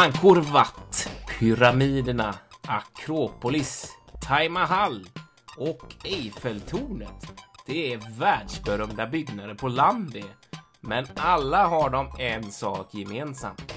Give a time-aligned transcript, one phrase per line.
[0.00, 2.34] Angkor Wat, pyramiderna,
[2.66, 3.88] Akropolis,
[4.20, 5.06] Taj Mahal
[5.56, 7.32] och Eiffeltornet.
[7.66, 10.58] Det är världsberömda byggnader på land det.
[10.80, 13.74] Men alla har de en sak gemensamt.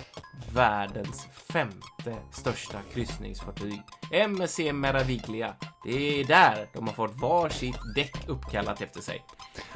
[0.54, 3.82] Världens femte största kryssningsfartyg.
[4.12, 5.56] MSC Meraviglia.
[5.84, 9.26] Det är där de har fått var sitt däck uppkallat efter sig.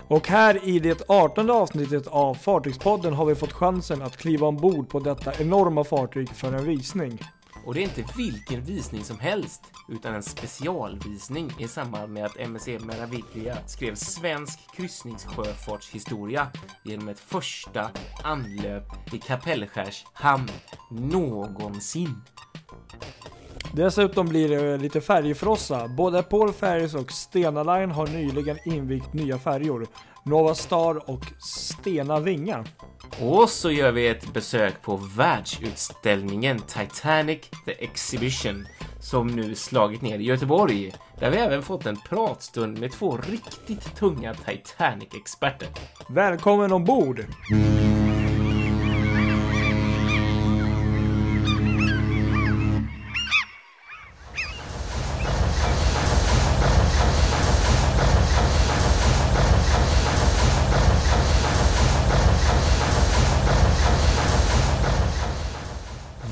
[0.08, 4.90] Och här i det 18 avsnittet av Fartygspodden har vi fått chansen att kliva ombord
[4.90, 7.20] på detta enorma fartyg för en visning.
[7.66, 12.38] Och det är inte vilken visning som helst, utan en specialvisning i samband med att
[12.38, 16.48] MSC Meraviglia skrev svensk kryssningssjöfartshistoria
[16.84, 17.92] genom ett första
[18.24, 20.50] anlöp i Kapellskärs hamn
[20.90, 22.22] någonsin.
[23.78, 25.88] Dessutom blir det lite färgfrossa.
[25.88, 29.88] Både Paul Ferries och Stena Line har nyligen invigt nya färjor.
[30.26, 32.66] Nova Star och Stena Vinga.
[33.22, 38.68] Och så gör vi ett besök på världsutställningen Titanic The Exhibition
[39.02, 40.94] som nu slagit ner i Göteborg.
[41.20, 45.70] Där vi även fått en pratstund med två riktigt tunga Titanic-experter.
[46.10, 47.26] Välkommen ombord!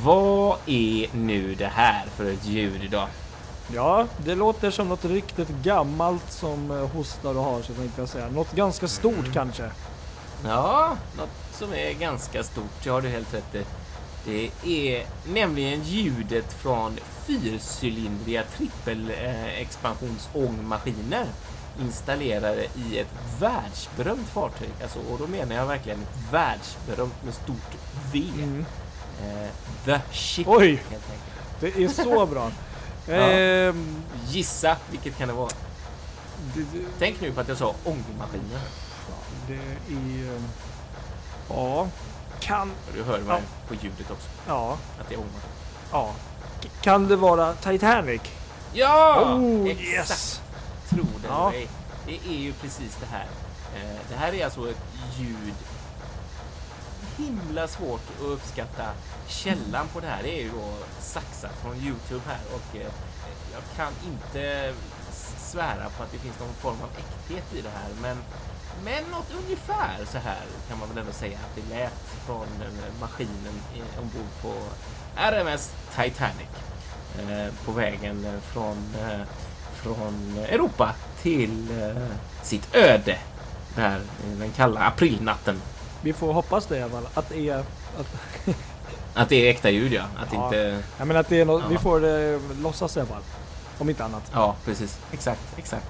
[0.06, 1.08] Vad är
[1.60, 3.08] nu det här för ett ljud idag?
[3.74, 8.10] Ja, det låter som något riktigt gammalt som eh, hostar och har sig tänkte jag
[8.10, 8.30] säga.
[8.30, 9.70] Något ganska stort kanske.
[10.46, 13.66] Ja, något som är ganska stort, det har du helt rätt i.
[14.26, 21.26] Det är nämligen ljudet från fyrcylindriga trippelexpansionsångmaskiner
[21.80, 24.70] installerade i ett världsberömt fartyg.
[24.82, 27.76] Alltså, och då menar jag verkligen världsberömt med stort
[28.14, 28.24] V.
[28.38, 28.66] Mm.
[29.22, 29.50] Eh,
[29.86, 30.68] the Ship, Oj.
[30.68, 31.35] helt enkelt.
[31.60, 32.52] Det är så bra.
[33.08, 33.14] Ja.
[33.16, 33.96] Ehm,
[34.28, 35.50] Gissa, vilket kan det vara?
[36.56, 38.60] det, det, Tänk nu på att jag sa ångmaskiner.
[39.48, 39.54] det
[39.94, 40.40] är...
[41.50, 41.88] Ja,
[42.40, 42.72] kan...
[42.96, 43.40] Du hör mig Ja.
[43.68, 45.50] på ljudet också, Ja, att det är ångmaskiner.
[45.92, 46.12] ja.
[46.82, 48.22] Kan det vara Titanic?
[48.74, 49.24] Ja!
[49.34, 49.88] Oh, exakt!
[49.88, 50.42] yes!
[50.90, 51.52] Tro det Ja.
[51.54, 51.68] ej.
[52.06, 53.28] Det är ju precis det här.
[53.76, 54.82] Eh, det här är alltså ett
[55.18, 55.54] ljud
[57.18, 58.86] himla svårt att uppskatta.
[59.28, 62.92] Källan på det här är ju då saxat från Youtube här och eh,
[63.54, 64.74] jag kan inte
[65.38, 68.18] svära på att det finns någon form av äkthet i det här men
[68.84, 71.94] men något ungefär så här kan man väl ändå säga att det lät
[72.26, 74.54] från eh, maskinen eh, ombord på
[75.16, 76.48] RMS Titanic
[77.20, 79.22] eh, på vägen eh, från, eh,
[79.74, 81.68] från Europa till
[82.44, 83.18] sitt öde
[83.76, 84.02] där
[84.40, 85.62] den kalla aprilnatten.
[86.06, 87.08] Vi får hoppas det i alla fall.
[87.14, 87.58] Att det är...
[88.00, 88.08] Att,
[89.14, 90.04] Att det är äkta ljud ja.
[90.18, 90.46] Att Ja.
[90.46, 90.82] inte...
[90.98, 91.68] jag menar att det är något, Ja.
[91.70, 93.22] vi får eh, låtsas i alla fall.
[93.78, 94.24] Om inte annat.
[94.34, 94.98] Ja, precis.
[95.12, 95.86] Exakt, exakt.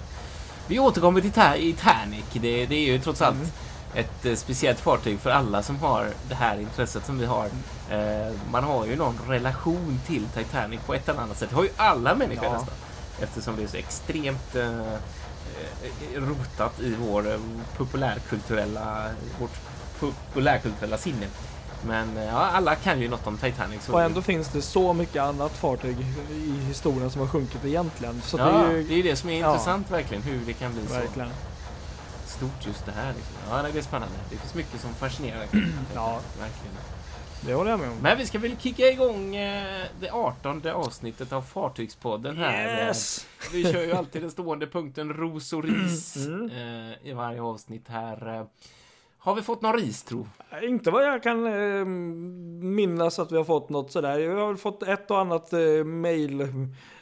[0.67, 2.23] Vi återkommer till Ta- Titanic.
[2.33, 3.47] Det, det är ju trots allt Mm.
[3.93, 7.45] ett eh, speciellt fartyg för alla som har det här intresset som vi har.
[7.91, 11.49] Eh, man har ju någon relation till Titanic på ett eller annat sätt.
[11.49, 12.53] Det har ju alla människor Ja.
[12.53, 12.73] nästan.
[13.21, 14.97] Eftersom det är så extremt eh, eh,
[16.15, 17.37] rotat i vår eh,
[17.77, 19.05] populärkulturella,
[19.39, 19.51] vårt
[20.27, 21.27] populärkulturella sinne.
[21.87, 23.83] Men eh, ja, alla kan ju något om Titanic.
[23.83, 25.97] Så Och ändå finns det så mycket annat fartyg
[26.31, 28.21] i historien som har sjunkit egentligen.
[28.21, 28.83] Så ja, det är ju...
[28.83, 29.51] det är det som är ja.
[29.51, 31.29] intressant verkligen, hur det kan bli så Verkligen.
[32.25, 33.13] stort just det här.
[33.13, 33.33] Liksom.
[33.49, 34.15] Ja, det är spännande.
[34.29, 35.45] Det finns mycket som fascinerar.
[35.95, 36.19] Ja.
[36.39, 36.75] Verkligen.
[37.41, 37.97] Det håller jag med om.
[38.01, 42.87] Men vi ska väl kicka igång eh, det 18 avsnittet av Fartygspodden här.
[42.87, 43.25] Yes!
[43.39, 46.49] Eh, Vi kör ju alltid den stående punkten ros och ris Mm.
[46.49, 48.45] eh, i varje avsnitt här.
[49.25, 50.27] Eh, Har vi fått någon ris tro?
[50.63, 51.85] Inte vad jag kan eh,
[52.65, 54.17] minnas att vi har fått något sådär.
[54.19, 56.47] Vi har väl fått ett och annat eh, mail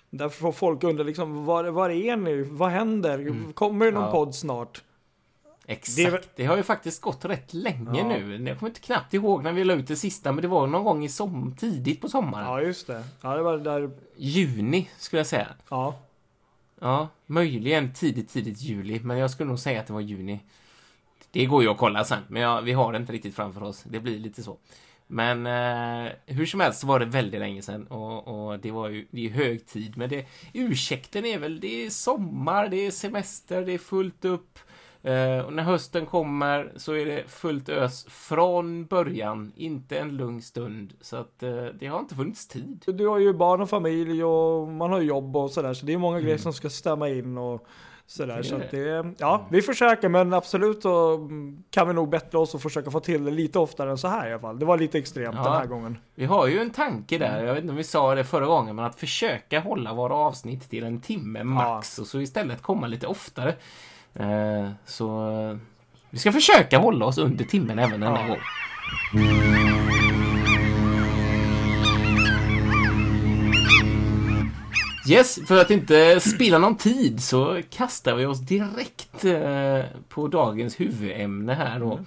[0.09, 2.41] där får folk undrar liksom var, var är ni?
[2.43, 3.19] Vad händer?
[3.19, 3.53] Mm.
[3.53, 4.11] Kommer det någon Ja.
[4.11, 4.83] podd snart?
[5.65, 6.11] Exakt.
[6.11, 8.07] Det Det, har ju faktiskt gått rätt länge Ja.
[8.07, 8.43] nu.
[8.49, 10.83] Jag kommer inte knappt ihåg när vi la ut det sista, men det var någon
[10.83, 12.45] gång i som, tidigt på sommaren.
[12.45, 13.03] Ja, just det.
[13.21, 13.91] Ja, det var där.
[14.17, 15.47] Juni, skulle jag säga.
[15.69, 15.95] Ja,
[16.79, 20.39] Ja, möjligen tidigt, tidigt juli, men jag skulle nog säga att det var juni.
[21.33, 23.83] Det går ju att kolla sen, men ja, vi har det inte riktigt framför oss.
[23.83, 24.57] Det blir lite så.
[25.07, 28.89] Men eh, hur som helst så var det väldigt länge sedan och, och det var
[28.89, 29.97] ju det är hög tid.
[29.97, 34.59] Men det, ursäkten är väl, det är sommar, det är semester, det är fullt upp.
[35.03, 40.41] Eh, och när hösten kommer så är det fullt ös från början, inte en lugn
[40.41, 40.93] stund.
[41.01, 42.83] Så att eh, det har inte funnits tid.
[42.87, 45.73] du har ju barn och familj och man har jobb och sådär.
[45.73, 46.25] Så det är många Mm.
[46.25, 47.67] grejer som ska stämma in och
[48.07, 51.29] Sådär, så att det, ja, vi försöker men absolut så
[51.69, 54.29] kan vi nog bättra oss och försöka få till det lite oftare än så här
[54.29, 54.59] i alla fall.
[54.59, 55.43] Det var lite extremt Ja.
[55.43, 55.97] den här gången.
[56.15, 58.75] Vi har ju en tanke där, jag vet inte om vi sa det förra gången,
[58.75, 63.07] men att försöka hålla våra avsnitt till en timme max och så istället komma lite
[63.07, 63.55] oftare.
[64.15, 65.57] Eh, så eh,
[66.09, 68.27] vi ska försöka hålla oss under timmen även denna Ja.
[68.27, 68.39] gång.
[75.09, 79.79] Yes, för att inte spilla någon tid så kastar vi oss direkt eh,
[80.09, 81.99] på dagens huvudämne här då.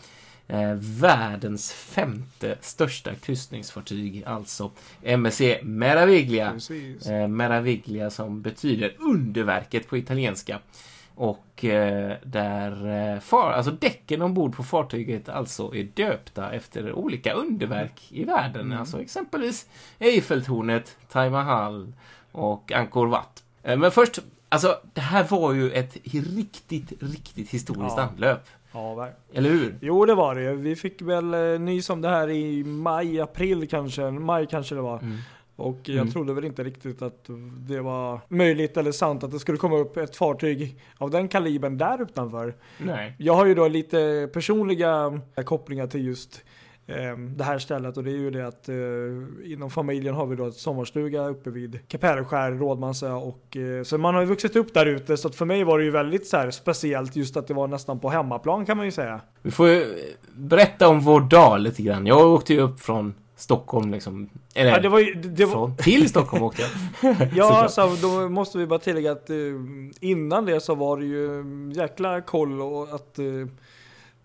[0.49, 4.71] Eh, världens femte största kryssningsfartyg, alltså
[5.03, 6.53] MSC Meraviglia.
[6.53, 7.07] Precis.
[7.29, 10.59] Meraviglia som betyder underverket på italienska.
[11.19, 17.33] Och eh, där eh, far, alltså däcken ombord på fartyget alltså är döpta efter olika
[17.33, 18.73] underverk i världen.
[18.73, 19.67] Alltså exempelvis
[19.99, 21.93] Eiffeltornet, Taj Mahal
[22.33, 23.45] och Angkor Wat.
[23.63, 24.19] Eh, men först,
[24.49, 25.97] alltså det här var ju ett
[26.37, 28.03] riktigt, riktigt historiskt Ja.
[28.03, 28.45] anlöp.
[28.73, 29.79] Ja, Eller hur?
[29.81, 33.69] Jo det var det Vi fick väl eh, nys om det här i maj, april
[33.69, 34.11] kanske.
[34.11, 34.99] Maj kanske det var.
[34.99, 35.19] Mm.
[35.57, 36.11] Och jag Mm.
[36.11, 37.31] trodde väl inte riktigt att
[37.69, 41.79] det var möjligt eller sant att det skulle komma upp ett fartyg av den kalibern
[41.79, 42.55] där utanför.
[42.79, 43.15] Nej.
[43.19, 46.45] Jag har ju då lite personliga kopplingar till just
[46.87, 48.75] eh, det här stället och det är ju det att eh,
[49.53, 54.15] inom familjen har vi då ett sommarstuga uppe vid Kapellskär, Rådmansö och eh, så man
[54.15, 56.37] har ju vuxit upp där ute så att för mig var det ju väldigt så
[56.37, 59.21] här speciellt just att det var nästan på hemmaplan kan man ju säga.
[59.43, 59.95] Vi får ju
[60.35, 62.07] berätta om vår dag lite grann.
[62.07, 64.29] Jag åkte ju upp från Stockholm liksom.
[64.55, 67.17] Eller Ja, det var ju, det, var, från, till Stockholm åkte jag.
[67.35, 69.37] Ja, så då måste vi bara tillägga att eh,
[70.01, 71.45] innan det så var det ju
[71.75, 73.25] jäkla koll och att eh,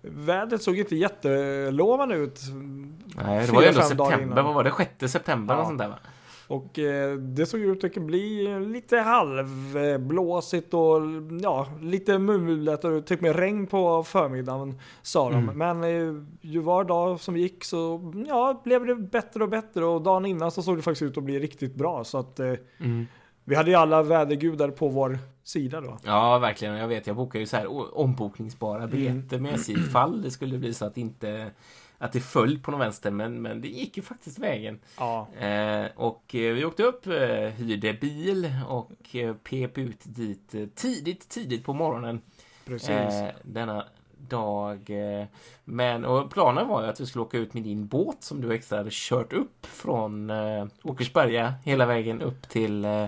[0.02, 2.40] vädret såg inte jättelovande ut.
[3.16, 4.42] Nej, det var ju ändå september.
[4.42, 4.74] Vad var det?
[5.00, 5.62] 6 september Ja.
[5.62, 6.00] och sånt där va?
[6.52, 11.02] Och eh, det såg ut att bli lite halvblåsigt och
[11.42, 15.44] ja, lite mulet och typ med regn på förmiddagen sa de.
[15.50, 15.58] Mm.
[15.58, 20.02] Men eh, ju var dag som gick så ja, blev det bättre och bättre och
[20.02, 22.04] dagen innan så såg det faktiskt ut att bli riktigt bra.
[22.04, 22.54] Så att eh,
[23.44, 25.98] vi hade ju alla vädergudar på vår sida då.
[26.04, 26.74] Ja, verkligen.
[26.74, 30.74] Jag vet, jag bokar ju så här ombokningsbara biljetter med sig ifall det skulle bli
[30.74, 31.52] så att inte
[32.02, 34.80] att det föll på någon vänster, men, men det gick ju faktiskt vägen.
[34.98, 37.14] Ja, Eh, och eh, vi åkte upp, eh,
[37.50, 42.22] hyrde bil och eh, pep ut dit eh, tidigt, tidigt på morgonen.
[42.66, 42.90] precis.
[42.90, 43.86] eh, denna
[44.18, 44.92] dag.
[45.64, 48.54] Men och planen var ju att vi skulle åka ut med din båt som du
[48.54, 53.08] extra hade kört upp från eh, Åkersberga hela vägen upp till eh,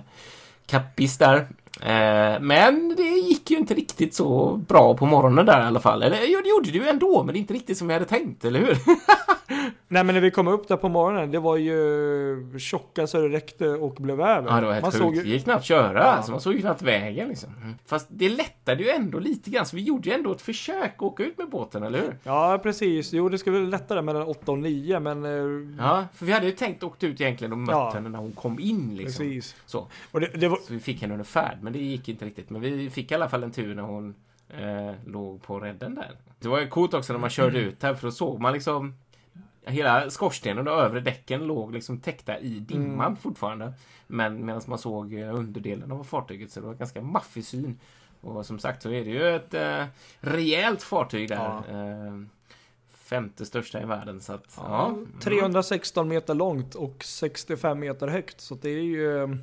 [0.66, 1.48] Kappis där.
[1.82, 6.04] Eh, men det gick ju inte riktigt så bra på morgonen där i alla fall.
[6.04, 8.06] Eller jo, det gjorde det ju ändå, men det är inte riktigt som vi hade
[8.06, 8.78] tänkt, eller hur?
[9.88, 13.30] Nej men när vi kom upp där på morgonen, det var ju tjocka så det
[13.30, 14.50] räckte och blev över.
[14.50, 15.04] Ja, det var helt Man sjukt.
[15.04, 16.00] såg Det gick knappt köra.
[16.00, 16.04] Ja.
[16.06, 17.50] Alltså, man såg ju knappt vägen liksom.
[17.86, 21.02] Fast det lättade ju ändå lite grann, så vi gjorde ju ändå ett försök att
[21.02, 22.18] åka ut med båten, eller hur?
[22.24, 26.26] ja precis, jo det skulle bli lättare mellan 8 och 9 men eh, Ja, för
[26.26, 27.92] vi hade ju tänkt åkt ut egentligen och mött Ja.
[27.94, 29.26] henne när hon kom in liksom.
[29.26, 29.56] precis.
[29.66, 29.88] Så.
[30.12, 32.50] Det, det var, så vi fick henne under färd, men det gick inte riktigt.
[32.50, 34.16] Men vi fick i alla fall en tur när hon
[34.50, 36.12] eh, låg på redden där.
[36.40, 38.94] Det var ju coolt också när man körde ut här, för då såg man liksom
[39.66, 43.16] Hela skorstenen och övre däcken låg liksom täckta i dimman Mm.
[43.18, 43.74] fortfarande.
[44.08, 47.80] Men medan man såg eh, underdelen av fartyget så det var ganska maffig syn.
[48.22, 49.86] Och som sagt så är det ju ett eh,
[50.20, 51.36] rejält fartyg där.
[51.36, 51.64] Ja.
[51.70, 52.14] Eh,
[52.94, 54.96] femte största i världen så att ja.
[55.14, 59.38] ja, 316 meter långt och 65 meter högt så det är ju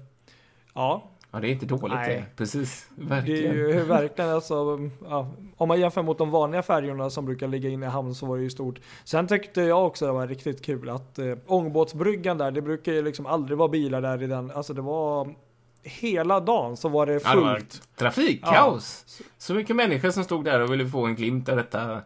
[0.74, 2.16] Ja, Ja, det är inte dåligt Nej.
[2.16, 2.36] det.
[2.36, 2.88] Precis.
[2.96, 3.54] det är Verkligen.
[3.54, 7.86] ju verkligen alltså, ja, om man jämför mot de vanliga färjorna som brukar ligga inne
[7.86, 8.80] i hamn så var det ju stort.
[9.04, 13.02] Sen tyckte jag också det var riktigt kul att eh, ångbåtsbryggan där, det brukar ju
[13.02, 15.34] liksom aldrig vara bilar där i den, alltså det var
[15.82, 17.82] hela dagen så var det Ja, det var fullt.
[17.96, 19.04] trafikkaos.
[19.38, 22.00] Så mycket människor som stod där och ville få en glimt av detta.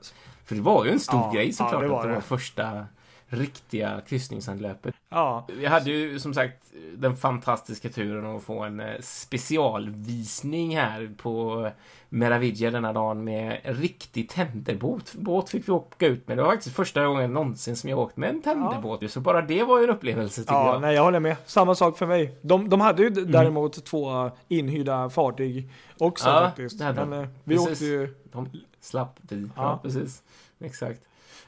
[0.45, 2.15] För det var ju en stor Ja, grej ja, såklart det var att det det.
[2.15, 2.87] var första
[3.35, 4.95] riktiga kryssningsanlöpet.
[5.09, 6.57] Ja, Vi hade ju som sagt
[6.97, 11.71] den fantastiska turen att få en eh, specialvisning här på
[12.09, 15.15] Meraviglia denna dagen med riktig tenderbåt.
[15.15, 16.37] Båt fick vi åka ut med.
[16.39, 19.11] Det var faktiskt första gången någonsin som jag åkt med en tenderbåt.
[19.11, 20.81] Så bara det var ju en upplevelse tycker ja jag.
[20.81, 21.37] nej jag håller med.
[21.47, 22.39] Samma sak för mig.
[22.43, 23.33] De, de hade ju Mm.
[23.33, 26.81] däremot två inhyrda fartyg också Ja, faktiskt.
[26.81, 27.73] Men eh, vi Precis.
[27.73, 28.49] åkte ju, De
[28.81, 29.43] slapp vi.
[29.43, 29.81] Ja, Ja.
[29.83, 30.23] precis.
[30.61, 31.01] Exakt.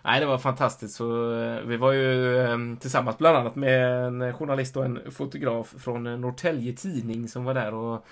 [0.06, 0.94] Nej, det var fantastiskt.
[0.94, 5.74] Så, eh, vi var ju eh, tillsammans bland annat med en journalist och en fotograf
[5.78, 8.04] från eh, Norrtälje Tidning som var där och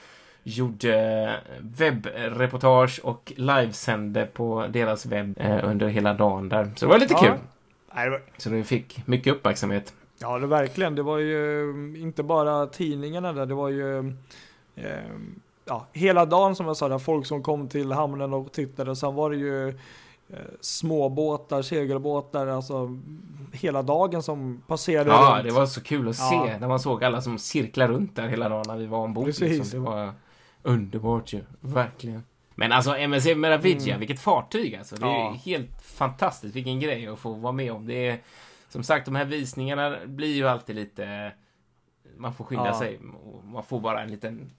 [0.43, 6.71] gjorde webbreportage och livesände på deras webb eh, under hela dagen där.
[6.77, 7.21] Så det var lite Ja.
[7.21, 7.33] kul.
[7.95, 9.95] nej, det var, Så vi fick mycket uppmärksamhet.
[10.19, 10.95] Ja, det verkligen.
[10.95, 13.47] Det var ju eh, inte bara tidningarna där.
[13.47, 13.99] Det var ju
[14.77, 14.85] eh,
[15.65, 18.97] ja, hela dagen som jag sa, där folk som kom till hamnen och tittade.
[18.97, 19.75] Sen var det ju eh,
[20.61, 22.99] småbåtar, segelbåtar, alltså
[23.53, 25.45] hela dagen som passerade Ja, runt.
[25.49, 26.47] det var så kul att Ja.
[26.47, 29.27] se när man såg alla som cirklar runt där hela dagen när vi var ombord.
[29.27, 29.81] Liksom.
[29.85, 30.13] Det var
[30.63, 32.23] underbart ju, verkligen.
[32.55, 33.99] Men alltså MSC Meraviglia, Mm.
[34.01, 34.97] vilket fartyg alltså.
[34.97, 35.37] Det är Ja.
[35.45, 37.87] helt fantastiskt, vilken grej att få vara med om.
[37.87, 38.19] Det är,
[38.69, 41.33] som sagt, de här visningarna blir ju alltid lite...
[42.17, 42.79] Man får skynda Ja.
[42.79, 43.01] sig
[43.45, 44.51] man får bara en liten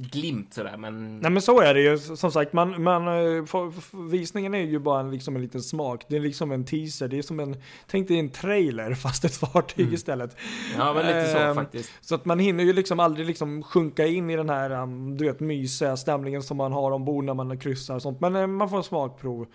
[0.00, 1.18] glimt sådär, men...
[1.18, 4.78] Nej men så är det ju, som sagt, man, man, eh, för- visningen är ju
[4.78, 6.04] bara en, liksom en liten smak.
[6.08, 9.36] Det är liksom en teaser, det är som en, tänk dig en trailer fast ett
[9.36, 9.94] fartyg Mm.
[9.94, 10.36] istället.
[10.76, 11.92] Ja, men lite så Ehm, faktiskt.
[12.00, 15.24] Så att man hinner ju liksom aldrig liksom sjunka in i den här, um, du
[15.24, 18.20] vet, mysiga stämningen som man har ombord när man kryssar och sånt.
[18.20, 19.46] Men eh, man får en smakprov.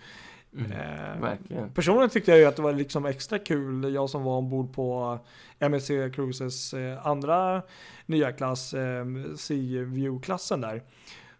[0.58, 1.70] Mm, Eh, verkligen.
[1.70, 5.18] Personligen tyckte jag ju att det var liksom extra kul, jag som var ombord på
[5.58, 7.62] MSC Cruises eh, andra
[8.06, 9.04] nya klass, eh,
[9.36, 10.82] Sea View-klassen där.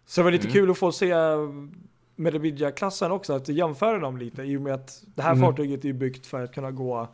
[0.05, 0.53] Så det var lite Mm.
[0.53, 1.13] kul att få se
[2.15, 5.41] Meraviglia-klassen också, att jämföra dem lite i och med att det här Mm.
[5.41, 7.07] fartyget är byggt för att kunna gå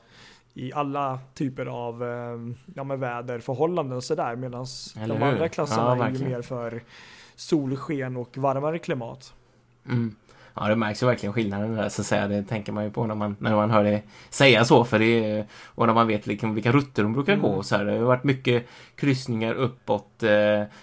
[0.53, 2.37] i alla typer av eh,
[2.75, 4.65] ja, men väderförhållanden och sådär medan
[5.07, 6.83] de andra klasserna Ja, är ju mer för
[7.35, 9.33] solsken och varmare klimat.
[9.85, 10.15] Mm.
[10.55, 12.27] Ja, det märks ju verkligen skillnaden där, så att säga.
[12.27, 14.83] Det tänker man ju på när man, när man hör det säga så.
[14.85, 17.43] För det och när man vet liksom vilka rutter de brukar Mm.
[17.45, 17.63] gå.
[17.63, 18.65] Så här, det har varit mycket
[18.95, 20.31] kryssningar uppåt eh,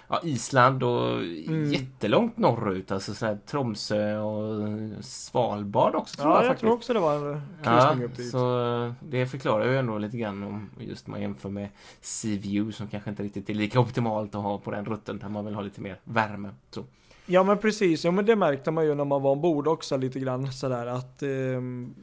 [0.08, 1.72] ja, Island och Mm.
[1.72, 2.92] jättelångt norrut.
[2.92, 4.68] Alltså så här, Tromsö och
[5.04, 6.60] Svalbard också tror Ja, jag, jag faktiskt.
[6.60, 8.30] tror också det var en Ja, kryssning upp dit.
[8.30, 11.68] så det förklarar ju ändå lite grann om just man jämför med
[12.00, 15.28] Sea View som kanske inte riktigt är lika optimalt att ha på den rutten där
[15.28, 16.48] man vill ha lite mer värme.
[16.70, 16.84] Så.
[17.30, 20.20] Ja men precis, ja men det märkte man ju när man var ombord också lite
[20.20, 21.94] grann sådär att ehm,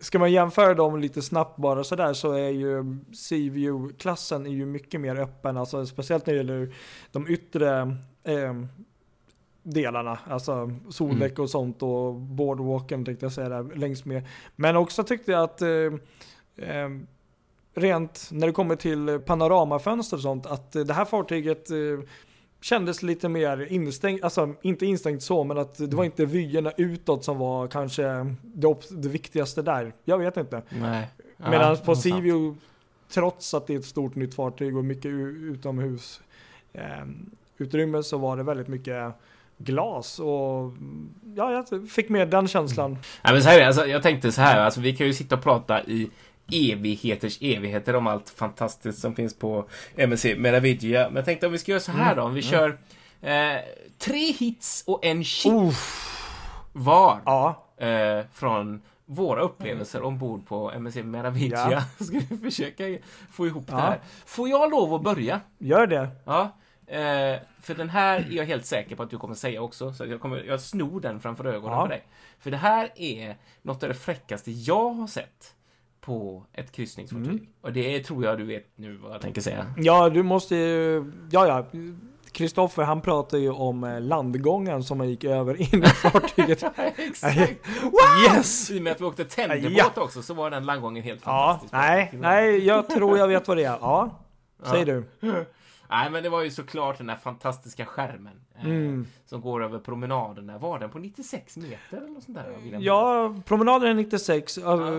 [0.00, 4.66] Ska man jämföra dem lite snabbt bara sådär så är ju Sea View-klassen är ju
[4.66, 6.74] mycket mer öppen, alltså speciellt när det gäller
[7.12, 8.66] de yttre ehm,
[9.62, 14.22] delarna, alltså soldäck och sånt och boardwalken tänkte jag säga där längs med.
[14.56, 17.06] Men också tyckte jag att ehm,
[17.76, 21.76] rent när det kommer till panoramafönster och sånt, att eh, det här fartyget eh,
[22.66, 27.24] kändes lite mer instängt, alltså inte instängt så, men att det var inte vyerna utåt
[27.24, 28.02] som var kanske
[28.42, 29.92] det, det viktigaste där.
[30.04, 30.62] Jag vet inte.
[30.68, 31.08] Nej.
[31.36, 32.60] Ja, Medan på View,
[33.08, 36.20] trots att det är ett stort nytt fartyg och mycket utomhus
[36.72, 36.82] eh,
[37.58, 39.14] utrymme så var det väldigt mycket
[39.58, 40.72] glas och
[41.36, 42.98] ja, jag fick med den känslan.
[43.22, 45.42] Ja, men så här alltså, jag tänkte så här, alltså, vi kan ju sitta och
[45.42, 46.10] prata i
[46.52, 51.04] evigheters evigheter om allt fantastiskt som finns på MSC Meraviglia.
[51.08, 52.78] Men jag tänkte om vi ska göra så här då, om vi kör
[53.20, 53.56] eh,
[53.98, 55.52] tre hits och en shit
[56.72, 61.68] var Ja, eh, från våra upplevelser ombord på MSC Meraviglia.
[61.70, 61.82] Ja.
[62.04, 62.84] Ska vi försöka
[63.32, 63.76] få ihop Ja.
[63.76, 64.00] det här.
[64.26, 65.40] Får jag lov att börja?
[65.58, 66.08] gör det.
[66.24, 66.42] Ja,
[66.86, 70.06] eh, för den här är jag helt säker på att du kommer säga också, så
[70.06, 71.82] jag, kommer, jag snor den framför ögonen Ja.
[71.82, 72.02] på dig.
[72.38, 75.54] För det här är något av det fräckaste jag har sett
[76.06, 77.28] på ett kryssningsfartyg.
[77.28, 77.46] Mm.
[77.60, 79.66] Och det tror jag du vet nu vad jag tänker säga.
[79.76, 81.66] Ja, du måste ju, ja ja.
[82.32, 86.64] Kristoffer han pratar ju om eh, landgången som man gick över in i fartyget.
[86.96, 87.38] Exakt!
[88.34, 88.70] yes!
[88.70, 90.02] I och med att vi åkte tenderbåt Ja.
[90.02, 91.72] också så var den landgången helt Ja, fantastisk.
[91.72, 93.78] nej, nej, jag tror jag vet vad det är.
[93.80, 94.18] Ja,
[94.64, 95.04] säg du.
[95.90, 98.40] Nej, men det var ju såklart den där fantastiska skärmen.
[98.58, 99.06] Eh, Mm.
[99.24, 100.58] Som går över promenaden där.
[100.58, 102.78] Var den på 96 meter eller något sånt där?
[102.80, 104.58] Ja, promenaden är 96.
[104.58, 104.90] Ja.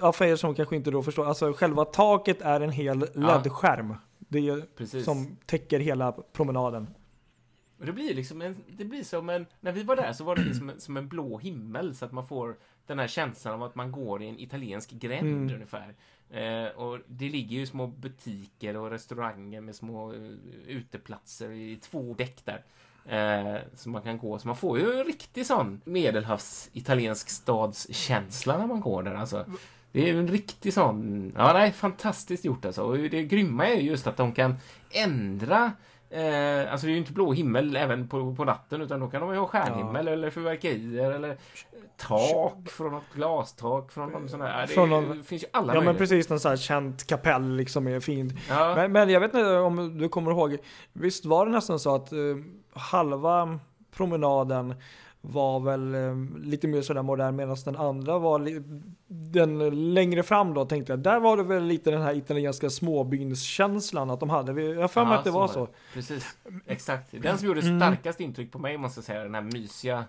[0.00, 1.26] Ja, för er som kanske inte då förstår.
[1.26, 3.94] Alltså själva taket är en hel LED-skärm.
[4.18, 5.04] Det är Precis.
[5.04, 6.86] som täcker hela promenaden.
[7.78, 10.36] Och det blir liksom en, det blir som en, när vi var där så var
[10.36, 13.74] det liksom som en blå himmel så att man får den här känslan av att
[13.74, 15.54] man går i en italiensk gränd Mm.
[15.54, 15.94] ungefär.
[16.32, 20.20] Eh, och det ligger ju små butiker och restauranger med små eh,
[20.66, 22.64] uteplatser i två däck där.
[23.06, 28.58] Eh, som man kan gå, så man får ju en riktig sån medelhavs italiensk stadskänsla
[28.58, 29.46] när man går där alltså.
[29.92, 32.82] Det är ju en riktig sån, ja nej, fantastiskt gjort alltså.
[32.82, 34.56] Och det grymma är ju just att de kan
[34.90, 35.72] ändra
[36.12, 39.20] Eh, alltså det är ju inte blå himmel även på, på natten utan då kan
[39.20, 41.36] de ju ha stjärnhimmel eller fyrverkerier eller
[41.96, 44.66] tak från något glastak från någon sån här.
[44.66, 45.98] Det, någon- det finns ju alla Ja men möjligheter.
[46.16, 48.32] precis, en sån här känt kapell liksom är fint.
[48.48, 48.74] Ja.
[48.74, 50.56] Men, men jag vet inte om du kommer ihåg,
[50.92, 52.18] visst var det nästan så att eh,
[52.74, 53.58] halva
[53.96, 54.74] promenaden
[55.24, 58.62] var väl eh, lite mer sådär modern medan den andra var
[59.08, 61.00] den längre fram då tänkte jag.
[61.00, 64.62] Där var det väl lite den här italienska småbynskänslan att de hade.
[64.62, 65.68] Jag har för mig att det var så.
[65.94, 66.36] Precis,
[66.66, 67.10] exakt.
[67.22, 67.80] Den som gjorde Mm.
[67.80, 70.04] starkast intryck på mig måste jag säga, den här mysiga,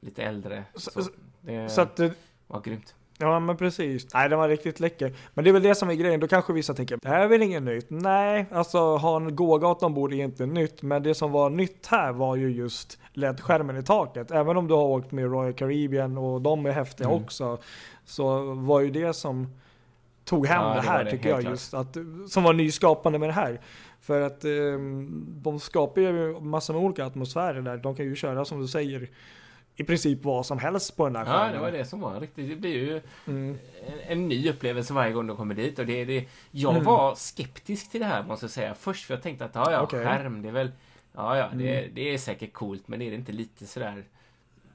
[0.00, 0.64] lite äldre.
[0.74, 2.10] Så- Så, det Så att eh,
[2.46, 2.94] var grymt.
[3.18, 4.14] Ja men precis.
[4.14, 5.12] Nej den var riktigt läcker.
[5.34, 6.20] Men det är väl det som är grejen.
[6.20, 7.86] Då kanske vissa tänker, det här är väl inget nytt?
[7.88, 10.82] Nej, alltså ha en gågata ombord är inte nytt.
[10.82, 14.30] Men det som var nytt här var ju just LED-skärmen i taket.
[14.30, 17.22] Även om du har åkt med Royal Caribbean och de är häftiga mm.
[17.22, 17.58] också.
[18.04, 19.48] Så var ju det som
[20.24, 21.50] tog hem ja, det här det tycker jag klart.
[21.50, 21.74] just.
[21.74, 21.96] Att,
[22.28, 23.60] som var nyskapande med det här.
[24.00, 24.50] För att eh,
[25.26, 27.76] de skapar ju massor med olika atmosfärer där.
[27.76, 29.08] De kan ju köra som du säger
[29.76, 31.46] i princip vad som helst på den här skärmen.
[31.46, 32.48] Ja, det var det som var riktigt.
[32.48, 33.58] Det blir ju mm.
[33.86, 35.78] en, en, ny upplevelse varje gång de kommer dit.
[35.78, 36.84] Och det, det, jag mm.
[36.84, 38.74] var skeptisk till det här måste jag säga.
[38.74, 40.04] Först för jag tänkte att ja, ja, okay.
[40.04, 40.70] skärm, det är väl...
[41.12, 41.94] Ja, ja, det, mm.
[41.94, 44.04] det är säkert coolt, men är det inte lite sådär...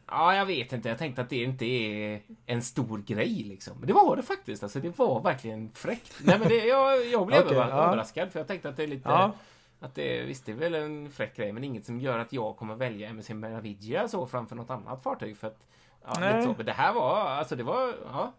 [0.08, 0.90] Ja, jag vet inte.
[0.90, 3.78] Jag tänkte att det inte är en stor grej liksom.
[3.80, 4.64] Men det var det faktiskt.
[4.64, 6.16] Alltså, det var verkligen fräckt.
[6.24, 8.32] Nej, men det, jag, jag blev okay, överraskad, ja.
[8.32, 9.10] för jag tänkte att det är lite...
[9.10, 9.32] Ja.
[9.80, 12.58] Att det, visst, det är väl en fräck grej, men inget som gör att jag
[12.58, 15.38] kommer välja MSC Meravigia så framför något annat fartyg.
[15.38, 15.60] För att,
[16.06, 16.44] ja, Nej.
[16.44, 16.54] så.
[16.58, 18.34] Men det här var, alltså det var, ja,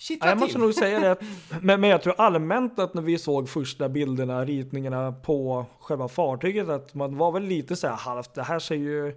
[0.00, 1.16] Shit, jag måste nog säga det.
[1.62, 6.68] Men, men jag tror allmänt att när vi såg första bilderna, ritningarna på själva fartyget,
[6.68, 9.14] att man var väl lite så här halvt, det här ser ju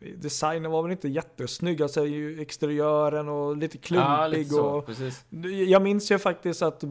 [0.00, 2.06] Designen var väl inte jättesnygg, alltså
[2.38, 4.08] exteriören och lite klumpig.
[4.08, 5.24] Ja, lite så, och, precis.
[5.66, 6.84] Jag minns ju faktiskt att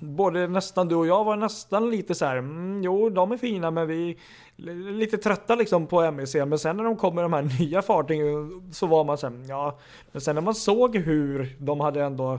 [0.00, 3.70] både nästan du och jag var nästan lite så här, mm, jo de är fina
[3.70, 4.10] men vi
[4.56, 6.34] är lite trötta liksom på MEC.
[6.34, 9.78] Men sen när de kommer de här nya fartygen så var man så här, ja.
[10.12, 12.38] Men sen när man såg hur de hade ändå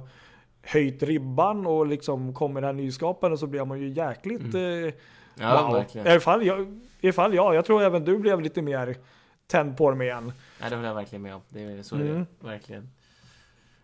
[0.62, 4.86] höjt ribban och liksom kom med det här nyskapande så blev man ju jäkligt mm.
[4.86, 4.94] eh,
[5.36, 5.74] ja, wow.
[5.74, 6.08] Verkligen.
[6.08, 8.98] I fall jag, i fall jag, jag tror även du blev lite mer
[9.48, 10.34] tänd på dem igen.
[10.60, 11.42] Nej, det håller jag verkligen med om.
[11.50, 12.26] Det är så mm.
[12.40, 12.90] det, verkligen.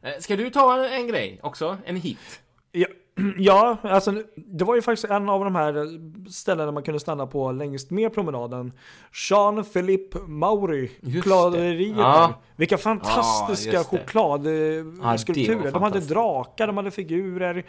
[0.01, 1.77] Eh, ska du ta en grej också?
[1.85, 2.41] En hit?
[2.71, 2.87] Ja,
[3.37, 7.51] Ja, alltså det var ju faktiskt en av de här ställena man kunde stanna på
[7.51, 8.71] längst med promenaden.
[9.11, 11.97] Jean-Philippe Mauri, chokladeriet.
[11.97, 12.33] Ja.
[12.55, 15.65] Vilka fantastiska ja, chokladskulpturer.
[15.65, 17.63] Ja, de hade drakar, de hade figurer.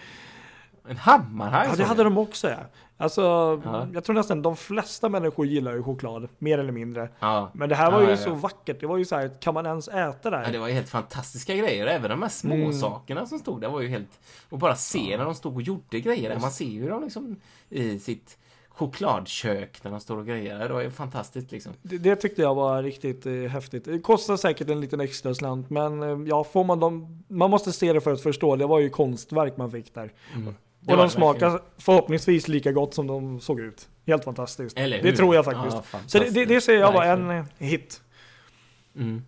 [0.89, 1.69] En hammarhaj?
[1.71, 2.57] Ja, det hade de också ja.
[2.97, 3.23] Alltså,
[3.65, 3.89] ja.
[3.95, 7.09] jag tror nästan de flesta människor gillar ju choklad, mer eller mindre.
[7.21, 7.51] Ja.
[7.55, 8.81] Men det här var ja, ju så vackert.
[8.81, 10.45] Det var ju så här, kan man ens äta det här?
[10.45, 11.87] Ja, det var ju helt fantastiska grejer.
[11.87, 12.73] Även de här små mm.
[12.73, 14.21] sakerna som stod där var ju helt...
[14.49, 16.41] Och bara se när de stod och gjorde grejer där.
[16.41, 17.37] Man ser ju dem liksom
[17.71, 20.59] i sitt chokladkök när de står och grejer.
[20.59, 21.73] Det var ju fantastiskt liksom.
[21.83, 23.85] Det, det tyckte jag var riktigt eh, häftigt.
[23.85, 27.25] Det kostar säkert en liten extra slant, men eh, ja, får man dem...
[27.29, 28.57] Man måste se det för att förstå.
[28.57, 30.13] Det var ju konstverk man fick där.
[30.35, 30.55] Mm.
[30.87, 33.89] Och de smakar förhoppningsvis lika gott som de såg ut.
[34.07, 34.77] Helt fantastiskt.
[34.77, 35.77] Det tror jag faktiskt.
[35.93, 35.99] Ja.
[36.07, 38.01] Så det, det, det ser jag var en hit.
[38.97, 39.25] Mm.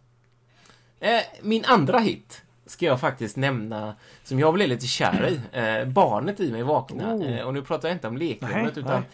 [1.01, 5.59] Eh, min andra hit ska jag faktiskt nämna, som jag blev lite kär i.
[5.59, 7.15] Eh, barnet i mig vakna.
[7.15, 7.33] Oh.
[7.33, 9.05] Eh, och nu pratar jag inte om lekrummet utan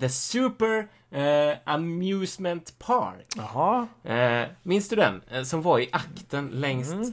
[0.00, 3.26] The Super eh, Amusement Park.
[3.36, 3.88] Jaha.
[4.04, 5.22] Eh, minns du den?
[5.30, 7.12] Eh, som var i akten längst mm.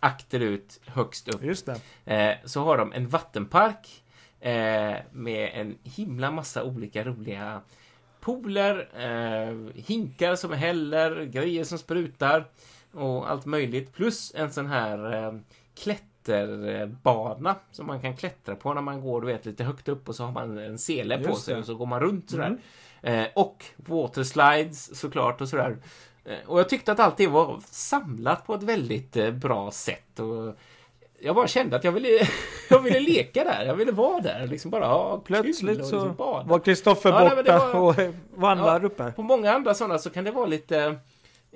[0.00, 1.42] akterut, högst upp.
[1.42, 1.80] Just det.
[2.14, 4.02] Eh, så har de en vattenpark
[4.40, 7.60] eh, med en himla massa olika roliga
[8.20, 12.46] pooler, eh, hinkar som häller, grejer som sprutar
[12.92, 13.92] och allt möjligt.
[13.92, 15.32] Plus en sån här eh,
[16.24, 20.14] klätterbana som man kan klättra på när man går du vet, lite högt upp och
[20.14, 22.58] så har man en sele på sig och så går man runt sådär.
[23.02, 23.24] Mm.
[23.24, 25.76] Eh, och waterslides såklart och sådär.
[26.24, 30.20] Eh, och jag tyckte att allt det var samlat på ett väldigt eh, bra sätt.
[30.20, 30.56] Och
[31.20, 32.08] jag bara kände att jag ville,
[32.70, 33.64] jag ville leka där.
[33.66, 34.46] Jag ville vara där.
[34.46, 36.16] Liksom bara ha Plötsligt kul så liksom
[36.48, 39.12] var Kristoffer ja, borta var, och vandrade ja, uppe.
[39.12, 40.98] På många andra sådana så kan det vara lite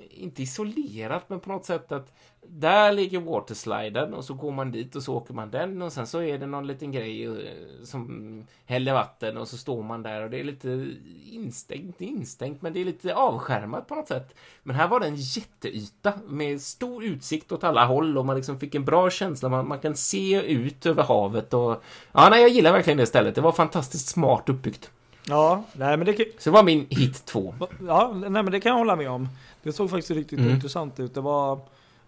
[0.09, 2.13] inte isolerat, men på något sätt att
[2.47, 6.07] där ligger watersliden och så går man dit och så åker man den och sen
[6.07, 10.23] så är det någon liten grej eh, som häller vatten och så står man där
[10.23, 10.93] och det är lite
[11.31, 14.35] instängt, instängt, men det är lite avskärmat på något sätt.
[14.63, 18.59] Men här var det en jätteyta med stor utsikt åt alla håll och man liksom
[18.59, 19.49] fick en bra känsla.
[19.49, 23.35] Man, man kan se ut över havet och ja, nej, jag gillar verkligen det stället.
[23.35, 24.91] Det var fantastiskt smart uppbyggt.
[25.29, 26.15] Ja, nej men det...
[26.15, 27.55] Så det var min hit två.
[27.87, 29.27] Ja, nej men det kan jag hålla med om.
[29.63, 30.51] Det såg faktiskt riktigt mm.
[30.51, 31.13] intressant ut.
[31.13, 31.59] Det var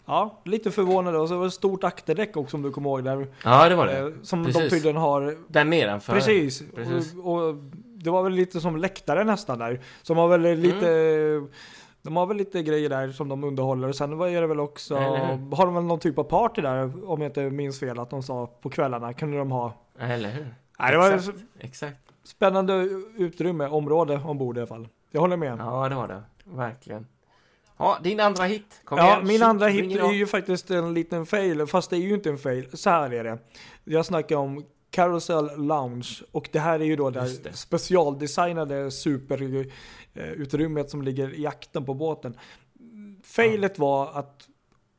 [0.05, 3.03] ja, lite förvånande och så var det ett stort akterdäck också om du kommer ihåg.
[3.03, 3.99] Där, ja, det var det.
[3.99, 4.61] Eh, som precis.
[4.61, 5.37] de tydligen har...
[5.47, 6.13] Där nedanför.
[6.13, 6.63] Precis.
[6.75, 7.15] precis.
[7.15, 7.55] Och, och,
[8.03, 9.81] det var väl lite som läktare nästan där.
[10.01, 10.89] Som har väl lite...
[10.89, 11.49] Mm.
[12.03, 13.87] De har väl lite grejer där som de underhåller.
[13.87, 17.21] Och sen är det väl också, har de väl någon typ av party där, om
[17.21, 19.73] jag inte minns fel, att de sa på kvällarna kunde de ha.
[19.99, 20.55] Eller hur?
[20.79, 21.37] Nej, det var exakt.
[21.59, 21.97] exakt.
[22.23, 22.73] Spännande
[23.17, 24.87] utrymme, område ombord i alla fall.
[25.11, 25.57] Jag håller med.
[25.59, 26.21] Ja, det var det.
[26.43, 27.07] Verkligen.
[27.81, 28.81] Ja, din andra hit.
[28.83, 29.27] Kom ja, igen.
[29.27, 32.37] min andra hit är ju faktiskt en liten fail, fast det är ju inte en
[32.37, 32.67] fail.
[32.73, 33.37] Så här är det.
[33.83, 37.53] Jag snackar om Carousel Lounge och det här är ju då det, det.
[37.53, 42.37] specialdesignade superutrymmet som ligger i akten på båten.
[43.23, 43.83] Failet ja.
[43.83, 44.47] var att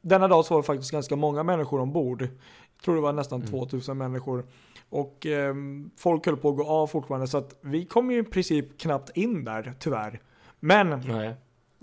[0.00, 2.22] denna dag så var det faktiskt ganska många människor ombord.
[2.22, 3.50] Jag tror det var nästan Mm.
[3.50, 4.46] 2000 människor.
[4.88, 5.54] Och eh,
[5.96, 9.16] folk höll på att gå av fortfarande så att vi kom ju i princip knappt
[9.16, 10.20] in där tyvärr.
[10.60, 11.34] Men Nej.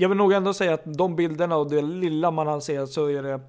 [0.02, 3.06] Jag vill nog ändå säga att de bilderna och det lilla man har sett så
[3.10, 3.40] är det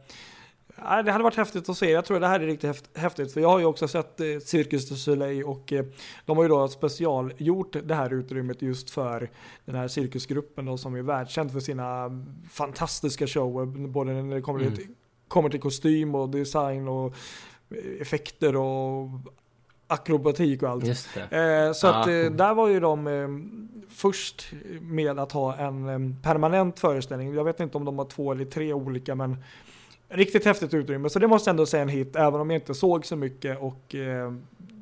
[1.05, 1.91] det hade varit häftigt att se.
[1.91, 3.33] Jag tror det här är riktigt häft- häftigt.
[3.33, 5.85] För jag har ju också sett eh, Cirkus du Soleil och eh,
[6.27, 9.31] de har ju då specialgjort det här utrymmet just för
[9.65, 12.11] den här cirkusgruppen då som är världskänd för sina
[12.51, 13.67] fantastiska shower.
[13.89, 14.77] Både när det kommer, Mm.
[14.77, 14.87] till,
[15.29, 17.15] kommer till kostym och design och
[18.01, 19.09] effekter och
[19.90, 20.87] akrobatik och allt.
[20.87, 21.66] Just det.
[21.66, 21.94] Eh, så Ja.
[22.00, 23.29] att eh, där var ju de eh,
[23.94, 24.46] först
[24.81, 27.35] med att ha en eh, permanent föreställning.
[27.35, 29.37] Jag vet inte om de har två eller tre olika men
[30.09, 31.11] riktigt häftigt utrymme.
[31.11, 33.59] Så det måste jag ändå säga en hit även om jag inte såg så mycket
[33.61, 34.33] och eh,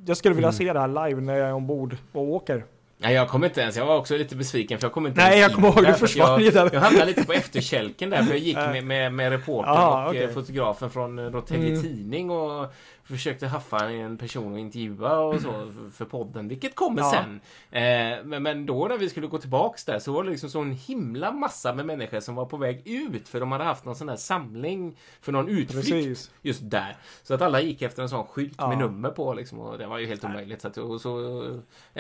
[0.07, 0.59] jag skulle vilja Mm.
[0.59, 2.65] se det här live när jag är ombord och åker.
[3.01, 3.77] Nej, jag kommer inte ens.
[3.77, 6.41] Jag var också lite besviken för jag kommer inte Nej, jag kommer ihåg, du försvann
[6.41, 6.71] ju jag, där.
[6.73, 10.09] jag hamnade lite på efterkälken där för jag gick med, med, med reportern och eh,
[10.09, 10.33] okej.
[10.35, 11.83] fotografen från Norrtälje Mm.
[11.83, 12.73] Tidning och
[13.17, 17.11] försökte haffa en person och intervjua och så för- podden, vilket kommer Ja.
[17.13, 17.41] sen.
[17.71, 20.61] Eh, men, men då när vi skulle gå tillbaks där så var det liksom så
[20.61, 23.97] en himla massa med människor som var på väg ut för de hade haft någon
[23.97, 26.31] sån här samling för någon utflykt Precis.
[26.43, 26.97] just där.
[27.23, 28.69] Så att alla gick efter en sån skylt Ja.
[28.69, 30.61] med nummer på liksom och det var ju helt omöjligt.
[30.63, 31.43] Så, att, och så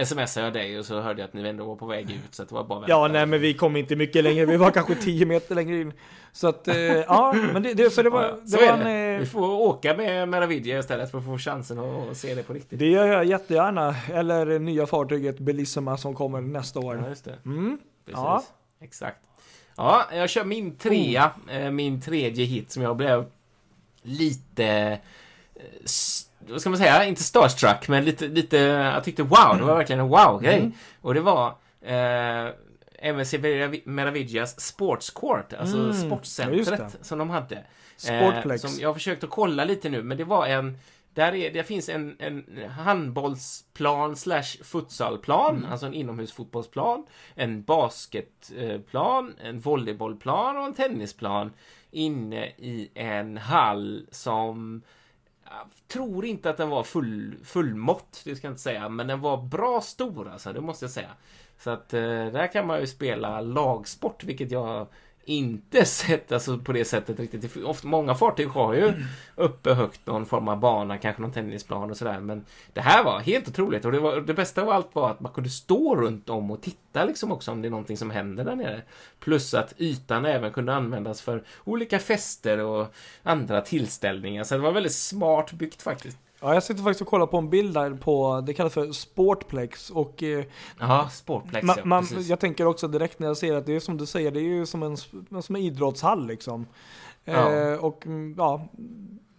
[0.05, 2.43] smsade jag dig och så hörde jag att ni ändå var på väg ut så
[2.43, 4.47] att det var bara Ja, nej men vi kom inte mycket längre.
[4.47, 5.93] Vi var kanske 10 meter längre in.
[6.33, 8.73] Så att, eh, ja, men det, det, så det var, Ja, det så var är
[8.73, 9.15] en, det.
[9.15, 12.53] eh, Vi får åka med Meravidia istället för att få chansen att se det på
[12.53, 12.79] riktigt.
[12.79, 13.95] Det gör jag jättegärna.
[14.13, 17.05] Eller nya fartyget Bellissima som kommer nästa Ja, år.
[17.09, 17.35] just det.
[17.45, 17.79] Mm.
[18.05, 18.21] Precis.
[18.23, 18.43] Ja.
[18.81, 19.19] Exakt.
[19.77, 23.25] Ja, jag kör min trea, eh, min tredje hit som jag blev
[24.03, 24.65] lite...
[24.65, 24.99] eh,
[26.49, 27.05] Vad ska man säga?
[27.05, 28.57] Inte starstruck, men lite, lite...
[28.57, 30.59] Jag tyckte wow, det var verkligen en wow-grej.
[30.59, 30.73] Mm.
[31.01, 31.47] Och det var...
[31.83, 32.49] Eh,
[33.03, 37.65] MSC Meravi- Meravigias Sports Court, alltså Mm, ja, sportcentret som de hade.
[37.97, 38.65] Sportplex.
[38.65, 40.79] Eh, som jag har försökt att kolla lite nu, men det var en...
[41.15, 45.71] Där är, det finns en, en handbollsplan slash futsalplan, Mm.
[45.71, 51.53] alltså en inomhusfotbollsplan, en basketplan, en volleybollplan och en tennisplan
[51.91, 54.83] inne i en hall som
[55.51, 59.21] jag tror inte att den var full, fullmått, det ska jag inte säga, men den
[59.21, 61.11] var bra stor alltså, det måste jag säga.
[61.59, 64.87] Så att eh, där kan man ju spela lagsport, vilket jag
[65.29, 67.65] inte sett alltså på det sättet riktigt.
[67.65, 68.93] Ofta, många fartyg har ju
[69.35, 72.21] uppe högt någon form av bana, kanske någon tennisplan och sådär.
[72.21, 75.21] Men det här var helt otroligt och det, var, det bästa av allt var att
[75.21, 78.45] man kunde stå runt om och titta liksom också om det är någonting som händer
[78.45, 78.83] där nere.
[79.21, 84.45] Plus att ytan även kunde användas för olika fester och andra tillställningar.
[84.45, 86.19] Så det var väldigt smart byggt faktiskt.
[86.41, 89.91] Ja, jag sitter faktiskt och kollar på en bild där på, det kallas för Sportplex
[89.91, 90.45] och eh,
[90.81, 93.81] Ja, Sportplex man, ja, man, jag tänker också direkt när jag ser att det är
[93.81, 94.97] som du säger, det är ju som en,
[95.43, 96.67] som en idrottshall liksom.
[97.25, 97.53] Ja.
[97.53, 98.69] Eh, och mm, ja,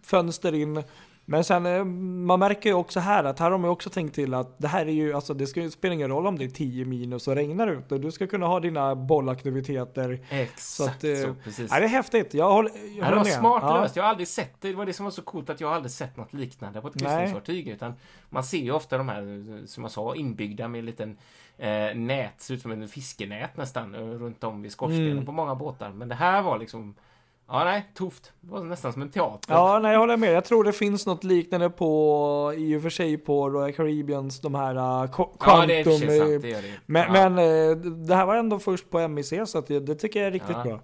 [0.03, 0.83] fönster in.
[1.31, 1.83] Men sen, eh,
[2.25, 4.67] man märker ju också här att här har man ju också tänkt till att det
[4.67, 7.27] här är ju, alltså det ska ju spela ingen roll om det är 10 minus
[7.27, 7.97] och regnar ute.
[7.97, 10.19] Du ska kunna ha dina bollaktiviteter.
[10.29, 11.71] Exakt Så att, eh, så, precis.
[11.71, 13.33] Ja, det är häftigt, jag håller, jag Ja, det håller var med.
[13.33, 13.81] smart ja.
[13.81, 13.95] löst.
[13.95, 14.67] Jag har aldrig sett det.
[14.67, 16.95] Det var det som var så coolt att jag aldrig sett något liknande på ett
[16.95, 17.03] Nej.
[17.17, 17.67] kryssningsfartyg.
[17.67, 17.93] Utan
[18.29, 21.17] man ser ju ofta de här, som jag sa, inbyggda med en liten
[21.57, 25.25] eh, nät, ser ut som en fiskenät nästan, eh, runt om vid skorstenen Mm.
[25.25, 25.89] på många båtar.
[25.89, 26.95] Men det här var liksom,
[27.49, 28.33] ja nej, tufft.
[28.41, 29.53] Det var nästan som en teater.
[29.53, 30.33] Ja, nej jag håller med.
[30.33, 34.55] Jag tror det finns något liknande på, i och för sig på Royal Caribbeans, de
[34.55, 36.09] här uh, Qu- Ja, det är Quantum.
[36.09, 36.41] eh, sant.
[36.41, 36.73] Det gör det.
[36.85, 37.29] men ja.
[37.29, 37.37] men
[37.71, 37.75] eh,
[38.07, 40.63] det här var ändå först på MIC så det, det tycker jag är riktigt Ja.
[40.63, 40.79] bra.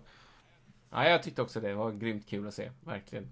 [0.92, 1.68] ja, jag tyckte också det.
[1.68, 2.72] Det var grymt kul att se.
[2.86, 3.28] Verkligen.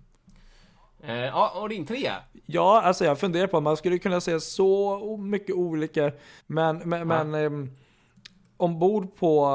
[1.04, 2.16] Eh, ja, och din trea?
[2.46, 6.12] Ja, alltså jag funderar på man skulle kunna se så mycket olika,
[6.48, 7.06] men, men, Ja.
[7.24, 7.70] men ehm,
[8.64, 9.48] ombord på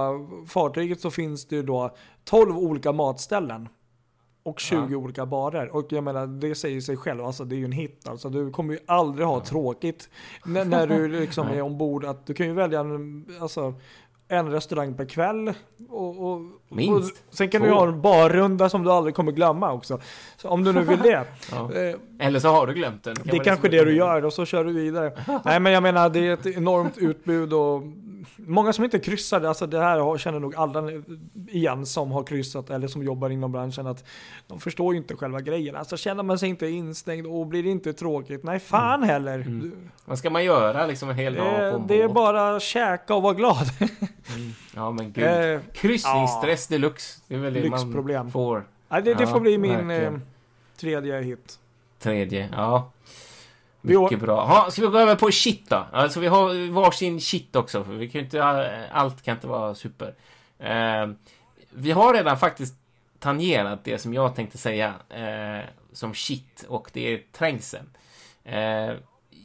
[0.49, 1.91] fartyget så finns det ju då
[2.25, 3.69] 12 olika matställen.
[4.43, 5.77] Och 20 olika barer.
[5.77, 8.09] Och jag menar, det säger sig själv, alltså det är ju en hit.
[8.09, 10.09] Alltså du kommer ju aldrig ha tråkigt
[10.45, 12.05] när, när du liksom är ombord.
[12.05, 13.75] Att du kan ju välja en, alltså,
[14.29, 15.53] en restaurang per kväll.
[15.89, 17.25] Och, och, Minst.
[17.29, 17.67] Och sen kan Två.
[17.67, 20.01] du ha en barrunda som du aldrig kommer glömma också.
[20.37, 21.25] Så om du nu vill det.
[21.53, 21.73] Ja.
[21.73, 23.17] Eh, Eller så har du glömt den.
[23.17, 25.13] Kan det är kanske det du gör och så kör du vidare.
[25.45, 27.83] Nej men jag menar det är ett enormt utbud och
[28.37, 30.83] många som inte kryssar, alltså det här känner nog alla
[31.49, 34.05] igen som har kryssat eller som jobbar inom branschen att
[34.47, 35.77] de förstår ju inte själva grejen.
[35.77, 39.35] Alltså känner man sig inte instängd och blir det inte tråkigt, nej fan heller.
[39.35, 39.91] Mm.
[40.05, 42.15] Vad ska man göra liksom en hel dag på en det är båt?
[42.15, 43.67] bara käka och vara glad.
[44.75, 45.25] Ja men gud.
[45.25, 47.21] Eh, Kryssningsstress deluxe.
[47.29, 48.23] Det är väl det Lyxproblem.
[48.25, 48.65] man får.
[48.89, 50.13] nej, det, det Ja, får bli min eh,
[50.81, 51.59] tredje hit.
[51.99, 52.91] Tredje, ja.
[53.81, 54.45] Mycket bra.
[54.45, 55.87] Ha, ska vi gå över på shit då?
[55.93, 57.85] Alltså vi har varsin shit också.
[57.85, 58.45] För vi kan inte,
[58.93, 60.15] allt kan inte vara super.
[60.59, 61.09] Eh,
[61.71, 62.75] vi har redan faktiskt
[63.19, 67.91] tangerat det som jag tänkte säga eh, som shit och det är trängseln.
[68.45, 68.93] Eh,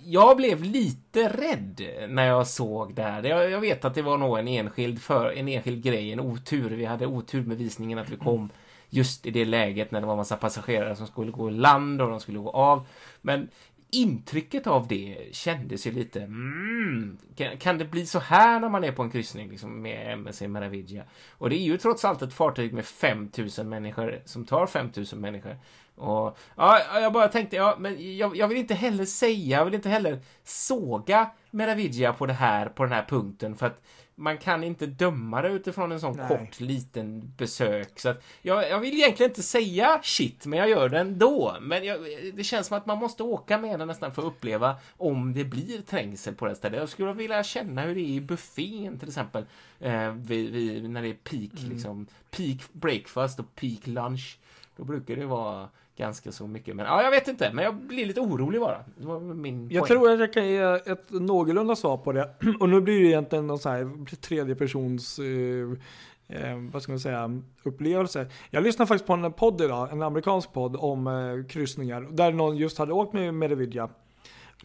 [0.05, 3.23] jag blev lite rädd när jag såg det här.
[3.23, 6.69] Jag, jag, vet att det var nog en enskild, för, en enskild grej, en otur.
[6.69, 8.49] Vi hade otur med visningen att vi kom
[8.89, 12.09] just i det läget när det var massa passagerare som skulle gå i land och
[12.09, 12.87] de skulle gå av.
[13.21, 13.49] Men
[13.93, 18.83] intrycket av det kändes ju lite, mm, kan, kan, det bli så här när man
[18.83, 21.03] är på en kryssning liksom, med MSC Meraviglia?
[21.31, 25.57] Och det är ju trots allt ett fartyg med 5000 människor som tar 5000 människor.
[25.95, 29.73] Och ja, jag bara tänkte, ja, men jag, jag, vill inte heller säga, jag vill
[29.73, 33.81] inte heller såga Meraviglia på det här, på den här punkten, för att
[34.15, 36.27] man kan inte döma det utifrån en sån Nej.
[36.27, 37.99] kort liten besök.
[37.99, 41.57] Så att jag, jag, vill egentligen inte säga shit, men jag gör det ändå.
[41.61, 41.99] Men jag,
[42.33, 45.43] det känns som att man måste åka med den nästan för att uppleva om det
[45.43, 46.79] blir trängsel på det stället.
[46.79, 49.45] Jag skulle vilja känna hur det är i buffén till exempel.
[49.79, 51.71] Eh, vid, vid, när det är peak, mm.
[51.71, 52.07] liksom.
[52.31, 54.37] Peak breakfast och peak lunch.
[54.75, 56.75] Då brukar det vara ganska så mycket.
[56.75, 58.77] Men ja, jag vet inte, men jag blir lite orolig bara.
[58.97, 62.29] Det var min Jag tror att jag kan ge ett någorlunda svar på det.
[62.59, 66.99] Och nu blir det egentligen någon sån här tredje persons eh, eh, vad ska man
[66.99, 68.27] säga, upplevelse.
[68.49, 72.01] Jag lyssnade faktiskt på en podd idag, en amerikansk podd om eh, kryssningar.
[72.11, 73.89] Där någon just hade åkt med Meravidia.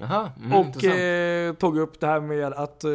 [0.01, 2.91] Aha, mm, och eh, tog upp det här med att eh,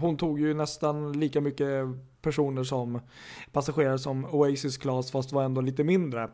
[0.00, 1.86] hon tog ju nästan lika mycket
[2.22, 3.00] personer som
[3.52, 6.28] passagerare som Oasis Class fast var ändå lite mindre.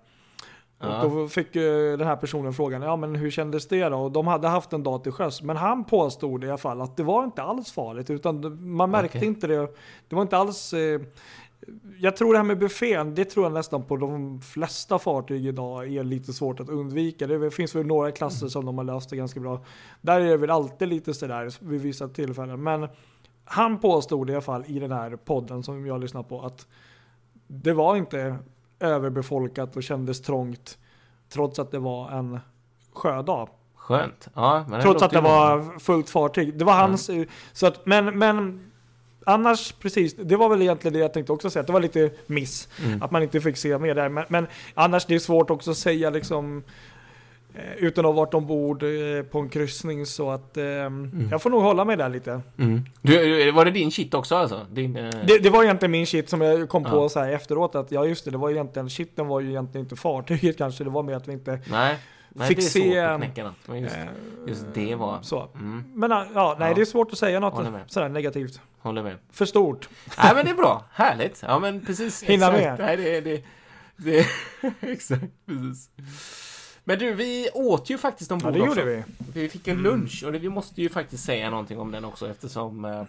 [0.78, 1.04] Ja.
[1.04, 3.96] Och då fick den här personen frågan, ja men hur kändes det då?
[3.96, 5.42] Och de hade haft en dag till sjöss.
[5.42, 8.10] Men han påstod i alla fall att det var inte alls farligt.
[8.10, 9.28] Utan man märkte okay.
[9.28, 9.68] inte det.
[10.08, 10.72] Det var inte alls...
[10.72, 11.00] Eh,
[11.98, 15.94] jag tror det här med buffén, det tror jag nästan på de flesta fartyg idag
[15.94, 17.26] är lite svårt att undvika.
[17.26, 18.50] Det finns väl några klasser mm.
[18.50, 19.64] som de har löst det ganska bra.
[20.00, 22.62] Där är det väl alltid lite sådär vid vissa tillfällen.
[22.62, 22.88] Men
[23.44, 26.66] han påstod i alla fall i den här podden som jag lyssnat på att
[27.46, 28.36] det var inte
[28.80, 30.78] överbefolkat och kändes trångt
[31.28, 32.40] trots att det var en
[32.92, 33.48] sjödag.
[33.74, 34.28] Skönt.
[34.34, 36.58] Ja, men trots att det var fullt fartyg.
[36.58, 37.26] Det var hans, mm.
[37.52, 38.70] så att, men, men
[39.26, 42.10] annars precis, det var väl egentligen det jag tänkte också säga, att det var lite
[42.26, 42.68] miss.
[42.84, 43.02] Mm.
[43.02, 44.08] Att man inte fick se mer där.
[44.08, 46.62] Men, men annars det är svårt också att säga liksom
[47.76, 51.28] utan att ha varit ombord eh, på en kryssning så att eh, mm.
[51.30, 52.40] jag får nog hålla mig där lite.
[52.58, 52.84] Mm.
[53.02, 54.66] Du, var det din shit också alltså?
[54.70, 55.10] Din, eh...
[55.26, 56.90] det, det, var egentligen min shit som jag kom ja.
[56.90, 59.84] på så här efteråt att ja just det, det var egentligen shiten var ju egentligen
[59.84, 61.96] inte fartyget kanske, det var mer att vi inte Nej.
[62.38, 62.80] Nej, fick det är se...
[62.80, 63.68] svårt att knäcka något.
[63.68, 63.96] Men just,
[64.46, 65.18] just det var...
[65.22, 65.48] Så.
[65.54, 65.84] Mm.
[65.94, 66.74] Men ja, nej ja.
[66.74, 68.60] det är svårt att säga något sådär negativt.
[68.78, 69.16] Håller med.
[69.32, 69.88] För stort.
[70.18, 71.42] Nej men det är bra, härligt.
[71.46, 72.22] Ja men precis.
[72.22, 72.78] Hinna med.
[72.78, 73.42] Nej, det, det,
[73.96, 74.26] det,
[74.80, 75.90] exakt, precis.
[76.88, 78.80] Men du, vi åt ju faktiskt ombord ja, det också.
[78.80, 79.04] gjorde vi.
[79.40, 82.30] Vi fick en lunch och det, vi måste ju faktiskt säga någonting om den också
[82.30, 83.04] eftersom eh,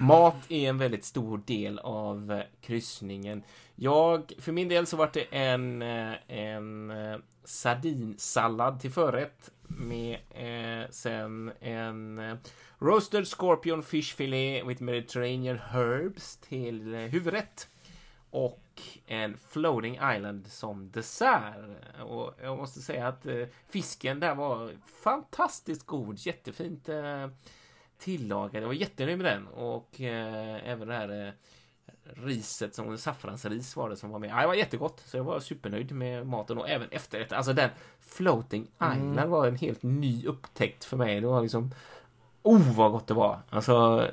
[0.00, 3.42] mat är en väldigt stor del av eh, kryssningen.
[3.74, 10.18] Jag, för min del så var det en, eh, en eh, sardinsallad till förrätt med
[10.30, 12.36] eh, sen en eh,
[12.78, 17.68] roasted scorpion fish fillet with mediterranean herbs till eh, huvudrätt.
[18.30, 18.60] Och
[19.06, 21.54] en Floating Island som dessert.
[22.04, 24.70] Och jag måste säga att eh, fisken där var
[25.02, 27.28] fantastiskt god, jättefint eh,
[27.98, 28.62] tillagad.
[28.62, 31.32] Jag var jättenöjd med den och eh, även det här eh,
[32.04, 34.30] riset som saffransris var det som var med.
[34.30, 37.32] Ja, det var jättegott, så jag var supernöjd med maten och även efterrätt.
[37.32, 39.30] Alltså den Floating Island mm.
[39.30, 41.20] var en helt ny upptäckt för mig.
[41.20, 41.74] Det var liksom
[42.42, 43.38] Oh vad gott det var!
[43.50, 44.06] Alltså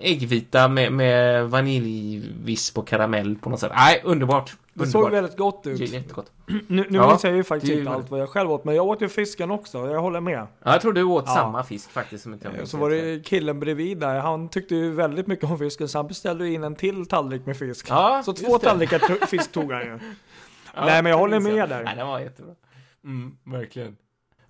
[0.00, 3.72] äggvita med, med vaniljvisp och karamell på något sätt.
[3.74, 4.56] Nej, underbart!
[4.74, 5.80] Det såg väldigt gott ut.
[5.80, 6.32] Jättegott.
[6.46, 8.86] Nu, nu ja, minns jag ju faktiskt inte allt vad jag själv åt, men jag
[8.86, 9.90] åt ju fisken också.
[9.90, 10.38] Jag håller med.
[10.38, 11.34] Ja, jag tror du åt ja.
[11.34, 12.22] samma fisk faktiskt.
[12.22, 14.20] Som inte så var det killen bredvid där.
[14.20, 17.56] Han tyckte ju väldigt mycket om fisken, så han beställde in en till tallrik med
[17.56, 17.86] fisk.
[17.90, 19.98] Ja, så två tallrikar fisk tog han ju.
[20.74, 21.84] Ja, Nej, men jag håller med där.
[21.84, 22.54] Nej, det var jättebra.
[23.04, 23.96] Mm, verkligen.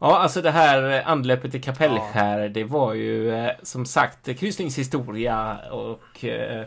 [0.00, 2.48] Ja, alltså det här anlöpet i Kapellskär, ja.
[2.48, 6.66] det var ju eh, som sagt kryssningshistoria och eh,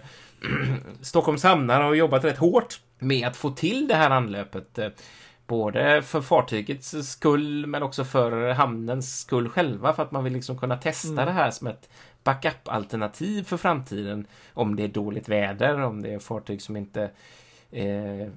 [1.01, 4.77] Stockholms hamnar har jobbat rätt hårt med att få till det här anlöpet.
[4.77, 4.89] Eh,
[5.47, 10.57] både för fartygets skull men också för hamnens skull själva för att man vill liksom
[10.57, 11.25] kunna testa mm.
[11.25, 11.89] det här som ett
[12.23, 14.27] backup-alternativ för framtiden.
[14.53, 17.11] Om det är dåligt väder, om det är fartyg som inte
[17.71, 18.27] eh,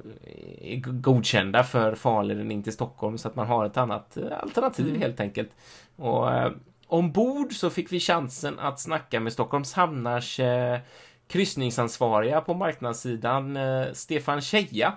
[0.86, 5.00] godkända för farleden in till Stockholm så att man har ett annat eh, alternativ mm.
[5.00, 5.50] helt enkelt.
[5.96, 6.52] Och eh,
[6.86, 10.78] ombord så fick vi chansen att snacka med Stockholms hamnars eh,
[11.26, 14.92] kryssningsansvariga på marknadssidan eh, Stefan Tjeja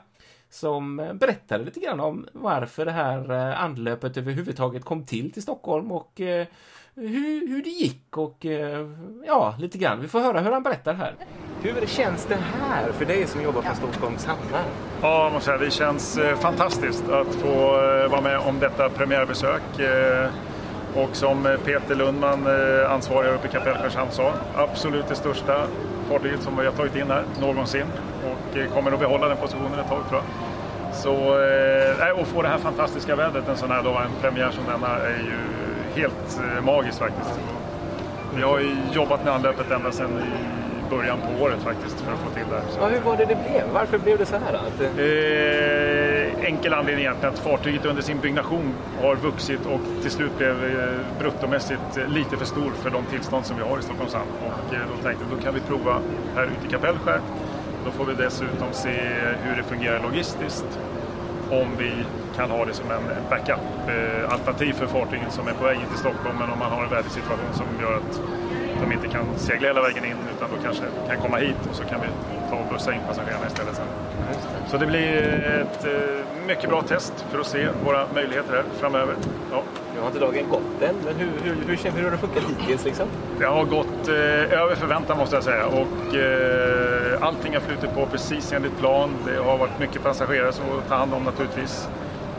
[0.50, 5.42] som eh, berättade lite grann om varför det här eh, anlöpet överhuvudtaget kom till till
[5.42, 6.12] Stockholm och
[6.96, 8.46] hur, hur det gick och
[9.26, 10.02] ja, lite grann.
[10.02, 11.16] Vi får höra hur han berättar här.
[11.62, 14.64] Hur känns det här för dig som jobbar för Stockholms hamnar?
[15.02, 18.90] Ja, jag måste säga, det känns eh, fantastiskt att få eh, vara med om detta
[18.90, 19.80] premiärbesök.
[19.80, 20.30] Eh,
[20.96, 22.48] och som Peter Lundman,
[22.90, 25.68] ansvarig uppe i Kapellskärs hamn, sa, absolut det största
[26.10, 27.86] fartyget som vi har tagit in här någonsin
[28.26, 30.96] och kommer att behålla den positionen ett tag tror jag.
[30.96, 31.12] Så,
[32.22, 35.18] och få det här fantastiska vädret en sån här dag, en premiär som denna, är
[35.18, 37.40] ju helt magiskt faktiskt.
[38.36, 42.20] Vi har ju jobbat med anlöpet ända sedan i början på året faktiskt för att
[42.20, 42.62] få till det.
[42.70, 42.80] Så.
[42.82, 43.64] Ja, hur var det det blev?
[43.74, 44.54] Varför blev det så här?
[44.54, 44.82] Att...
[44.82, 45.98] Eh,
[46.48, 51.20] enkel anledning egentligen att fartyget under sin byggnation har vuxit och till slut blev eh,
[51.20, 54.30] bruttomässigt eh, lite för stor för de tillstånd som vi har i Stockholms hamn.
[54.40, 56.00] Och eh, då tänkte jag då kan vi prova
[56.36, 57.20] här ute i Kapellskär.
[57.86, 58.90] Då får vi dessutom se
[59.44, 60.80] hur det fungerar logistiskt
[61.52, 61.92] om vi
[62.36, 66.38] kan ha det som en backup-alternativ för fartygen som är på väg in till Stockholm.
[66.40, 68.22] Men om man har en vädersituation som gör att
[68.82, 71.84] de inte kan segla hela vägen in utan då kanske kan komma hit och så
[71.84, 72.08] kan vi
[72.50, 73.86] ta och bussa in passagerarna istället sen.
[74.68, 75.24] Så det blir
[75.62, 79.16] ett eh, mycket bra test för att se våra möjligheter här framöver.
[79.52, 79.64] Ja.
[79.96, 82.86] Nu har inte dagen gått än, men hur, hur, hur, hur har det funkat hittills?
[82.86, 83.08] Liksom?
[83.40, 88.06] Det har gått eh, över förväntan måste jag säga och eh, allting har flutit på
[88.06, 89.10] precis enligt plan.
[89.26, 91.88] Det har varit mycket passagerare som att ta hand om naturligtvis.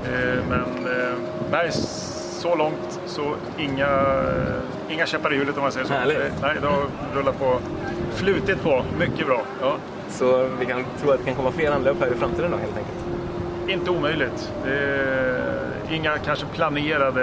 [0.04, 1.14] Eh, men eh,
[1.50, 3.88] nej, så långt så inga,
[4.88, 5.92] inga käppar i hjulet om man säger så.
[5.92, 6.42] Härligt.
[6.42, 7.58] Nej, det har rullat på
[8.14, 8.84] flutit på.
[8.98, 9.42] Mycket bra.
[9.60, 9.76] Ja.
[10.08, 12.76] Så vi kan tro att det kan komma fler anlöp här i framtiden då helt
[12.76, 12.98] enkelt?
[13.68, 14.52] Inte omöjligt.
[15.90, 17.22] inga kanske planerade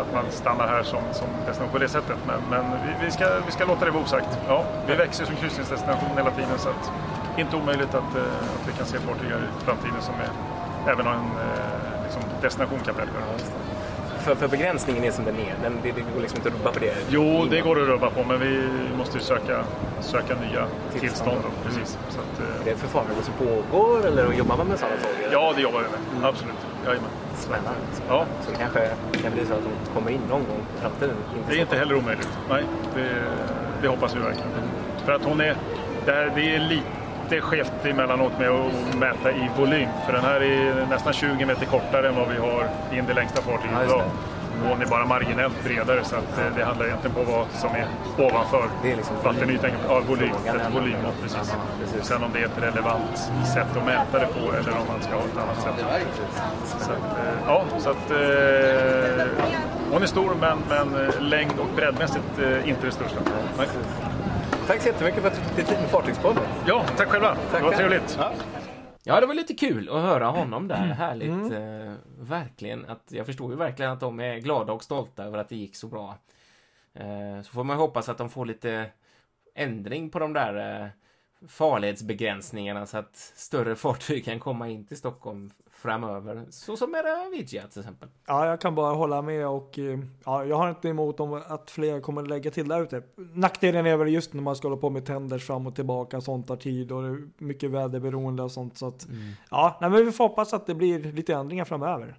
[0.00, 2.16] att man stannar här som, som destination på det sättet.
[2.26, 4.38] Men, men vi, vi, ska, vi ska låta det vara osagt.
[4.48, 6.90] Ja, vi växer som kryssningsdestination hela tiden så att
[7.38, 8.22] inte omöjligt att, eh,
[8.54, 10.30] att vi kan se fartyg i framtiden som är,
[10.92, 13.20] även har en eh, liksom destination Kapellskär.
[13.20, 13.44] Ja,
[14.24, 15.54] för, för begränsningen är som den är.
[15.62, 16.94] Den, det, det går liksom inte att rubba på det.
[17.08, 19.64] Jo, det går att rubba på, men vi måste ju söka,
[20.00, 21.00] söka nya tillstånd.
[21.00, 21.98] tillstånd precis.
[22.08, 25.32] Så att, eh, är det ett förfarande som pågår eller jobbar man med sådana frågor?
[25.32, 26.00] Ja, det jobbar vi med.
[26.12, 26.24] Mm.
[26.24, 26.60] Absolut.
[26.86, 27.10] Jajamän.
[27.36, 27.80] Spännande.
[28.08, 28.26] Ja.
[28.44, 28.80] Så det kanske
[29.22, 31.16] kan bli så att de kommer in någon gång i framtiden?
[31.36, 32.28] Inte det är inte heller omöjligt.
[32.50, 33.08] Nej, det,
[33.82, 34.50] det hoppas vi verkligen.
[34.52, 34.68] Mm.
[35.04, 35.56] För att hon är,
[36.04, 39.88] det, här, det är lite lite skevt emellanåt med att mäta i volym.
[40.06, 43.42] För den här är nästan 20 meter kortare än vad vi har in det längsta
[43.42, 44.02] fartyget idag.
[44.72, 47.86] Ån är bara marginellt bredare så att eh, det handlar egentligen på vad som är
[48.18, 49.70] ovanför det är liksom vattenytan.
[49.88, 50.34] Ja, volym.
[50.44, 51.52] Ett volym ja, precis.
[51.52, 52.08] Ja, precis.
[52.08, 53.18] Sen om det är ett relevant
[53.54, 55.86] sätt att mäta det på eller om man ska ha ett annat sätt.
[56.66, 59.26] Så att, eh, ja, så att eh,
[59.92, 63.18] hon är stor men, men längd och breddmässigt inte det största.
[63.58, 63.66] Nej.
[64.66, 66.42] Tack så jättemycket för att du tog dig tid med Fartygspodden.
[66.66, 67.34] Ja, tack själva.
[67.34, 68.16] Tack det var trevligt.
[68.18, 68.32] Ja.
[69.02, 70.84] Ja, det var lite kul att höra honom där.
[70.84, 70.90] Mm.
[70.90, 71.28] Härligt.
[71.28, 71.88] Mm.
[71.88, 72.84] Eh, verkligen.
[72.84, 75.76] Att, jag förstår ju verkligen att de är glada och stolta över att det gick
[75.76, 76.18] så bra.
[76.94, 78.86] Eh, så får man hoppas att de får lite
[79.54, 80.88] ändring på de där eh,
[81.48, 85.50] farledsbegränsningarna så att större fartyg kan komma in till Stockholm
[85.84, 86.44] framöver.
[86.50, 88.08] Så som med Avigia till exempel.
[88.26, 91.70] Ja, jag kan bara hålla med och eh, ja, jag har inte emot om att
[91.70, 93.02] fler kommer lägga till där ute.
[93.16, 96.46] Nackdelen är väl just när man ska hålla på med tenders fram och tillbaka, sånt
[96.48, 98.78] tar tid och det är mycket väderberoende och sånt.
[98.78, 99.32] Så att, mm.
[99.50, 102.18] ja, nej, men vi får hoppas att det blir lite ändringar framöver.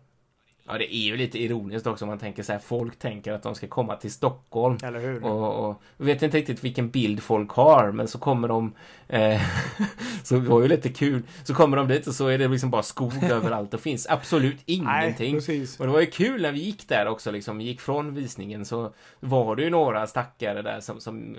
[0.68, 2.60] Ja, det är ju lite ironiskt också om man tänker så här.
[2.60, 4.78] Folk tänker att de ska komma till Stockholm.
[4.84, 5.24] Eller hur?
[5.24, 8.74] Och, och vet inte riktigt vilken bild folk har, men så kommer de.
[9.08, 9.42] Eh,
[10.24, 11.24] så det var ju lite kul.
[11.44, 13.72] Så kommer de dit och så är det liksom bara skog överallt.
[13.72, 15.32] Det finns absolut ingenting.
[15.32, 15.80] Nej, precis.
[15.80, 17.58] Och det var ju kul när vi gick där också, liksom.
[17.58, 21.38] Vi gick från visningen så var det ju några stackare där som, som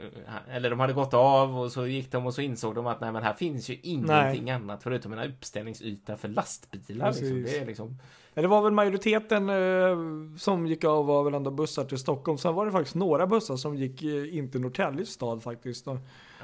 [0.51, 3.13] eller de hade gått av och så gick de och så insåg de att nej,
[3.13, 4.55] men här finns ju ingenting nej.
[4.55, 7.07] annat förutom en uppställningsyta för lastbilar.
[7.07, 7.43] Liksom.
[7.43, 7.99] Det är liksom
[8.43, 9.97] det var väl majoriteten eh,
[10.37, 12.39] som gick av var väl ändå bussar till Stockholm.
[12.39, 15.87] Sen var det faktiskt några bussar som gick eh, in till Norrtälje stad faktiskt.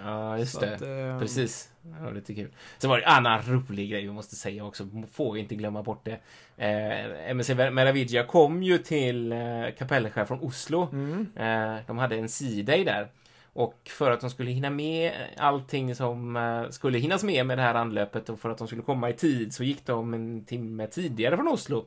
[0.04, 0.74] Ja, just det.
[0.74, 1.68] Att, eh, Precis.
[1.82, 2.48] Det var lite kul.
[2.78, 4.88] Sen var det en annan rolig grej vi måste säga också.
[5.12, 6.18] Får inte glömma bort det.
[6.56, 9.38] Eh, MSC Meravigia kom ju till eh,
[9.78, 10.88] Kapellskär från Oslo.
[10.92, 11.26] Mm.
[11.36, 13.08] Eh, de hade en C-day där.
[13.54, 17.62] Och för att de skulle hinna med allting som eh, skulle hinnas med med det
[17.62, 20.86] här anlöpet och för att de skulle komma i tid så gick de en timme
[20.86, 21.86] tidigare från Oslo.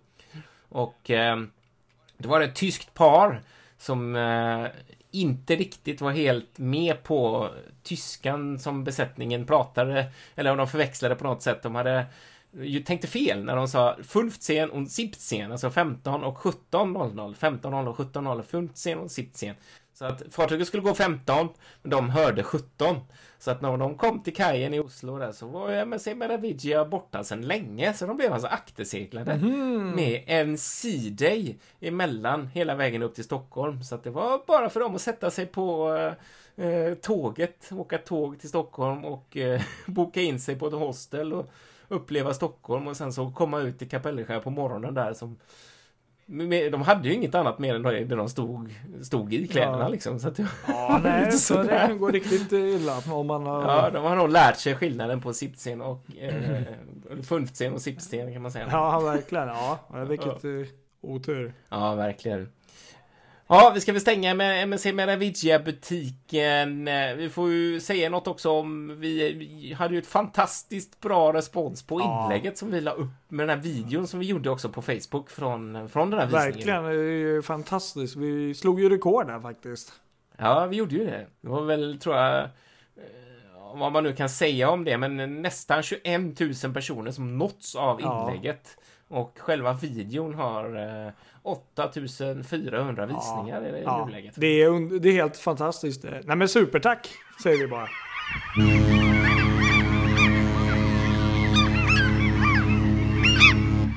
[0.70, 1.38] Och eh,
[2.18, 3.42] det var ett tyskt par
[3.78, 4.66] som eh,
[5.12, 7.50] inte riktigt var helt med på
[7.84, 11.64] tyskan som besättningen pratade, eller om de förväxlade på något sätt.
[11.64, 12.06] De hade
[12.62, 17.36] ju tänkte fel när de sa 15 alltså och 17, alltså 15 och 17.00.
[17.36, 19.56] 15.00 och 17.00, 15 och 17.
[19.98, 21.50] Så att fartyget skulle gå 15,
[21.82, 22.96] men de hörde 17.
[23.40, 27.24] Så att när de kom till kajen i Oslo där så var MSC Meravigia borta
[27.24, 27.94] sedan länge.
[27.94, 29.92] Så de blev alltså akterseglade mm.
[29.92, 33.84] med en C-day emellan hela vägen upp till Stockholm.
[33.84, 35.98] Så att det var bara för dem att sätta sig på
[36.56, 41.52] eh, tåget, åka tåg till Stockholm och eh, boka in sig på ett hostel och
[41.88, 45.38] uppleva Stockholm och sen så komma ut till Kapellskär på morgonen där som
[46.72, 49.88] de hade ju inget annat mer än det de stod, stod i kläderna ja.
[49.88, 50.20] liksom.
[50.20, 53.62] Så att det ja, nej, så det kan gå riktigt illa om man har...
[53.62, 56.62] Ja, de har nog lärt sig skillnaden på sipsen och eh,
[57.24, 58.68] funfsen och sipsten kan man säga.
[58.72, 59.48] Ja, verkligen.
[59.48, 60.50] Ja, vilket ja.
[60.50, 60.68] Eh,
[61.02, 61.54] otur.
[61.70, 62.50] Ja, verkligen.
[63.48, 66.90] Ja, vi ska väl stänga med MNC Meravigia-butiken.
[67.18, 69.00] Vi får ju säga något också om...
[69.00, 72.56] Vi hade ju ett fantastiskt bra respons på inlägget ja.
[72.56, 75.90] som vi la upp med den här videon som vi gjorde också på Facebook från,
[75.90, 76.54] från den här visningen.
[76.54, 78.16] Verkligen, det är ju fantastiskt.
[78.16, 79.94] Vi slog ju rekord där faktiskt.
[80.38, 81.28] Ja, vi gjorde ju det.
[81.42, 82.50] Det var väl, tror jag, eh,
[83.76, 88.02] vad man nu kan säga om det, men nästan 21 000 personer som nåtts av
[88.02, 88.78] inlägget.
[88.78, 88.84] Ja.
[89.08, 90.76] Och själva videon har
[91.06, 91.12] eh,
[91.44, 94.34] 8400 visningar ja, i ja, nuläget.
[94.38, 96.04] Det är, det är helt fantastiskt.
[96.24, 97.10] Nej men supertack
[97.44, 97.88] säger vi bara.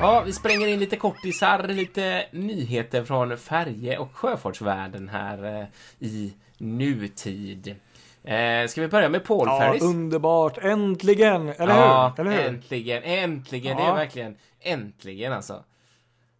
[0.00, 5.66] Ja, vi spränger in lite kortisar, lite nyheter från färje och sjöfartsvärlden här eh,
[5.98, 7.76] i nutid.
[8.24, 9.82] Eh, ska vi börja med Paul ja, Ferris?
[9.82, 10.58] underbart!
[10.58, 11.48] Äntligen!
[11.48, 12.26] Eller ja, hur?
[12.26, 12.48] Eller hur?
[12.48, 13.78] Äntligen, äntligen!
[13.78, 13.84] Ja.
[13.84, 15.64] Det är verkligen äntligen alltså.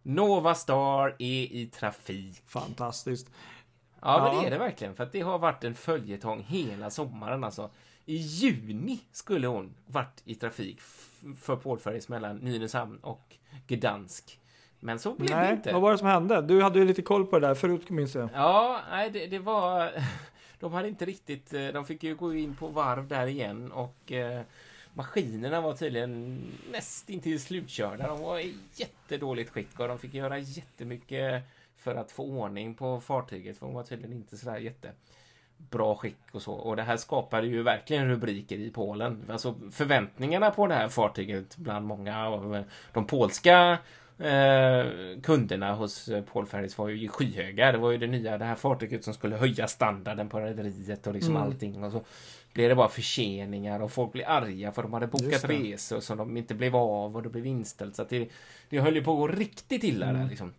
[0.01, 2.41] Nova Star är i trafik.
[2.47, 3.31] Fantastiskt.
[4.01, 4.95] Ja, ja, men det är det verkligen.
[4.95, 7.69] För att det har varit en följetong hela sommaren alltså.
[8.05, 10.81] I juni skulle hon varit i trafik
[11.41, 13.35] för Pålfärgs mellan Nynäshamn och
[13.67, 14.39] Gdansk.
[14.79, 15.73] Men så blev nej, det inte.
[15.73, 16.41] Vad var det som hände?
[16.41, 18.29] Du hade ju lite koll på det där förut minns jag.
[18.33, 19.91] Ja, nej det, det var...
[20.59, 21.53] De hade inte riktigt...
[21.53, 24.11] Eh, de fick ju gå in på varv där igen och...
[24.99, 26.41] Maskinerna var tydligen
[26.71, 28.07] nästintill slutkörda.
[28.07, 31.43] De var i jättedåligt skick och de fick göra jättemycket
[31.77, 33.57] för att få ordning på fartyget.
[33.57, 36.53] För de var tydligen inte sådär jättebra skick och så.
[36.53, 39.25] Och det här skapade ju verkligen rubriker i Polen.
[39.29, 43.77] Alltså förväntningarna på det här fartyget bland många av de polska
[44.19, 44.85] eh,
[45.23, 47.71] kunderna hos Polfärgs var ju skyhöga.
[47.71, 51.13] Det var ju det nya, det här fartyget som skulle höja standarden på rederiet och
[51.13, 51.47] liksom mm.
[51.47, 51.83] allting.
[51.83, 52.03] Och så
[52.53, 56.37] blev det bara förseningar och folk blev arga för de hade bokat resor som de
[56.37, 57.95] inte blev av och det blev inställt.
[57.95, 58.29] Så det,
[58.69, 60.21] det höll ju på att gå riktigt illa mm.
[60.21, 60.53] där liksom.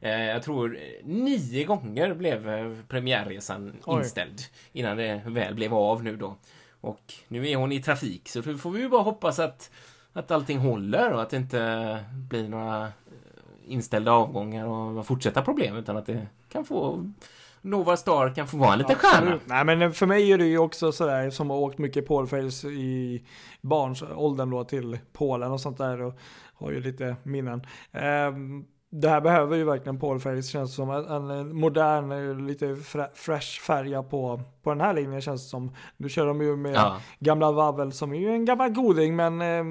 [0.00, 3.98] Eh, jag tror nio gånger blev eh, premiärresan Oj.
[3.98, 4.40] inställd
[4.72, 6.36] innan det väl blev av nu då.
[6.80, 9.70] Och nu är hon i trafik så nu får vi ju bara hoppas att,
[10.12, 12.92] att allting håller och att det inte blir några eh,
[13.66, 17.10] inställda avgångar och fortsätta problem utan att det kan få
[17.60, 19.38] Nova Star kan få vara en liten stjärna.
[19.44, 23.24] Nej men för mig är det ju också sådär som har åkt mycket polface i
[23.60, 26.18] barnsåldern då till Polen och sånt där och
[26.54, 27.66] har ju lite minnen.
[27.92, 32.76] Um, det här behöver ju verkligen Paul Ferris känns som en, modern, lite
[33.14, 35.74] fresh färja på, på den här linjen känns det som.
[35.96, 36.96] Nu kör de ju med ja.
[37.18, 39.64] gamla Vavel som är ju en gammal goding men eh,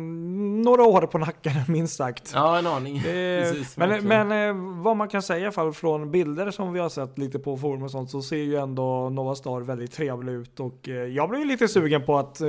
[0.63, 2.32] några år på nacken minst sagt.
[2.36, 3.01] Ja en aning.
[3.03, 6.80] Precis, men men eh, vad man kan säga i alla fall från bilder som vi
[6.80, 10.34] har sett lite på forum och sånt så ser ju ändå Nova Star väldigt trevlig
[10.34, 12.47] ut och eh, jag blir lite sugen på att eh,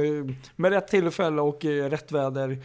[0.57, 2.59] med rätt tillfälle och eh, rätt väder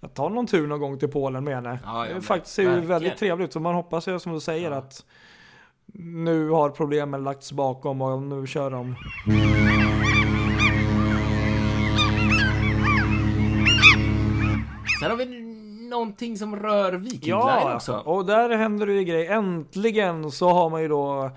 [0.00, 1.78] jag tar någon tur någon gång till Polen med henne.
[1.84, 3.52] Ja, det faktiskt ser ju väldigt trevligt ut.
[3.52, 4.76] Så man hoppas ju som du säger ja.
[4.76, 5.04] att
[5.94, 8.96] nu har problemen lagts bakom och nu kör de.
[15.00, 15.40] Sen har vi
[15.90, 17.96] någonting som rör Viking ja, också.
[17.96, 19.32] och där händer det ju grejer.
[19.32, 21.30] Äntligen så har man ju då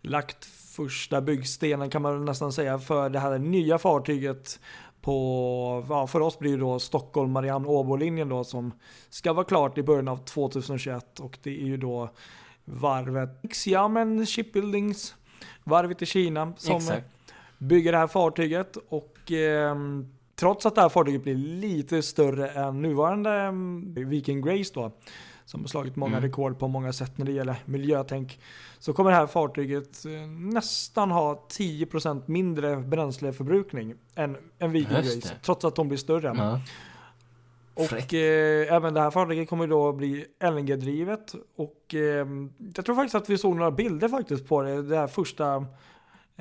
[0.00, 0.44] lagt
[0.76, 4.60] första byggstenen kan man nästan säga för det här nya fartyget
[5.02, 8.72] på, ja, för oss blir det då Stockholm, Marianne, Åbo-linjen då som
[9.10, 12.10] ska vara klart i början av 2021 och det är ju då
[12.64, 15.14] varvet Xiamen Shipbuildings,
[15.64, 17.06] varvet i Kina som Exakt.
[17.58, 19.76] bygger det här fartyget och eh,
[20.36, 23.42] trots att det här fartyget blir lite större än nuvarande
[24.00, 24.92] eh, Viking Grace då
[25.50, 26.22] som har slagit många mm.
[26.22, 28.40] rekord på många sätt när det gäller miljötänk
[28.78, 35.34] så kommer det här fartyget eh, nästan ha 10% mindre bränsleförbrukning än en Viking Race,
[35.42, 36.34] trots att de blir större.
[36.36, 36.60] Ja.
[37.74, 42.26] Och eh, även det här fartyget kommer då bli LNG-drivet och eh,
[42.74, 45.66] jag tror faktiskt att vi såg några bilder faktiskt på det, det här första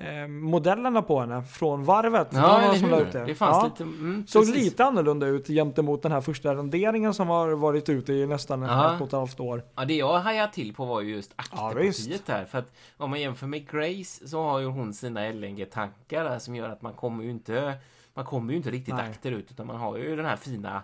[0.01, 2.27] eh, modellerna på henne från varvet.
[2.31, 3.25] Ja, De var eller som ut det.
[3.25, 3.63] Det fanns Ja.
[3.65, 3.83] lite...
[3.83, 4.63] Mm, Såg precis.
[4.63, 8.95] lite annorlunda ut gentemot den här första renderingen som har varit ute i nästan Ja.
[8.95, 9.63] ett och ett halvt år.
[9.75, 12.25] Ja, det jag hajade till på var ju just Ja, akterpartiet visst.
[12.25, 12.45] där.
[12.45, 16.69] För att om man jämför med Grace så har ju hon sina LNG-tankar som gör
[16.69, 17.73] att man kommer ju inte
[18.13, 19.09] man kommer ju inte riktigt Nej.
[19.09, 20.81] akterut utan man har ju den här fina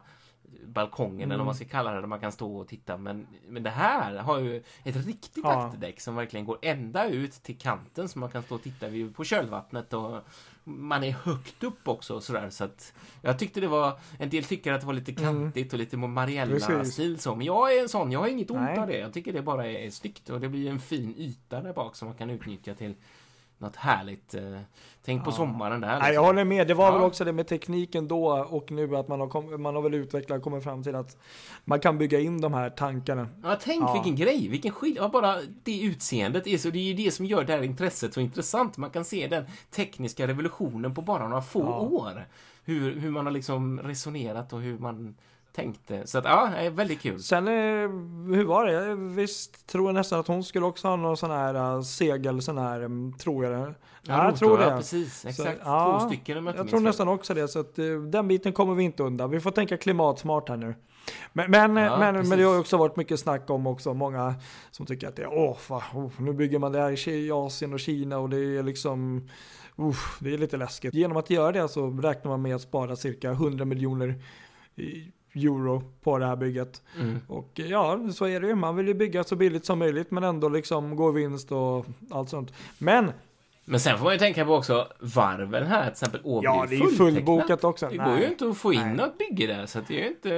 [0.66, 1.38] balkongen eller Mm.
[1.38, 4.16] vad man ska kalla det där man kan stå och titta men, men det här
[4.18, 5.66] har ju ett riktigt Ja.
[5.66, 9.16] akterdäck som verkligen går ända ut till kanten så man kan stå och titta vid,
[9.16, 10.20] på kölvattnet och
[10.64, 14.44] man är högt upp också och sådär så att jag tyckte det var en del
[14.44, 18.12] tycker att det var lite kantigt och lite Mariella-stil så men jag är en sån,
[18.12, 18.80] jag har inget ont Nej.
[18.80, 21.74] av det jag tycker det bara är snyggt och det blir en fin yta där
[21.74, 22.96] bak som man kan utnyttja till
[23.58, 24.60] något härligt eh,
[25.06, 25.36] tänk på Ja.
[25.36, 26.14] sommaren där Nej, liksom.
[26.14, 26.68] jag håller med.
[26.68, 26.92] Det var Ja.
[26.92, 29.94] väl också det med tekniken då och nu att man har, kom, man har väl
[29.94, 31.18] utvecklat och kommit fram till att
[31.66, 33.28] man kan bygga in de här tankarna.
[33.44, 33.94] Ja, tänk Ja.
[33.94, 35.12] vilken grej, vilken skillnad.
[35.12, 38.20] Bara det utseendet är så, det är ju det som gör det här intresset så
[38.20, 38.78] intressant.
[38.78, 42.28] Man kan se den tekniska revolutionen på bara några få år.
[42.66, 45.16] Hur, hur man har liksom resonerat och hur man
[45.56, 46.08] tänkte.
[46.08, 47.20] Så att, ja, det är väldigt kul.
[47.20, 47.54] Sen, eh,
[48.36, 48.72] hur var det?
[48.72, 52.42] Jag visst tror jag nästan att hon skulle också ha någon sån här uh, segel,
[52.42, 53.74] sån här, tror jag det.
[54.02, 54.64] Ja, jag tror det.
[54.64, 55.26] Ja, precis.
[55.26, 55.60] Exakt.
[55.66, 58.54] ja, Två stycken om jag Jag tror nästan också det, så att uh, den biten
[58.54, 59.30] kommer vi inte undan.
[59.30, 60.76] Vi får tänka klimatsmart här nu.
[61.34, 62.30] Men, men, Ja, men, precis.
[62.30, 64.36] men det har ju också varit mycket snack om också många
[64.72, 67.74] som tycker att det är, åh, fan, oh, nu bygger man det här i Asien
[67.74, 69.30] och Kina och det är liksom,
[69.76, 70.94] uff, det är lite läskigt.
[70.94, 74.16] Genom att göra det så räknar man med att spara cirka 100 miljoner
[75.36, 76.82] euro på det här bygget.
[77.00, 77.20] Mm.
[77.28, 78.56] Och ja, så är det ju.
[78.56, 82.30] Man vill ju bygga så billigt som möjligt men ändå liksom gå vinst och allt
[82.30, 82.54] sånt.
[82.78, 83.12] Men
[83.68, 86.76] Men sen får man ju tänka på också varven här, till exempel Åby ja, det
[86.76, 87.88] är ju fullbokat också.
[87.92, 88.28] Det går ju Nej.
[88.32, 88.94] inte att få in Nej.
[88.96, 90.30] något bygge där, så det är ju inte,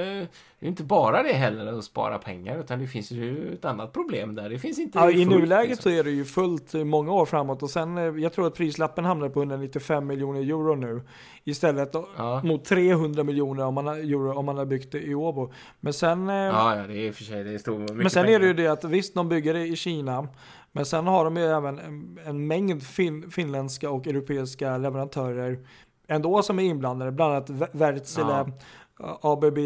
[0.60, 3.92] det är inte bara det heller att spara pengar, utan det finns ju ett annat
[3.92, 4.48] problem där.
[4.50, 5.92] Det finns inte Ja, I fullt, nuläget liksom.
[5.92, 8.54] så är det ju fullt i många år framåt och sen eh, jag tror att
[8.54, 11.02] prislappen hamnar på 195 miljoner euro nu
[11.44, 12.40] istället Ja.
[12.44, 15.52] mot 300 miljoner om man har, euro om man har byggt det i Åbo.
[15.80, 18.10] Men sen, eh, Ja, ja, det är i och för sig, det är stor, men
[18.10, 18.36] sen pengar.
[18.36, 20.28] är det ju det att visst de bygger det i Kina
[20.78, 25.58] men sen har de ju även en, en mängd fin, finländska och europeiska leverantörer
[26.08, 28.52] ändå som är inblandade, bland annat Wärtsilä,
[29.20, 29.58] ABB,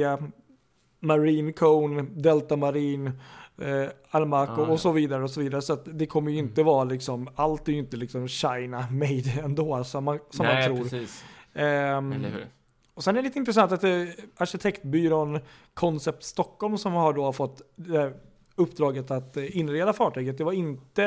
[1.01, 3.13] Marine Cone, Delta Marine,
[3.59, 4.73] eh, Almaco Ja, ja.
[4.73, 5.63] och så vidare och så vidare.
[5.63, 9.85] Så det kommer ju inte vara liksom, allt är ju inte liksom China made ändå
[9.85, 10.89] som man, som Nej, man tror.
[10.89, 11.25] precis.
[11.55, 12.47] Eller hur?
[12.95, 15.41] och sen är det lite intressant att det är arkitektbyrån
[15.75, 17.61] Concept Stockholm som har då fått
[17.95, 18.09] eh,
[18.55, 20.39] uppdraget att eh, inreda fartyget.
[20.39, 21.03] Det var inte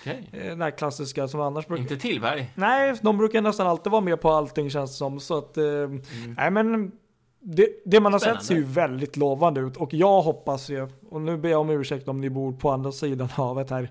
[0.00, 0.28] okej.
[0.32, 1.82] eh, den här klassiska som annars brukar...
[1.82, 2.50] Inte Tillberg?
[2.54, 5.20] Nej, de brukar nästan alltid vara med på allting känns det som.
[5.20, 6.02] Så att, eh, Mm.
[6.36, 6.92] nej men
[7.40, 8.40] det, det man har Spännande.
[8.42, 11.70] sett ser ju väldigt lovande ut och jag hoppas ju, och nu ber jag om
[11.70, 13.90] ursäkt om ni bor på andra sidan havet här,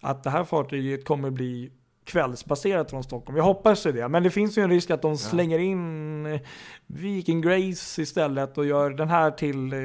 [0.00, 1.70] att det här fartyget kommer bli
[2.08, 3.36] kvällsbaserat från Stockholm.
[3.36, 6.40] Jag hoppas ju det, men det finns ju en risk att de slänger in eh,
[6.86, 9.78] Viking Grace istället och gör den här till eh,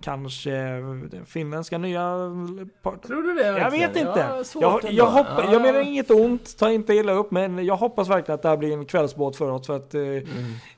[0.00, 2.00] kanske den finländska nya
[2.82, 3.92] part- Tror du det jag verkligen?
[3.92, 4.26] vet inte.
[4.54, 5.52] Ja, jag, jag, hoppas, Ja.
[5.52, 8.56] jag menar inget ont, ta inte illa upp, men jag hoppas verkligen att det här
[8.56, 9.66] blir en kvällsbåt för oss.
[9.66, 10.22] För att eh, Mm.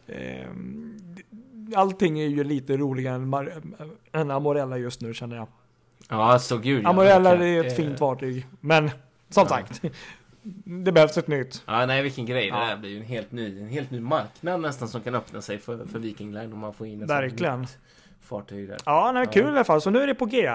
[0.06, 3.62] eh, allting är ju lite roligare än, Mar-
[4.12, 5.46] än Amorella just nu känner jag.
[6.10, 6.84] Ja, så gud.
[6.84, 8.90] ja, Amorella är ett Eh, fint fartyg, men
[9.30, 9.82] som sagt,
[10.64, 11.62] det behövs ett nytt.
[11.66, 12.50] Ja, nej vilken grej.
[12.50, 12.64] Det Ja.
[12.66, 15.58] där blir ju en helt ny, en helt ny marknad nästan som kan öppna sig
[15.58, 17.60] för, för Viking Line om man får in ett Verkligen.
[17.60, 17.78] nytt
[18.22, 18.78] fartyg där.
[18.86, 19.32] Ja, nej, Ja.
[19.32, 20.50] kul i alla fall, så nu är det på G.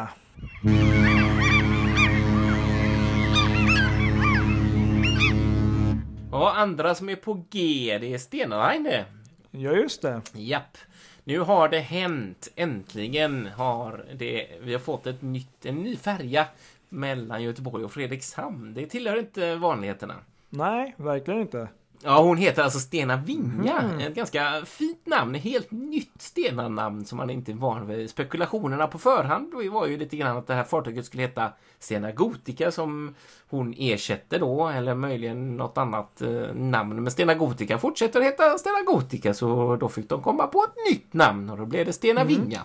[6.31, 9.05] Ja, andra som är på G, det är Stena Line det.
[9.51, 10.21] Ja, just det.
[10.33, 10.77] Japp.
[11.23, 12.47] Nu har det hänt.
[12.55, 16.45] Äntligen har det, vi har fått ett nytt, en ny färja
[16.89, 18.73] mellan Göteborg och Fredrikshamn.
[18.73, 20.15] Det tillhör inte vanligheterna.
[20.49, 21.67] Nej, verkligen inte.
[22.03, 23.81] Ja, hon heter alltså Stena Vinga.
[23.81, 23.99] Mhm.
[23.99, 25.35] Ett ganska fint namn.
[25.35, 28.09] Helt nytt Stena-namn som man inte är van vid.
[28.09, 32.11] Spekulationerna på förhand då var ju lite grann att det här fartyget skulle heta Stena
[32.11, 33.15] Gotica som
[33.49, 37.03] hon ersätter då, eller möjligen något annat eh, namn.
[37.03, 41.13] Men Stena Gotica fortsätter heta Stena Gotica så då fick de komma på ett nytt
[41.13, 42.61] namn och då blev det Stena Vinga.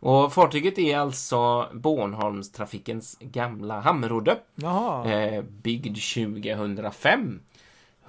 [0.00, 4.38] Och fartyget är alltså Bornholmstrafikens gamla hamnrodde.
[4.54, 5.12] Jaha.
[5.12, 7.40] Eh, byggd 2005.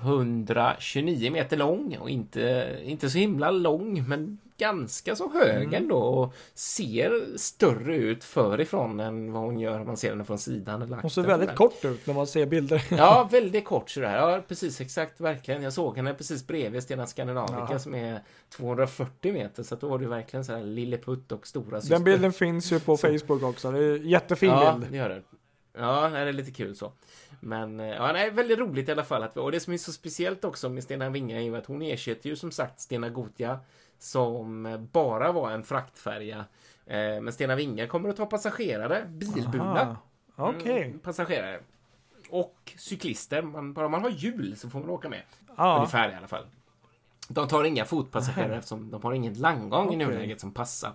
[0.01, 5.73] 129 meter lång och inte, inte så himla lång men ganska så hög Mm.
[5.83, 10.37] ändå och ser större ut förifrån än vad hon gör om man ser henne från
[10.37, 10.81] sidan.
[10.81, 11.55] Eller Hon ser väldigt där.
[11.55, 12.83] kort ut när man ser bilder.
[12.89, 14.17] Ja, väldigt kort sådär.
[14.17, 15.63] Ja, precis exakt, verkligen.
[15.63, 17.79] Jag såg henne precis bredvid Stena Scandinavica Jaha.
[17.79, 21.95] som är 240 meter så att då var det verkligen sådär lilleputt och stora syster.
[21.95, 23.71] Den bilden finns ju på Facebook också.
[23.71, 24.91] Det är en jättefin ja, bild.
[24.91, 25.21] det gör det.
[25.77, 26.91] Ja, det är lite kul så.
[27.43, 29.23] Men ja, nej, väldigt roligt i alla fall.
[29.23, 31.81] Att, och det som är så speciellt också med Stena Vinga är ju att hon
[31.81, 33.59] ersätter ju som sagt Stena Gotia
[33.99, 36.45] som bara var en fraktfärja.
[37.21, 39.97] Men Stena Vinga kommer att ta passagerare, bilburna.
[40.35, 40.83] Okay.
[40.83, 41.59] Mm, passagerare.
[42.29, 43.41] Och cyklister.
[43.41, 45.21] Man, bara man har hjul så får man åka med.
[45.57, 45.75] Ja.
[45.75, 46.45] Ungefär i alla fall.
[47.27, 50.01] De tar inga fotpassagerare eftersom de har ingen landgång okay.
[50.01, 50.91] i nuläget som passar.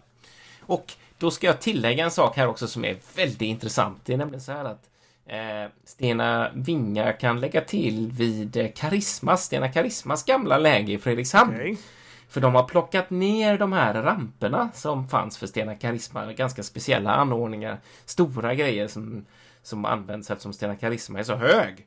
[0.61, 4.01] Och då ska jag tillägga en sak här också som är väldigt intressant.
[4.05, 4.96] Det är nämligen så här att eh,
[5.85, 11.55] Stena Vinga kan lägga till vid Karismas, Stena Karismas gamla läge i Fredrikshamn.
[11.55, 11.77] Okay.
[12.29, 17.15] För de har plockat ner de här ramperna som fanns för Stena Karisma, ganska speciella
[17.15, 19.27] anordningar, stora grejer som,
[19.63, 21.87] som används eftersom Stena Karisma är så hög.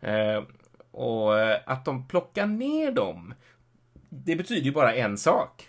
[0.00, 0.42] Eh,
[0.90, 3.34] och eh, att de plockar ner dem,
[4.08, 5.68] det betyder ju bara en sak.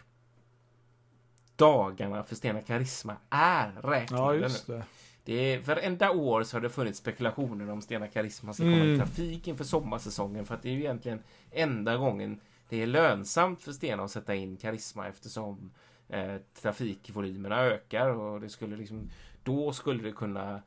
[1.55, 4.83] Dagarna för Stena Karisma är räknade ja, just det.
[5.25, 8.93] Det är, varenda år så har det funnits spekulationer om Stena Karisma ska komma mm.
[8.93, 11.19] i trafik inför sommarsäsongen för att det är ju egentligen
[11.51, 15.71] enda gången det är lönsamt för Stena att sätta in Karisma eftersom
[16.09, 19.09] eh, trafikvolymerna ökar och det skulle liksom
[19.43, 20.61] då skulle det kunna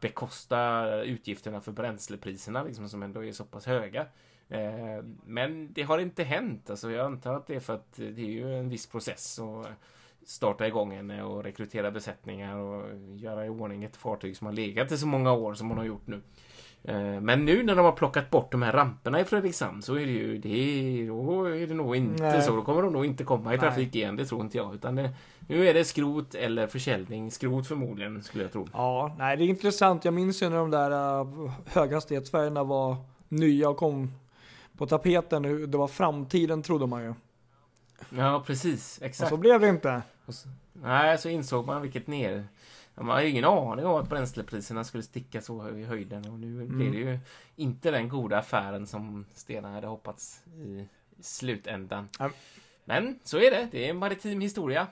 [0.00, 4.06] bekosta utgifterna för bränslepriserna liksom, som ändå är så pass höga.
[4.48, 6.70] Eh, men det har inte hänt.
[6.70, 9.66] Alltså, jag antar att det är för att det är ju en viss process att
[10.26, 12.82] starta igång henne och rekrytera besättningar och
[13.16, 15.84] göra i ordning ett fartyg som har legat i så många år som hon har
[15.84, 16.20] gjort nu.
[16.84, 20.06] Eh, men nu när de har plockat bort de här ramperna i Fredrikshamn så är
[20.06, 22.42] det ju, det då är det nog inte Nej.
[22.42, 22.56] så.
[22.56, 24.02] Då kommer de nog inte komma i trafik Nej.
[24.02, 24.74] igen, det tror inte jag.
[24.74, 25.10] Utan det,
[25.48, 27.30] nu är det skrot eller försäljning.
[27.30, 28.68] Skrot förmodligen, skulle jag tro.
[28.72, 30.04] Ja, nej det är intressant.
[30.04, 32.96] Jag minns ju när de där uh, höghastighetsfärgerna var
[33.28, 34.12] nya och kom
[34.76, 35.70] på tapeten.
[35.70, 37.14] Det var framtiden trodde man ju.
[38.10, 38.98] Ja, precis.
[39.02, 39.32] Exakt.
[39.32, 40.02] Och så blev det inte.
[40.28, 42.46] Så, nej, så insåg man vilket ner
[42.94, 46.62] man har ju ingen aning om att bränslepriserna skulle sticka så i höjden och nu
[46.62, 46.78] mm.
[46.78, 47.18] blir det ju
[47.56, 50.88] inte den goda affären som Stena hade hoppats i
[51.20, 52.08] slutändan.
[52.20, 52.32] Mm.
[52.84, 54.86] Men så är det, det är en maritim historia.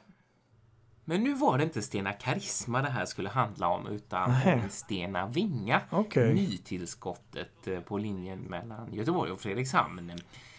[1.04, 4.62] Men nu var det inte Stena Karisma det här skulle handla om utan Nej.
[4.70, 5.80] Stena Vinga.
[5.90, 6.34] Okay.
[6.34, 10.12] Nytillskottet eh, på linjen mellan Göteborg och Fredrikshamn.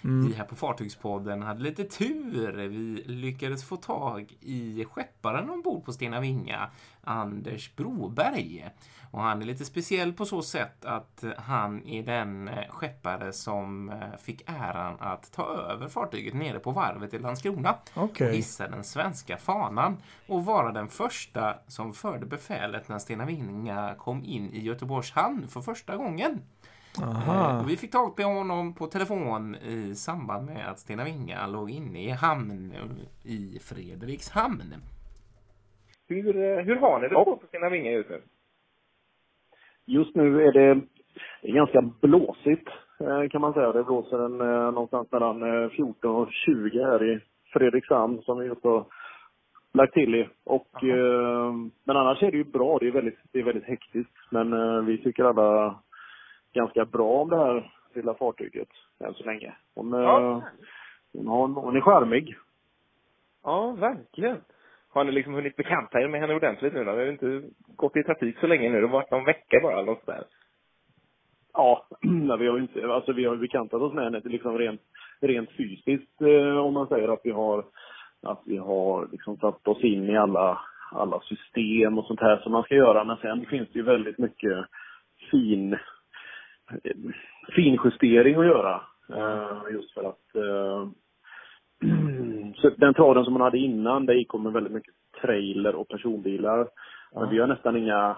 [0.03, 0.27] Mm.
[0.27, 2.51] Vi här på Fartygspodden hade lite tur.
[2.67, 6.69] Vi lyckades få tag i skepparen ombord på Stena Vinga,
[7.01, 8.69] Anders Broberg.
[9.11, 14.17] Och han är lite speciell på så sätt att han är den skeppare som eh,
[14.21, 18.27] fick äran att ta över fartyget nere på varvet i Landskrona okay.
[18.27, 19.97] och hissa den svenska fanan
[20.27, 25.47] och vara den första som förde befälet när Stena Vinga kom in i Göteborgs hamn
[25.47, 26.41] för första gången.
[27.01, 27.59] Aha.
[27.59, 31.69] Och vi fick tag på honom på telefon i samband med att Stena Vinga låg
[31.69, 32.73] inne i hamn
[33.23, 34.73] i Fredrikshamn.
[36.07, 38.21] Hur, eh, hur har ni det på Stena Vinga just nu?
[39.85, 40.81] Just nu är det
[41.41, 42.67] ganska blåsigt
[42.99, 43.71] eh, kan man säga.
[43.71, 47.19] Det blåser en, eh, någonstans mellan 14 och 20 här i
[47.53, 48.85] Fredrikshamn som vi just har
[49.73, 50.27] lagt till i.
[50.43, 52.77] Och, eh, men annars är det ju bra.
[52.79, 54.11] Det är väldigt, det är väldigt hektiskt.
[54.29, 55.79] Men eh, vi tycker alla
[56.53, 59.53] ganska bra om det här lilla fartyget än så länge.
[59.75, 60.43] Hon, ja.
[61.13, 62.35] hon, har, hon är charmig.
[63.43, 64.37] Ja, verkligen.
[64.89, 66.91] Har ni liksom hunnit bekanta er med henne ordentligt nu då?
[66.91, 67.41] Ni har inte
[67.75, 68.81] gått i trafik så länge nu.
[68.81, 70.23] Det har varit någon vecka bara eller något där.
[71.53, 71.87] Ja,
[72.39, 74.81] vi har inte, alltså vi har bekantat oss med henne liksom rent,
[75.21, 77.65] rent fysiskt eh, om man säger att vi har,
[78.21, 82.51] att vi har liksom satt oss in i alla, alla system och sånt här som
[82.51, 83.03] man ska göra.
[83.03, 84.65] Men sen finns det ju väldigt mycket
[85.31, 85.77] fin
[87.55, 88.81] finjustering att göra.
[89.09, 90.87] Uh, just för att uh,
[92.55, 96.67] så den traden som man hade innan, det gick med väldigt mycket trailer och personbilar.
[97.15, 98.17] Men vi har nästan inga,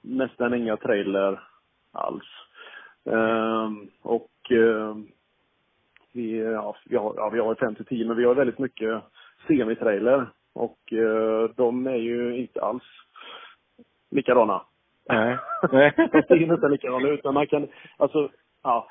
[0.00, 1.40] nästan inga trailer
[1.92, 2.24] alls.
[3.08, 3.70] Uh,
[4.02, 4.30] och
[6.12, 9.02] vi, ja, vi har, ja, vi har 5 10 men vi har väldigt mycket
[9.46, 10.26] semitrailer.
[10.52, 10.78] Och
[11.56, 12.82] de är ju inte alls
[14.10, 14.62] likadana.
[15.08, 15.38] Nej.
[16.12, 17.24] de ser nästan likadana ut.
[17.24, 18.28] Men man kan, alltså,
[18.62, 18.88] ja.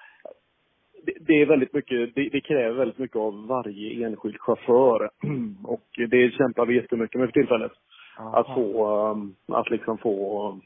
[1.05, 5.09] Det, det är väldigt mycket, det, det, kräver väldigt mycket av varje enskild chaufför.
[5.63, 7.71] Och det kämpar vi jättemycket med för tillfället.
[8.19, 8.39] Aha.
[8.39, 10.59] Att få, um, att liksom få,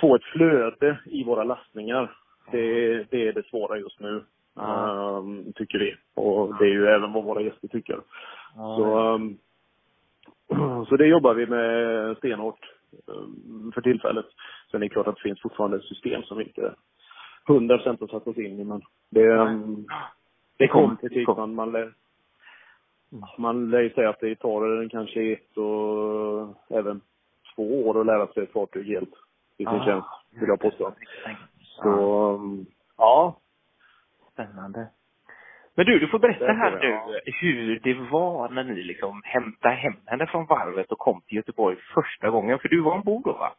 [0.00, 2.12] få ett flöde i våra lastningar.
[2.52, 4.24] Det, det är det svåra just nu.
[4.54, 5.94] Um, tycker vi.
[6.14, 8.00] Och det är ju även vad våra gäster tycker.
[8.56, 8.76] Aha.
[8.76, 9.38] Så, um,
[10.88, 12.75] så det jobbar vi med stenhårt.
[12.92, 14.26] Eh, för tillfället.
[14.70, 16.74] Sen är det klart att det finns fortfarande system som inte
[17.46, 19.86] hundra procent har satt oss in i, men det, um,
[20.56, 21.28] det kommer kritik.
[21.28, 21.92] Man, man, lär,
[23.38, 27.00] man lär ju säga att det tar kanske ett och även
[27.54, 29.14] två år att lära sig ett fartyg helt.
[29.56, 30.92] i sin Ah, tjänst, vill jag påstå.
[31.60, 32.66] Så, Ja, um,
[32.96, 33.40] ja.
[34.32, 34.86] spännande.
[35.76, 39.94] Men du, du får berätta här nu hur det var när ni liksom hämtade hem
[40.06, 42.58] henne från varvet och kom till Göteborg första gången.
[42.58, 43.52] För du var ombord då va?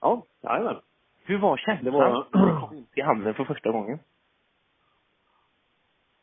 [0.00, 0.76] Ja, jajamän.
[1.24, 3.98] Hur var känslan Det var- när du kom in till hamnen för första gången?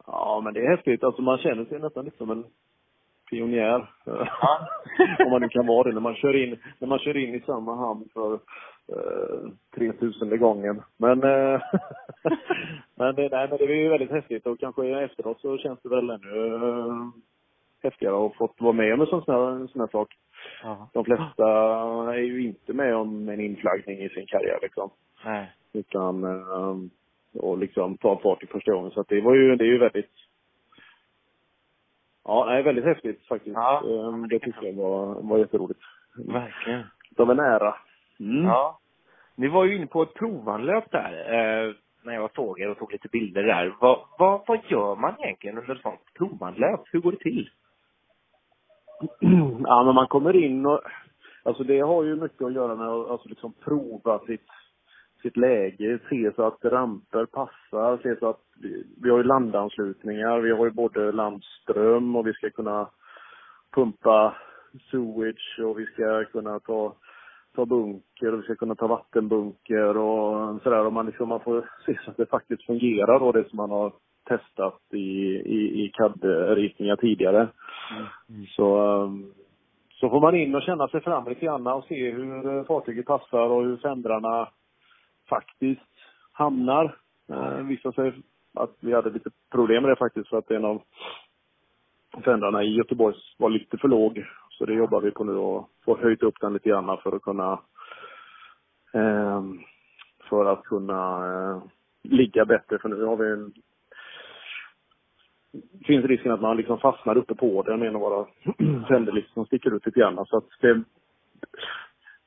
[0.08, 1.04] Ja, men det är häftigt.
[1.04, 2.46] Alltså man känner sig nästan lite som en
[3.30, 3.90] pionjär.
[5.26, 7.40] Om man nu kan vara det när man kör in, när man kör in i
[7.40, 10.82] samma hamn för eh, 3000 gången.
[10.98, 11.62] Men, eh,
[12.96, 15.90] men, det, nej, men det är ju väldigt häftigt och kanske efteråt så känns det
[15.90, 17.08] väl ännu eh,
[17.84, 20.16] häftigare att ha fått vara med om en sån här, en sån här sak.
[20.64, 20.90] Ja.
[20.94, 21.48] De flesta
[22.14, 24.90] är ju inte med om en inflaggning i sin karriär liksom.
[25.26, 25.52] Nej.
[25.74, 26.76] Utan, eh,
[27.34, 28.92] och liksom ta fart i första gången.
[28.92, 30.12] Så att det var ju, det är ju väldigt,
[32.30, 33.56] ja, nej, väldigt häftigt faktiskt.
[33.56, 33.84] Ja.
[33.86, 35.80] Eh, Det tycker jag var, var jätteroligt.
[36.28, 36.84] Verkligen.
[37.18, 37.76] De är nära.
[38.20, 38.46] Mm.
[38.46, 38.80] Ja.
[39.36, 41.74] Ni var ju inne på ett provanlöp där, eh,
[42.04, 43.76] när jag såg er och tog lite bilder där.
[43.80, 46.82] Vad, vad, vad gör man egentligen under ett sånt provanlöp?
[46.92, 47.50] Hur går det till?
[49.64, 50.82] ja, men man kommer in och,
[51.44, 54.48] alltså det har ju mycket att göra med att alltså liksom prova sitt,
[55.22, 60.40] sitt läge, se så att ramper passar, se så att vi, vi har ju landanslutningar,
[60.40, 62.90] vi har ju både landström och vi ska kunna
[63.76, 64.36] pumpa
[64.92, 66.94] sewage och vi ska kunna ta,
[67.56, 70.86] ta bunker och vi ska kunna ta vattenbunker och sådär.
[70.86, 73.72] Och man, liksom, man får se så att det faktiskt fungerar då, det som man
[73.72, 73.94] har
[74.28, 77.48] testat i, i, i CAD-ritningar tidigare.
[78.56, 79.34] Så, um,
[79.90, 83.50] så får man in och känna sig fram lite grann och se hur fartyget passar
[83.50, 84.48] och hur fändrarna
[85.30, 85.82] faktiskt
[86.32, 86.98] hamnar.
[87.30, 88.14] Eh, visade sig
[88.54, 90.82] att vi hade lite problem med det faktiskt för att en av
[92.24, 94.26] fändrarna i Göteborg var lite för låg.
[94.50, 97.22] Så det jobbar vi på nu och få höjt upp den lite grann för att
[97.22, 97.60] kunna
[98.94, 99.44] eh,
[100.30, 101.62] för att kunna eh,
[102.04, 103.54] ligga bättre för nu har vi en
[105.86, 108.26] finns risken att man liksom fastnar uppe på den med en av våra
[108.88, 110.26] tänder liksom som sticker ut lite grann.
[110.26, 110.84] Så att det,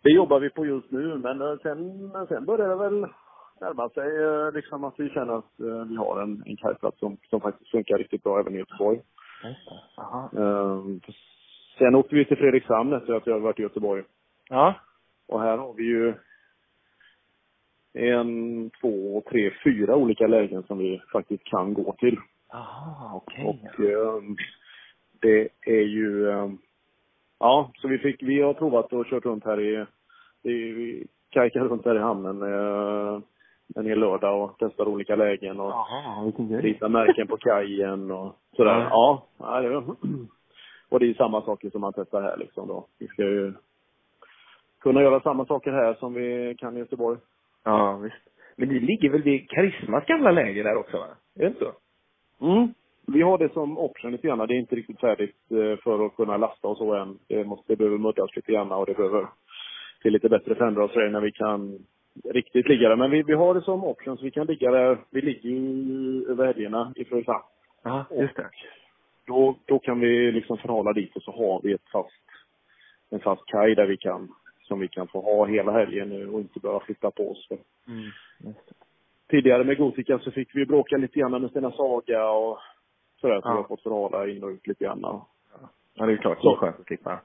[0.02, 3.06] det jobbar vi på just nu, men eh, sen, men sen börjar det väl
[3.60, 7.16] närma sig eh, liksom att vi känner att eh, vi har en, en kajplats som,
[7.30, 9.00] som faktiskt funkar riktigt bra även i Göteborg.
[9.96, 10.30] Aha.
[10.36, 11.00] Ehm,
[11.78, 14.02] sen åkte vi till Fredrikshamn efter att vi hade varit i Göteborg.
[14.48, 14.74] Ja.
[15.28, 16.14] Och här har vi ju
[17.94, 22.16] en, två, tre, fyra olika lägen som vi faktiskt kan gå till.
[22.48, 23.44] Jaha, okej.
[23.44, 24.36] Och ehm,
[25.20, 26.58] det är ju, ehm,
[27.42, 29.86] ja, så vi fick, vi har provat och kört runt här i,
[30.42, 33.20] i vi kajkar runt här i hamnen eh,
[33.74, 35.74] en hel lördag och testar olika lägen och
[36.48, 36.60] grej.
[36.60, 38.88] ritar märken på kajen och sådär.
[38.90, 39.26] Ja.
[39.38, 39.76] Ja, ja det,
[40.88, 42.86] och det är samma saker som man testar här liksom då.
[42.98, 43.52] Vi ska ju
[44.80, 47.18] kunna göra samma saker här som vi kan i Göteborg.
[47.64, 48.16] Ja, visst.
[48.56, 51.06] Men ni ligger väl vid Karismas gamla läger där också va?
[51.34, 51.72] Är det inte så?
[52.46, 52.74] Mm.
[53.12, 54.38] Vi har det som option lite grann.
[54.38, 57.18] Det är inte riktigt färdigt eh, för att kunna lasta och så än.
[57.28, 59.26] Det, måste, det behöver muddas lite grann och det behöver
[60.02, 61.78] till lite bättre fändrar och sådär när vi kan
[62.24, 62.96] riktigt ligga där.
[62.96, 64.98] Men vi, vi har det som option så vi kan ligga där.
[65.10, 67.44] Vi ligger ju över helgerna i Fredrikshamn.
[67.82, 68.50] Ja, just det.
[69.26, 72.24] Då, då kan vi liksom förhålla dit och så har vi ett fast,
[73.10, 74.28] en fast kaj där vi kan,
[74.62, 77.48] som vi kan få ha hela helgen nu och inte behöva flytta på oss.
[77.88, 78.54] Mm,
[79.30, 82.58] tidigare med Gotika så fick vi bråka lite grann med Stena Saga och
[83.22, 83.40] sådär.
[83.40, 83.52] Så Ja.
[83.52, 85.04] vi har fått förhala in och ut lite grann.
[85.04, 85.28] och-
[85.94, 86.38] Ja, det är klart.
[86.40, 86.48] Så.
[86.50, 87.20] Det är skönt att slippa.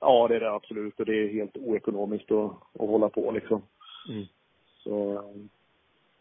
[0.00, 1.00] Ja, det är det absolut.
[1.00, 3.62] Och det är helt oekonomiskt att, att hålla på liksom.
[4.08, 4.24] Mm.
[4.66, 5.22] Så,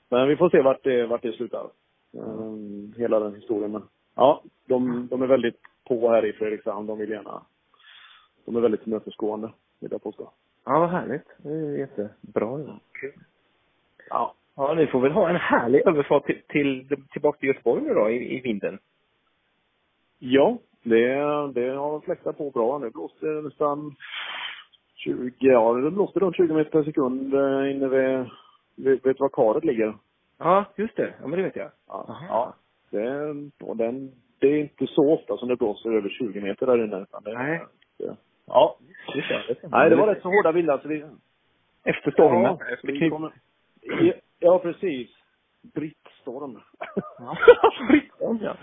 [0.10, 1.70] men vi får se vart det, vart det slutar.
[2.12, 3.72] Um, hela den historien.
[3.72, 3.84] Men
[4.16, 6.88] ja, de, de är väldigt på här i Fredrikshamn.
[6.88, 7.42] De vill gärna,
[8.46, 10.32] de är väldigt tillmötesgående, vill jag påstå.
[10.66, 11.28] Ja, vad härligt.
[11.38, 12.60] Det är jättebra.
[12.68, 12.80] Ja.
[12.92, 13.14] Kul.
[14.10, 14.34] Ja.
[14.58, 18.10] Ja, ni får väl ha en härlig överfart till, till, tillbaka till Göteborg nu då,
[18.10, 18.80] i, i vinden.
[20.20, 21.16] Ja, det,
[21.54, 22.78] det har fläktat på bra.
[22.78, 23.96] Nu blåser det nästan
[24.96, 29.30] 20, ja det blåste runt 20 meter per sekund eh, inne vid, vet du var
[29.30, 29.94] karet ligger?
[30.38, 31.14] Ja, just det.
[31.22, 31.72] Ja, men det vet jag.
[31.88, 32.06] Ja.
[32.10, 32.26] Aha.
[32.30, 32.54] ja.
[32.90, 36.84] Det, och den, det är inte så ofta som det blåser över 20 meter där
[36.84, 37.02] inne.
[37.02, 37.62] Utan det, Nej.
[37.98, 38.78] Det, ja.
[39.16, 39.56] Just det.
[39.62, 40.78] det Nej, det var rätt så hårda vindar.
[40.78, 41.06] Så vi,
[41.84, 42.44] Efter stormen.
[42.44, 43.32] Ja, vi kommer,
[44.40, 45.10] ja, ja, precis.
[45.62, 46.62] Brittstorm.
[47.18, 47.38] Ja,
[47.90, 48.56] Britton, ja.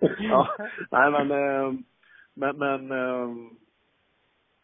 [0.18, 0.48] ja.
[0.90, 1.72] Nej, men, eh,
[2.34, 3.28] men, men eh,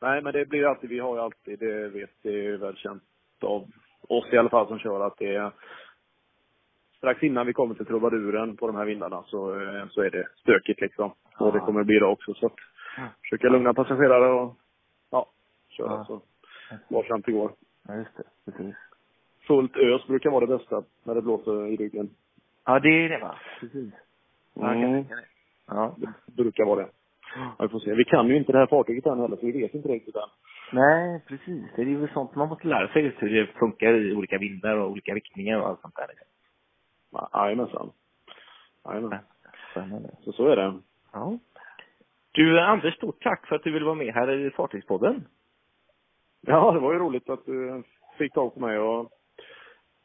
[0.01, 3.03] nej, men det blir alltid, vi har ju alltid, det vet, det är väl känt
[3.41, 3.67] av
[4.01, 5.53] oss i alla fall som kör att det är
[6.97, 10.29] strax innan vi kommer till trubaduren på de här vindarna så, eh, så är det
[10.37, 11.13] stökigt liksom.
[11.39, 12.57] Och det kommer bli det också så att
[13.23, 14.57] försöka lugna passagerare och
[15.11, 15.27] ja,
[15.69, 15.91] köra.
[15.91, 16.05] Ja.
[16.05, 16.23] Så
[16.89, 17.53] var fram till igår.
[17.89, 18.25] Ja, just det.
[18.45, 18.77] Precis.
[19.51, 22.11] Fullt ös brukar vara det bästa när det blåser i ryggen.
[22.65, 23.35] Ja, det är det va?
[23.61, 23.95] Precis.
[24.57, 25.05] Mm.
[25.67, 25.97] Ja.
[26.27, 26.89] Det brukar vara det.
[27.37, 27.95] Ja, vi får se.
[27.95, 30.29] Vi kan ju inte det här fartyget än heller, så vi vet inte riktigt än.
[30.73, 31.65] Nej, precis.
[31.77, 34.91] Det är ju sånt man måste lära sig hur det funkar i olika vindar och
[34.91, 36.07] olika riktningar och allt sånt där.
[37.13, 37.91] Ja, Jajamensan.
[38.85, 39.19] Jajamän.
[40.25, 40.81] Så så är det.
[41.13, 41.39] Ja.
[42.33, 45.25] Du, Anders, stort tack för att du ville vara med här i Fartygspodden.
[46.41, 47.83] Ja, det var ju roligt att du
[48.19, 49.11] fick tag på mig och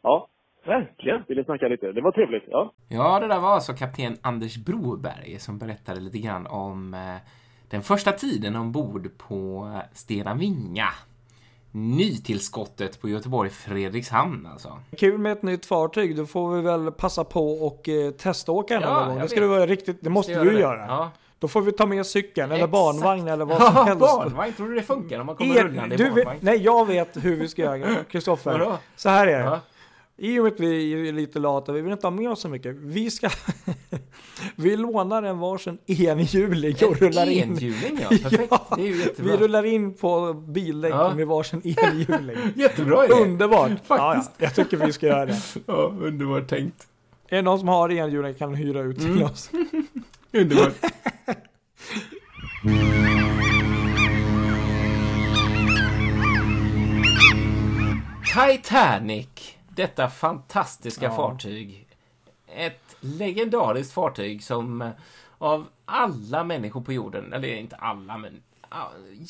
[0.05, 0.27] ja,
[0.65, 1.23] Verkligen.
[1.27, 1.91] ville snacka lite.
[1.91, 2.43] Det var trevligt.
[2.47, 2.73] Ja.
[2.89, 6.99] Ja, det där var alltså kapten Anders Broberg som berättade lite grann om eh,
[7.69, 10.87] den första tiden ombord på Stena Vinga.
[11.71, 14.79] Nytillskottet på Göteborg Fredrikshamn alltså.
[14.97, 18.81] Kul med ett nytt fartyg, då får vi väl passa på och eh, teståka en
[18.81, 19.19] Ja, gång.
[19.19, 20.85] Det ska du vara riktigt, det måste du göra.
[20.87, 21.11] Ja.
[21.39, 22.71] Då får vi ta med cykeln eller Exakt.
[22.71, 23.99] barnvagn eller vad som helst.
[23.99, 24.53] barnvagn.
[24.53, 26.29] Tror du det funkar om man kommer Er, rullande i barnvagn?
[26.29, 28.71] vet, nej, jag vet hur vi ska göra, Kristoffer.
[28.95, 29.45] Så här är det.
[29.45, 29.59] Ja.
[30.17, 32.49] I och med att vi är lite lata, vi vill inte ha med oss så
[32.49, 32.75] mycket.
[32.75, 33.29] Vi ska...
[34.55, 37.43] vi lånar en varsin enhjuling och rullar in.
[37.43, 38.09] enhjuling, ja.
[38.09, 38.53] Perfekt.
[38.75, 39.31] Det är ju jättebra.
[39.31, 41.13] Vi rullar in på bildäck Ja.
[41.15, 42.37] med varsin enhjuling.
[42.55, 43.13] Jättebra idé.
[43.13, 43.71] Underbart!
[43.71, 44.31] Ja, ja, Faktiskt.
[44.37, 45.41] jag tycker vi ska göra det.
[45.65, 46.87] Ja, underbart tänkt.
[47.27, 49.23] Är det någon som har enhjuling kan hyra ut till Mm.
[49.23, 49.49] oss.
[50.33, 50.73] Underbart.
[58.23, 59.54] Titanic.
[59.75, 61.15] Detta fantastiska Ja.
[61.15, 61.87] fartyg.
[62.47, 64.89] Ett legendariskt fartyg som eh,
[65.37, 68.43] av alla människor på jorden, eller inte alla, men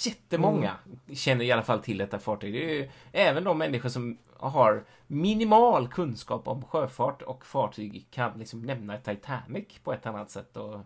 [0.06, 0.76] jättemånga
[1.14, 2.54] känner i alla fall till detta fartyg.
[2.54, 8.39] Det är ju även de människor som har minimal kunskap om sjöfart och fartyg kan
[8.39, 10.80] liksom nämna Titanic på ett annat sätt och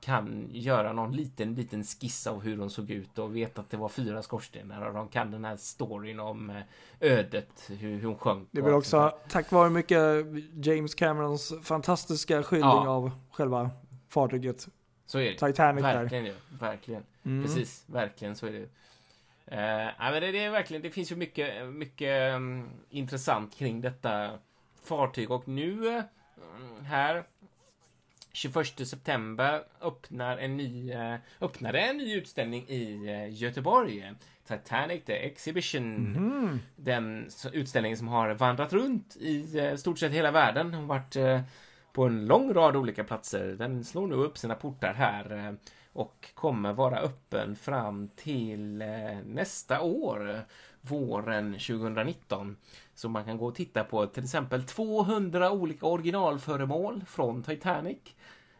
[0.00, 3.76] kan göra någon liten, liten skiss av hur de såg ut och vet att det
[3.76, 6.62] var fyra skorstenar och de kan den här storyn om eh,
[7.00, 8.48] ödet, hur, hon sjönk.
[8.50, 10.26] Det blir också tack vare mycket
[10.64, 12.88] James Camerons fantastiska skildring Ja.
[12.88, 13.70] av själva
[14.08, 14.58] fartyget.
[14.64, 14.72] där.
[15.06, 15.46] Så är det.
[15.46, 15.94] Titanic där.
[16.02, 16.32] verkligen, ja.
[16.60, 17.02] verkligen.
[17.24, 17.44] Mm.
[17.44, 18.68] Precis, verkligen så är det.
[19.50, 23.80] Eh, nej, men det, det är verkligen, det finns ju mycket, mycket mm, intressant kring
[23.80, 24.30] detta
[24.84, 26.02] fartyg och nu eh,
[26.82, 27.24] här
[28.38, 34.12] 21 september öppnar en ny, eh, öppnade en ny utställning i eh, Göteborg.
[34.48, 36.12] Titanic The Exhibition.
[36.12, 36.60] Mhm.
[36.76, 41.16] Den utställningen som har vandrat runt i eh, stort sett hela världen och varit
[41.92, 43.46] på en lång rad olika platser.
[43.58, 45.56] Den slår nu upp sina portar här
[45.92, 48.84] och kommer vara öppen fram till
[49.24, 50.40] nästa år,
[50.80, 52.56] våren 2019.
[52.98, 57.98] Så man kan gå och titta på till exempel 200 olika originalföremål från Titanic.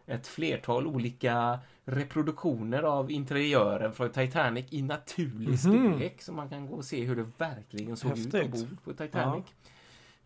[0.06, 5.56] Ett flertal olika reproduktioner av interiören från Titanic i naturlig Mhm.
[5.56, 6.22] storlek.
[6.22, 8.54] Så man kan gå och se hur det verkligen såg ut Häftigt.
[8.54, 9.44] ombord på Titanic.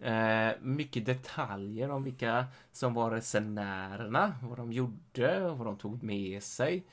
[0.00, 6.42] Eh, mycket detaljer om vilka som var resenärerna, vad de gjorde, vad de tog med
[6.42, 6.84] sig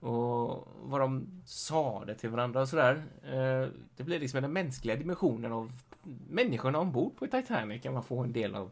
[0.00, 3.04] och vad de sade till varandra och sådär.
[3.24, 5.72] Eh, det blir liksom den mänskliga dimensionen av
[6.28, 8.70] människorna ombord på Titanic kan man få en del av.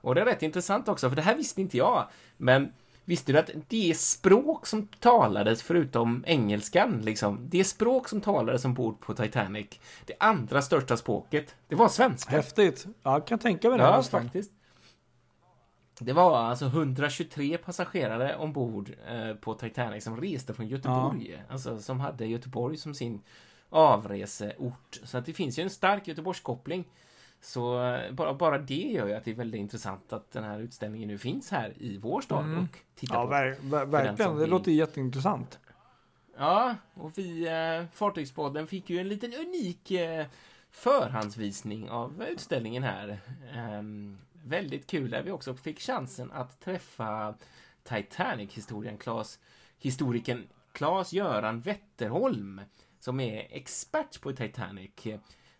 [0.00, 2.08] Och det är rätt intressant också, för det här visste inte jag.
[2.36, 2.72] Men
[3.04, 9.00] visste du att det språk som talades, förutom engelskan, liksom, det språk som talades ombord
[9.00, 9.66] på Titanic,
[10.04, 12.30] det andra största språket, det var svenska.
[12.30, 12.86] Häftigt.
[13.02, 13.84] Ja, jag kan tänka mig det.
[13.84, 14.52] Ja, faktiskt.
[15.98, 21.42] Det var alltså 123 passagerare ombord eh, på Titanic som reste från Göteborg.
[21.48, 23.22] Alltså som hade Göteborg som sin
[23.70, 25.00] avreseort.
[25.04, 26.84] Så att det finns ju en stark Göteborgskoppling.
[27.40, 30.58] Så eh, bara, bara det gör ju att det är väldigt intressant att den här
[30.60, 32.58] utställningen nu finns här i vår stad Mm.
[32.64, 33.28] och titta Ja, på.
[33.30, 34.34] ver ver verkligen.
[34.34, 34.50] Det vill.
[34.50, 35.58] låter jätteintressant.
[36.38, 40.26] Ja, och vi, eh, Fartygspodden, fick ju en liten unik eh,
[40.70, 43.18] förhandsvisning av utställningen här.
[43.54, 47.34] Ehm, väldigt kul, där vi också fick chansen att träffa
[47.82, 49.38] Titanic-historien, Claes,
[49.78, 52.60] historikern Claes-Göran Wetterholm,
[53.06, 54.90] som är expert på Titanic.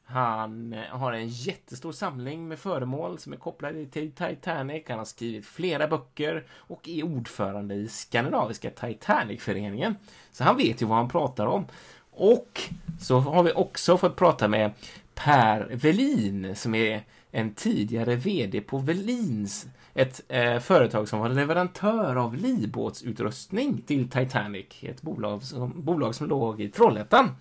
[0.05, 4.85] Han har en jättestor samling med föremål som är kopplade till Titanic.
[4.89, 9.97] Han har skrivit flera böcker och är ordförande i Skandinaviska Titanicföreningen.
[10.33, 11.67] Så han vet ju vad han pratar om.
[12.11, 12.61] Och
[13.01, 14.73] så har vi också fått prata med
[15.15, 19.67] Per Velin som är en tidigare VD på Velins,
[19.97, 26.29] ett eh, företag som var leverantör av livbåtsutrustning till Titanic, ett bolag som, bolag som
[26.29, 27.37] låg i Trollhättan.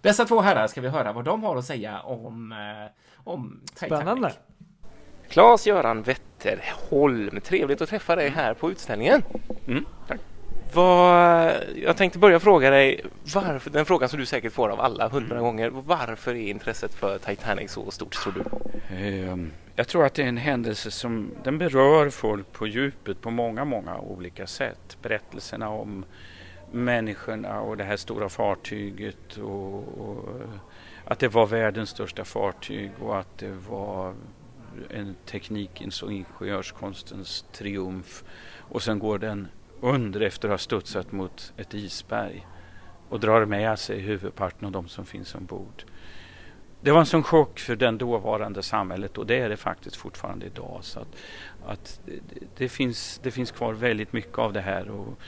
[0.00, 2.90] Dessa två herrar ska vi höra vad de har att säga om, eh,
[3.24, 3.98] om Titanic.
[3.98, 4.32] Spännande.
[5.28, 9.22] Claes-Göran Wetterholm, trevligt att träffa dig här på utställningen.
[9.66, 10.20] Mm, tack.
[10.74, 11.52] Vad,
[11.84, 13.04] jag tänkte börja fråga dig,
[13.34, 15.44] varför, den frågan som du säkert får av alla hundra mm.
[15.44, 15.70] gånger.
[15.70, 18.42] Varför är intresset för Titanic så stort tror du?
[19.28, 19.50] Um,
[19.80, 23.64] jag tror att det är en händelse som den berör folk på djupet på många,
[23.64, 24.98] många olika sätt.
[25.02, 26.04] Berättelserna om
[26.72, 30.24] människorna och det här stora fartyget och, och
[31.04, 34.14] att det var världens största fartyg och att det var
[34.90, 38.24] en teknikens och ingenjörskonstens triumf.
[38.58, 39.48] Och sen går den
[39.80, 42.46] under efter att ha studsat mot ett isberg
[43.08, 45.84] och drar med sig huvudparten av de som finns ombord.
[46.82, 50.46] Det var en sån chock för den dåvarande samhället och det är det faktiskt fortfarande
[50.46, 50.78] idag.
[50.82, 51.16] Så att,
[51.66, 52.20] att det,
[52.56, 54.90] det, finns, det finns kvar väldigt mycket av det här.
[54.90, 55.18] Och,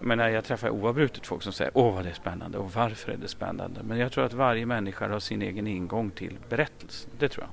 [0.00, 3.16] men jag träffar oavbrutet folk som säger åh vad det är spännande och varför är
[3.16, 3.82] det spännande.
[3.82, 7.10] Men jag tror att varje människa har sin egen ingång till berättelsen.
[7.18, 7.52] Det tror jag.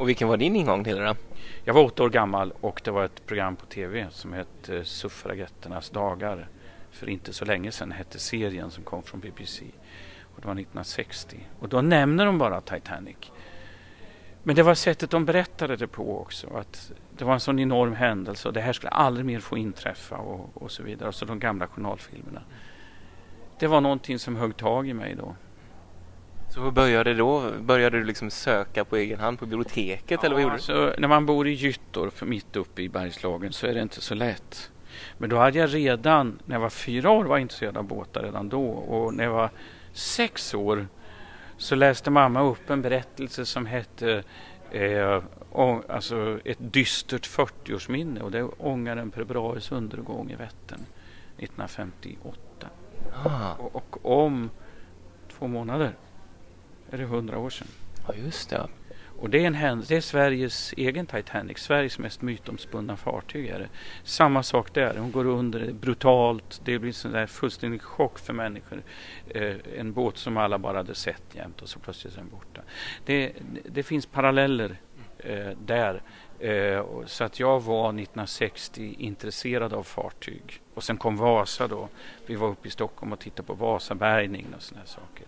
[0.00, 1.14] Och vilken var din ingång till det då?
[1.64, 5.90] Jag var åtta år gammal och det var ett program på tv som hette Suffragetternas
[5.90, 6.48] dagar.
[6.90, 9.64] För inte så länge sedan hette serien som kom från BBC.
[10.34, 11.48] Och det var 1960.
[11.58, 13.16] Och då nämner de bara Titanic.
[14.42, 16.56] Men det var sättet de berättade det på också.
[16.56, 20.16] Att det var en sån enorm händelse och det här skulle aldrig mer få inträffa
[20.16, 21.08] och, och så vidare.
[21.08, 22.42] Och så de gamla journalfilmerna.
[23.58, 25.34] Det var någonting som högg tag i mig då.
[26.48, 27.52] Så hur började det då?
[27.60, 30.10] Började du liksom söka på egen hand på biblioteket?
[30.10, 33.66] Ja, eller vad gjorde alltså, när man bor i Gyttorp mitt uppe i Bergslagen så
[33.66, 34.70] är det inte så lätt.
[35.18, 38.48] Men då hade jag redan, när jag var fyra år, var intresserad av båtar redan
[38.48, 38.68] då.
[38.70, 39.50] Och när jag var
[39.92, 40.86] sex år
[41.56, 44.22] så läste mamma upp en berättelse som hette
[44.70, 45.22] eh,
[45.52, 50.80] å, alltså ett dystert 40-årsminne och det är ångaren Per Brahes undergång i Vättern
[51.38, 52.68] 1958.
[53.24, 53.52] Ah.
[53.54, 54.50] Och, och om
[55.32, 55.94] två månader
[56.90, 57.68] är det hundra år sedan.
[58.06, 58.68] Ja, just det.
[59.20, 63.46] Och det är, en det är Sveriges egen Titanic, Sveriges mest mytomspunna fartyg.
[63.46, 63.68] Är det.
[64.04, 68.82] Samma sak där, hon går under brutalt, det blir en fullständig chock för människor.
[69.28, 72.60] Eh, en båt som alla bara hade sett jämt och så plötsligt är den borta.
[73.04, 73.32] Det,
[73.64, 74.76] det finns paralleller
[75.18, 76.02] eh, där.
[76.38, 80.60] Eh, så att jag var 1960 intresserad av fartyg.
[80.74, 81.88] Och sen kom Vasa då.
[82.26, 85.26] Vi var uppe i Stockholm och tittade på Vasabärgning och sådana saker.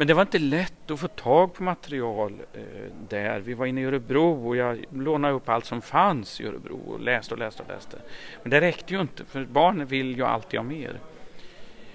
[0.00, 2.62] Men det var inte lätt att få tag på material eh,
[3.08, 3.40] där.
[3.40, 7.00] Vi var inne i Örebro och jag lånade upp allt som fanns i Örebro och
[7.00, 7.96] läste och läste och läste.
[8.42, 11.00] Men det räckte ju inte för barnen vill ju alltid ha mer.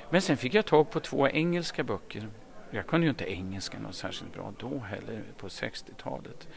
[0.10, 2.28] Men sen fick jag tag på två engelska böcker.
[2.72, 6.48] Jag kunde ju inte engelska något särskilt bra då heller på 60-talet.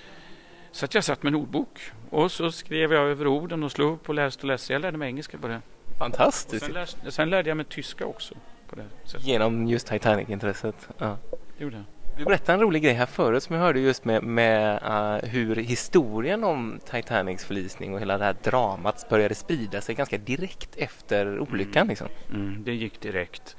[0.70, 1.80] Så att jag satt med en ordbok
[2.10, 4.72] och så skrev jag över orden och slog upp och läste och läste.
[4.72, 5.60] Jag lärde mig engelska på det.
[5.98, 6.66] Fantastiskt.
[6.66, 8.34] Sen, sen lärde jag mig tyska också
[8.68, 9.26] på det sättet.
[9.26, 10.88] Genom just Titanic-intresset?
[10.98, 11.16] Ja.
[11.58, 11.84] Gjorde.
[12.18, 15.56] Du berättade en rolig grej här förut som jag hörde just med, med uh, hur
[15.56, 21.40] historien om Titanics förlisning och hela det här dramat började sprida sig ganska direkt efter
[21.40, 21.82] olyckan.
[21.82, 21.88] Mm.
[21.88, 22.08] Liksom.
[22.30, 23.56] Mm, det gick direkt.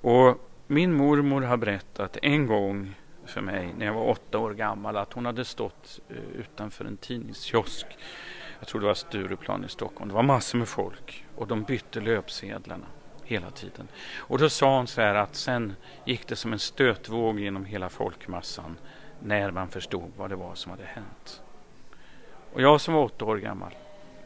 [0.00, 2.94] Och min mormor har berättat en gång
[3.26, 6.96] för mig när jag var åtta år gammal att hon hade stått uh, utanför en
[6.96, 7.86] tidningskiosk.
[8.58, 10.08] Jag tror det var Stureplan i Stockholm.
[10.08, 12.86] Det var massor med folk och de bytte löpsedlarna
[13.26, 13.88] hela tiden.
[14.16, 17.88] Och då sa hon så här att sen gick det som en stötvåg genom hela
[17.88, 18.78] folkmassan
[19.20, 21.42] när man förstod vad det var som hade hänt.
[22.52, 23.74] Och jag som var åtta år gammal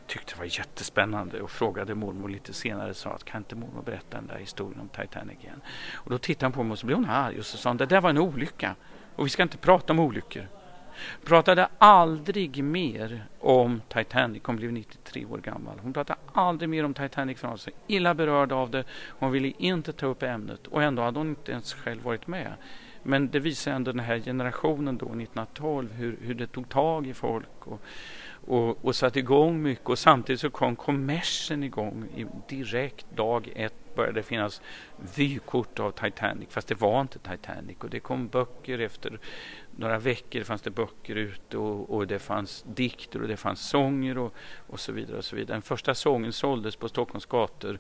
[0.07, 4.17] tyckte det var jättespännande och frågade mormor lite senare sa att kan inte mormor berätta
[4.17, 5.61] den där historien om Titanic igen?
[5.93, 7.77] Och då tittade hon på mig och så blev hon arg och så sa hon
[7.77, 8.75] det där var en olycka
[9.17, 10.47] och vi ska inte prata om olyckor.
[11.25, 14.43] Pratade aldrig mer om Titanic.
[14.45, 15.79] Hon blev 93 år gammal.
[15.83, 18.85] Hon pratade aldrig mer om Titanic för hon var så illa berörd av det.
[19.09, 22.53] Hon ville inte ta upp ämnet och ändå hade hon inte ens själv varit med.
[23.03, 27.15] Men det visar ändå den här generationen då, 1912, hur, hur det tog tag i
[27.15, 27.81] folk och,
[28.47, 29.89] och, och satte igång mycket.
[29.89, 32.05] Och samtidigt så kom kommersen igång
[32.49, 34.63] direkt dag ett började det finnas
[35.17, 37.77] vykort av Titanic, fast det var inte Titanic.
[37.81, 39.21] Och det kom böcker efter
[39.77, 44.19] några veckor fanns det böcker ute och, och, det fanns dikter och det fanns sånger
[44.19, 44.35] och,
[44.67, 45.19] och så vidare.
[45.19, 45.55] och så vidare.
[45.55, 47.79] Den första sången såldes på Stockholms gator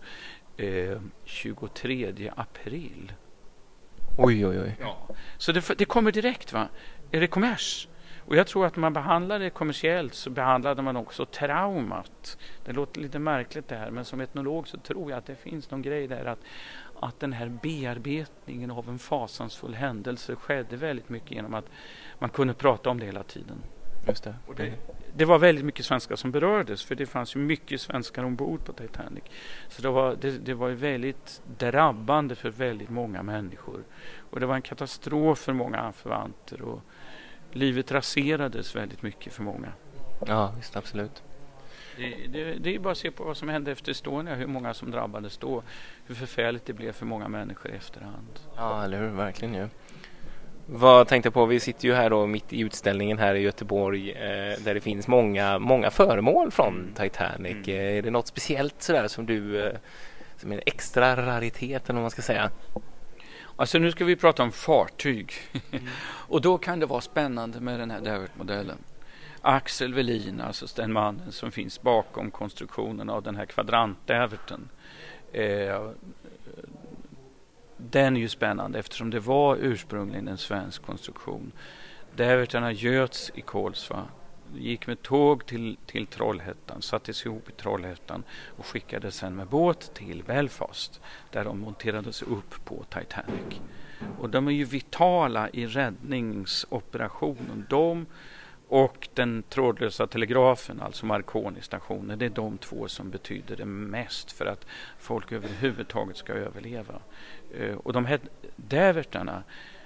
[0.57, 3.13] eh, 23 april.
[4.19, 4.77] Oj, oj, oj.
[4.81, 5.09] Ja.
[5.39, 6.53] Så det, det kommer direkt.
[6.53, 6.69] va?
[7.11, 7.89] Är det kommers?
[8.31, 12.39] Och jag tror att när man behandlade det kommersiellt så behandlade man också traumat.
[12.65, 15.71] Det låter lite märkligt det här men som etnolog så tror jag att det finns
[15.71, 16.39] någon grej där att,
[17.01, 21.65] att den här bearbetningen av en fasansfull händelse skedde väldigt mycket genom att
[22.19, 23.63] man kunde prata om det hela tiden.
[24.07, 24.35] Just det.
[24.57, 24.73] det,
[25.17, 28.73] det, var väldigt mycket svenskar som berördes för det fanns ju mycket svenskar ombord på
[28.73, 29.25] Titanic.
[29.69, 33.85] Så det var, det, det var väldigt drabbande för väldigt många människor.
[34.31, 36.63] Och det var en katastrof för många anförvanter.
[36.63, 36.83] Och,
[37.53, 39.73] livet raserades väldigt mycket för många.
[40.27, 41.23] Ja, visst absolut.
[41.97, 44.75] Det, det, det är bara att se på vad som hände efter Estonia, hur många
[44.75, 45.63] som drabbades då,
[46.07, 48.41] hur förfärligt det blev för många människor i efterhand.
[48.57, 49.69] Ja, eller hur, verkligen ju.
[50.67, 54.11] Vad tänkte jag på, vi sitter ju här då mitt i utställningen här i Göteborg
[54.11, 56.95] eh, där det finns många, många föremål från Mm.
[56.95, 57.69] Titanic.
[57.69, 57.81] Mm.
[57.81, 59.77] Eh, är det något speciellt sådär som du, eh,
[60.37, 62.51] som är en extra raritet eller vad man ska säga?
[63.61, 65.33] Alltså nu ska vi prata om fartyg.
[66.03, 68.79] och då kan det vara spännande med den här Davert-modellen.
[69.41, 74.69] Axel Welin, alltså den mannen som finns bakom konstruktionen av den här kvadrant-Daverten.
[75.33, 75.91] Eh,
[77.77, 81.53] den är ju spännande eftersom det var ursprungligen en svensk konstruktion.
[82.17, 84.05] Davertarna göts i Kolsva,
[84.55, 88.23] gick med tåg till, till Trollhättan, sattes ihop i Trollhättan
[88.57, 93.61] och skickades sen med båt till Belfast där de monterades upp på Titanic.
[94.19, 97.67] Och de är ju vitala i räddningsoperationen.
[97.69, 98.07] De
[98.69, 104.47] och den trådlösa telegrafen, alltså Marconi-stationen, det är de två som betyder det mest för
[104.47, 104.67] att
[104.99, 107.01] folk överhuvudtaget ska överleva.
[107.55, 108.21] Eh, och de här
[108.57, 109.43] dävertarna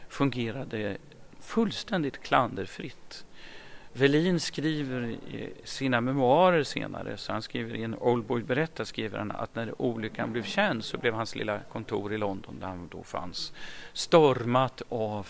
[0.09, 0.97] fungerade
[1.41, 3.25] fullständigt klanderfritt.
[3.97, 9.31] Velin skriver i sina memoarer senare, så han skriver i en Oldboy berättar skriver han
[9.31, 13.03] att när olyckan blev känd så blev hans lilla kontor i London där han då
[13.03, 13.53] fanns
[13.93, 15.29] stormat av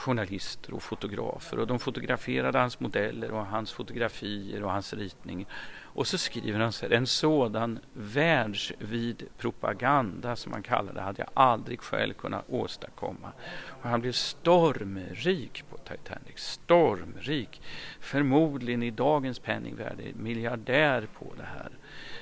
[0.00, 5.46] journalister och fotografer och de fotograferade hans modeller och hans fotografier och hans ritning.
[5.92, 11.22] Och så skriver han så här, en sådan världsvid propaganda som han kallar det hade
[11.22, 13.32] jag aldrig själv kunnat åstadkomma.
[13.66, 17.62] Och han blev stormrik på Titanic, stormrik.
[18.00, 21.70] Förmodligen i dagens penningvärde miljardär på det här.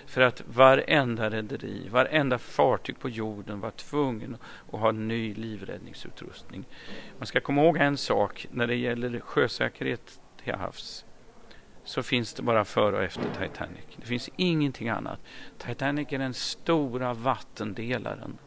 [0.08, 4.36] För att varenda rederi, varenda fartyg på jorden var tvungen
[4.72, 6.64] att ha ny livräddningsutrustning.
[7.18, 11.04] Man ska komma ihåg en sak när det gäller sjösäkerhet till havs
[11.84, 13.84] så finns det bara före och efter Titanic.
[13.96, 15.20] Det finns ingenting annat.
[15.58, 18.38] Titanic är den stora vattendelaren.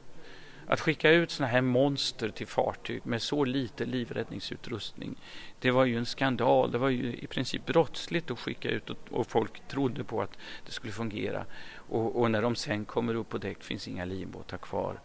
[0.71, 5.15] Att skicka ut sådana här monster till fartyg med så lite livräddningsutrustning,
[5.59, 6.71] det var ju en skandal.
[6.71, 10.37] Det var ju i princip brottsligt att skicka ut och, och folk trodde på att
[10.65, 11.45] det skulle fungera.
[11.75, 14.99] Och, och när de sen kommer upp på däck finns inga livbåtar kvar.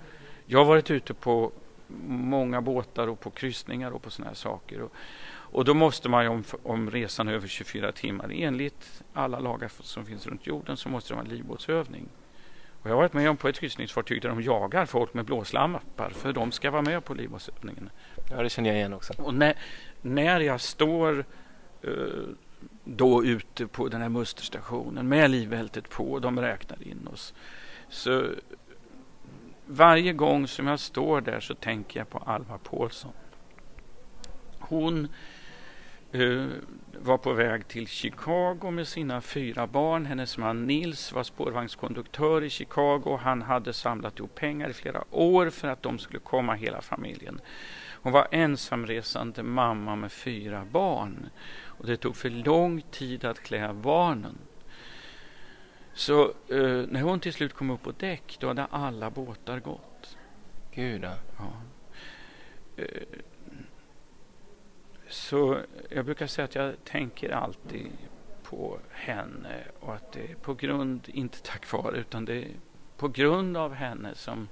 [0.47, 1.53] Jag har varit ute på
[2.07, 4.81] många båtar och på kryssningar och på sådana här saker.
[4.81, 4.93] Och,
[5.29, 9.71] och då måste man ju om, om resan är över 24 timmar enligt alla lagar
[9.81, 12.09] som finns runt jorden så måste det vara en livbåtsövning.
[12.87, 16.11] Och jag har varit med om på ett kryssningsfartyg där de jagar folk med blåslampar
[16.11, 17.91] för de ska vara med på livbåtsövningen.
[18.31, 19.13] Ja, det känner jag igen också.
[19.19, 19.55] Och när,
[20.03, 21.25] när jag står
[21.83, 21.91] eh,
[22.85, 27.35] då ute på den här musterstationen med livbältet på och de räknar in oss.
[27.89, 28.27] Så
[29.67, 33.13] varje gång som jag står där så tänker jag på Alva Paulsson.
[34.59, 35.09] Hon
[36.23, 36.47] eh,
[36.93, 40.07] var på väg till Chicago med sina fyra barn.
[40.07, 43.19] Hennes man Nils var spårvagnskonduktör i Chicago.
[43.23, 47.41] Han hade samlat ihop pengar i flera år för att de skulle komma hela familjen.
[48.03, 51.31] Hon var ensamresande mamma med fyra barn
[51.65, 54.39] och det tog för lång tid att klä barnen.
[55.95, 60.17] Så eh, när hon till slut kom upp på däck, då hade alla båtar gått.
[60.75, 61.13] Gud ja.
[61.39, 61.53] Ja.
[62.77, 62.87] Eh,
[65.17, 65.59] så
[65.91, 67.91] jag brukar säga att jag tänker alltid
[68.43, 72.51] på henne och att det är på grund, inte tack vare, utan det är
[72.97, 74.49] på grund av henne som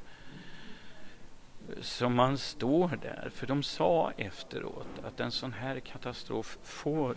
[1.81, 3.31] som man står där.
[3.35, 7.17] För de sa efteråt att en sån här katastrof får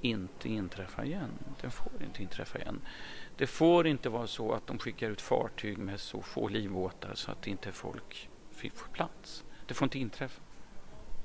[0.00, 1.30] inte inträffa igen.
[1.60, 2.80] Den får inte inträffa igen.
[3.36, 7.30] Det får inte vara så att de skickar ut fartyg med så få livbåtar så
[7.30, 8.28] att inte folk
[8.74, 9.44] får plats.
[9.66, 10.42] Det får inte inträffa.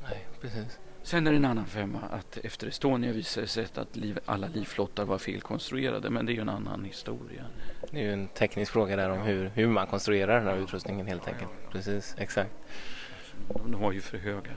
[0.02, 0.80] Nej, precis.
[1.04, 4.48] Sen är det en annan femma att efter Estonia visade det sig att liv, alla
[4.48, 7.46] livflottar var felkonstruerade men det är ju en annan historia.
[7.92, 11.08] Det är ju en teknisk fråga där om hur, hur man konstruerar den här utrustningen
[11.08, 11.50] helt enkelt.
[11.72, 12.52] Precis, exakt.
[13.48, 14.52] De, de var ju för höga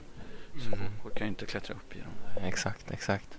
[0.59, 0.79] så Mm.
[1.03, 2.45] folk orkar inte klättra upp i dem.
[2.49, 3.39] Exakt, exakt.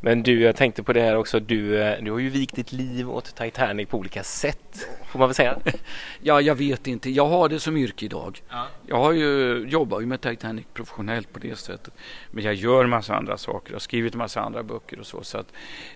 [0.00, 1.40] Men du, jag tänkte på det här också.
[1.40, 4.88] Du, eh, du har ju vikt ditt liv åt Titanic på olika sätt.
[5.06, 5.58] Får man väl säga?
[6.20, 7.10] Ja, jag vet inte.
[7.10, 8.42] Jag har det som yrke idag.
[8.48, 8.66] Ja.
[8.86, 11.94] Jag har ju, jobbar ju med Titanic professionellt på det sättet.
[12.30, 13.70] Men jag gör massa andra saker.
[13.70, 15.22] Jag har skrivit massa andra böcker och så.
[15.22, 15.52] Så att,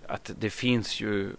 [0.06, 1.30] att det, finns ju,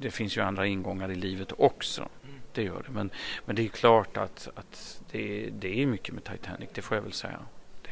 [0.00, 2.08] det finns ju andra ingångar i livet också.
[2.52, 2.92] Det gör det.
[2.92, 3.10] Men,
[3.46, 6.68] men det är klart att, att det, det är mycket med Titanic.
[6.74, 7.38] Det får jag väl säga.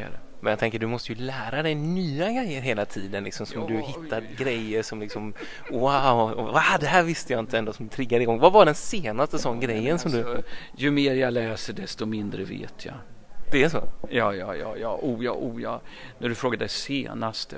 [0.05, 0.19] Det.
[0.41, 3.67] Men jag tänker du måste ju lära dig nya grejer hela tiden liksom som Ja,
[3.69, 4.35] du hittar oj.
[4.39, 5.35] grejer som liksom
[5.71, 8.39] wow, wow, det här visste jag inte ändå som triggar igång.
[8.39, 10.19] Vad var den senaste sån grejen som du...
[10.19, 10.43] Alltså,
[10.77, 12.95] ju mer jag läser desto mindre vet jag.
[13.53, 13.89] Det är så?
[14.11, 15.81] Ja, ja, ja, ja, oh ja, oh ja.
[16.19, 17.57] När du frågade senaste.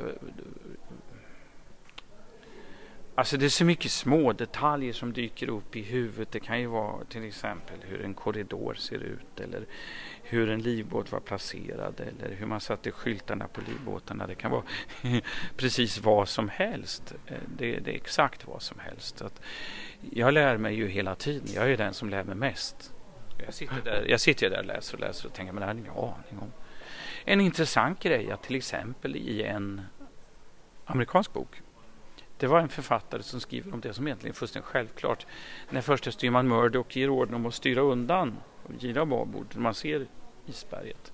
[3.21, 6.33] Alltså det är så mycket små detaljer som dyker upp i huvudet.
[6.33, 9.67] Det kan ju vara till exempel hur en korridor ser ut eller
[10.23, 14.27] hur en livbåt var placerad eller hur man satte skyltarna på livbåtarna.
[14.27, 14.63] Det kan vara
[15.57, 17.15] precis vad som helst.
[17.27, 19.23] Eh, det, det, är exakt vad som helst.
[19.23, 19.41] Att
[20.11, 21.49] jag lär mig ju hela tiden.
[21.55, 22.93] Jag är den som lär mig mest.
[23.45, 25.75] Jag sitter där, jag sitter där och läser och läser och tänker men det här
[25.75, 26.53] har jag ingen aning om.
[27.25, 29.83] En intressant grej att till exempel i en
[30.85, 31.63] amerikansk bok
[32.41, 35.27] det var en författare som skriver om det som egentligen är fullständigt självklart.
[35.71, 39.75] När första styrman Murdoch ger orden om att styra undan och gira babord, när man
[39.75, 40.07] ser
[40.47, 41.13] isberget.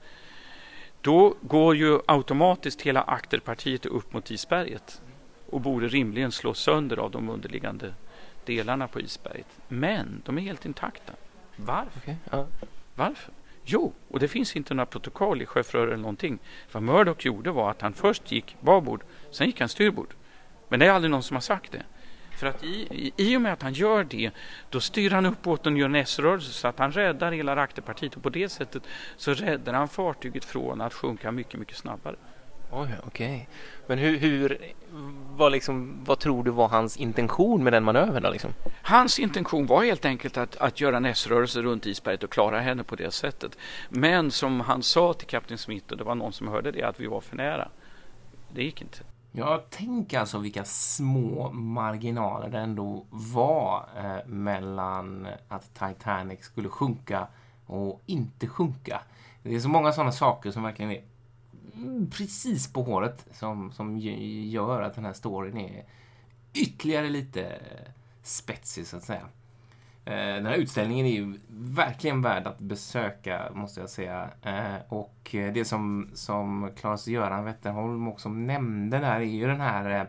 [1.00, 5.02] Då går ju automatiskt hela akterpartiet upp mot isberget
[5.50, 7.94] och borde rimligen slås sönder av de underliggande
[8.44, 9.46] delarna på isberget.
[9.68, 11.12] Men de är helt intakta.
[11.56, 11.98] Varför?
[11.98, 12.46] Okay, ja.
[12.94, 13.32] Varför?
[13.64, 16.38] Jo, och det finns inte några protokoll i sjöfrör eller någonting.
[16.72, 20.14] Vad Murdoch gjorde var att han först gick babord, sen gick han styrbord.
[20.68, 21.82] Men det är aldrig någon som har sagt det.
[22.36, 24.30] För att i, i, i och med att han gör det,
[24.70, 28.16] då styr han upp båten och gör en S-rörelse så att han räddar hela rakterpartiet
[28.16, 28.82] och på det sättet
[29.16, 32.16] så räddar han fartyget från att sjunka mycket, mycket snabbare.
[32.70, 33.26] Oj, okej.
[33.26, 33.46] Okay.
[33.86, 34.58] Men hur, hur
[35.30, 38.22] vad, liksom, vad tror du var hans intention med den manövern?
[38.22, 38.52] Då, liksom?
[38.82, 42.84] Hans intention var helt enkelt att, att göra en S-rörelse runt isberget och klara henne
[42.84, 43.58] på det sättet.
[43.88, 47.00] Men som han sa till kapten Smith, och det var någon som hörde det, att
[47.00, 47.68] vi var för nära.
[48.54, 48.98] Det gick inte.
[49.38, 57.26] Jag tänker alltså vilka små marginaler det ändå var eh, mellan att Titanic skulle sjunka
[57.66, 59.00] och inte sjunka.
[59.42, 61.02] Det är så många sådana saker som verkligen är
[61.74, 65.84] mm, precis på håret som, som gör att den här storyn är
[66.54, 67.60] ytterligare lite
[68.22, 69.28] spetsig så att säga.
[70.06, 74.30] Eh, den här utställningen är ju verkligen värd att besöka måste jag säga.
[74.42, 80.06] Eh, och det som, som Claes-Göran Wetterholm också nämnde där är ju den här eh,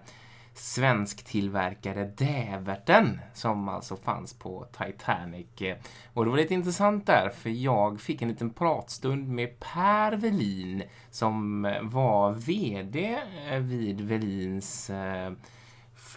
[0.57, 5.61] svensktillverkade däverten som alltså fanns på Titanic.
[5.61, 5.78] Eh,
[6.14, 10.84] och det var lite intressant där för jag fick en liten pratstund med Per Velin
[11.10, 13.19] som var VD
[13.52, 15.32] eh, vid Velins eh,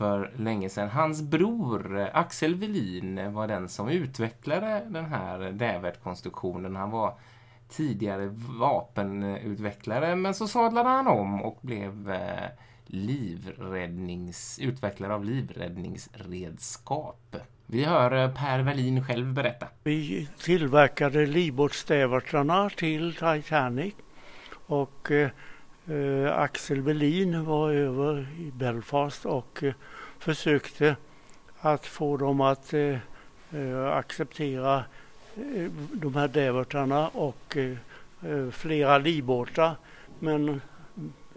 [0.01, 0.89] för länge sedan.
[0.89, 6.77] Hans bror eh, Axel Velin var den som utvecklade den här dävertkonstruktionen.
[6.77, 7.15] Han var
[7.69, 12.49] tidigare vapenutvecklare men så sadlade han om och blev eh,
[12.87, 17.37] livräddnings, utvecklare av livräddningsredskap.
[17.67, 19.67] Vi hör eh, Per Velin själv berätta.
[19.83, 23.95] Vi tillverkade livbåtsdävertarna till Titanic
[24.67, 25.11] och
[25.91, 29.75] eh, Axel Berlin var över i Belfast och eh,
[30.19, 30.97] försökte
[31.61, 32.97] att få dem att eh,
[33.51, 34.85] eh acceptera
[35.37, 37.77] eh, de här dävertarna och eh,
[38.31, 39.77] eh, flera livbåtar.
[40.19, 40.49] Men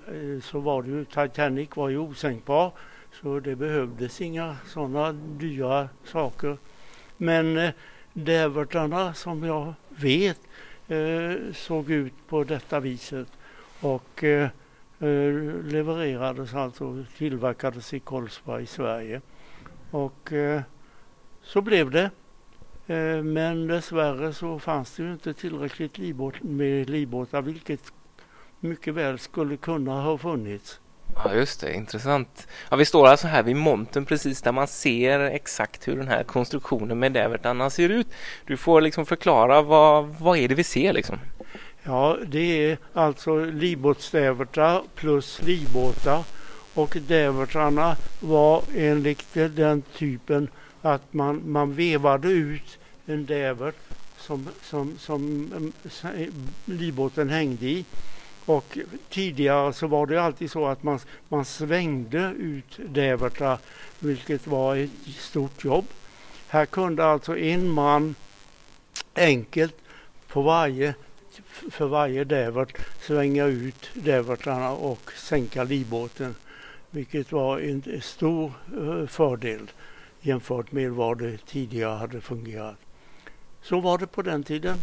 [0.08, 2.72] eh, så var det ju, Titanic var ju osänkbar
[3.22, 6.58] så det behövdes inga sådana dyra saker.
[7.18, 7.72] Men eh,
[8.14, 10.40] dävertarna som jag vet
[10.88, 13.28] eh, såg ut på detta viset
[13.84, 14.50] och eh,
[15.00, 15.34] eh,
[15.64, 19.22] levererades alltså, tillverkades i Kolsva i Sverige.
[19.92, 20.62] Och eh,
[21.42, 22.12] så blev det.
[22.88, 27.94] Eh, men dessvärre så fanns det ju inte tillräckligt livbåt, med livbåtar vilket
[28.60, 30.80] mycket väl skulle kunna ha funnits.
[31.16, 32.48] Ja just det, intressant.
[32.70, 36.24] Ja, vi står alltså här vid montern precis där man ser exakt hur den här
[36.24, 38.08] konstruktionen med dävertarna ser ut.
[38.46, 41.20] Du får liksom förklara vad, vad är det vi ser liksom?
[41.86, 46.24] Ja, det är alltså livbåtsdäverta plus livbåtar
[46.74, 50.48] och dävertarna var enligt den typen
[50.82, 53.76] att man, man vevade ut en dävert
[54.18, 56.28] som, som, som, mm, som eh,
[56.66, 57.86] livbåten hängde i.
[58.46, 58.78] Och
[59.10, 61.00] tidigare så var det alltid så att man,
[61.30, 63.58] man svängde ut dävertar
[64.00, 64.90] vilket var ett
[65.20, 65.86] stort jobb.
[66.48, 68.16] Här kunde alltså en man
[69.16, 69.76] enkelt
[70.28, 70.94] på varje
[71.72, 76.36] för varje dävert svänga ut dävertarna och sänka livbåten.
[76.90, 79.72] Vilket var en stor eh, fördel
[80.22, 82.76] jämfört med vad det tidigare hade fungerat.
[83.62, 84.78] Så var det på den tiden.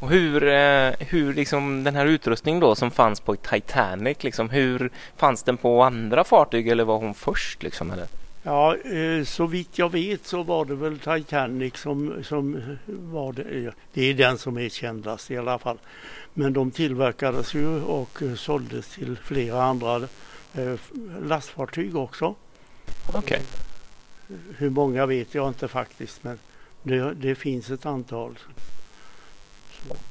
[0.00, 4.90] Och hur, eh, hur liksom den här utrustningen då som fanns på Titanic, liksom, hur
[5.16, 7.62] fanns den på andra fartyg eller var hon först?
[7.62, 8.06] Liksom, eller?
[8.42, 13.72] Ja, eh, så vitt jag vet så var det väl Titanic som, som var det.
[13.92, 15.78] Det är den som är kändast i alla fall.
[16.34, 19.96] Men de tillverkades ju och såldes till flera andra
[20.54, 20.74] eh,
[21.22, 22.34] lastfartyg också.
[23.08, 23.18] Okej.
[23.18, 23.40] Okay.
[24.56, 26.38] Hur många vet jag inte faktiskt men
[26.82, 28.38] det, det finns ett antal.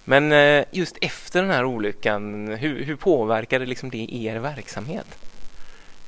[0.06, 5.29] Men eh, just efter den här olyckan, hur, hur påverkade liksom det er verksamhet?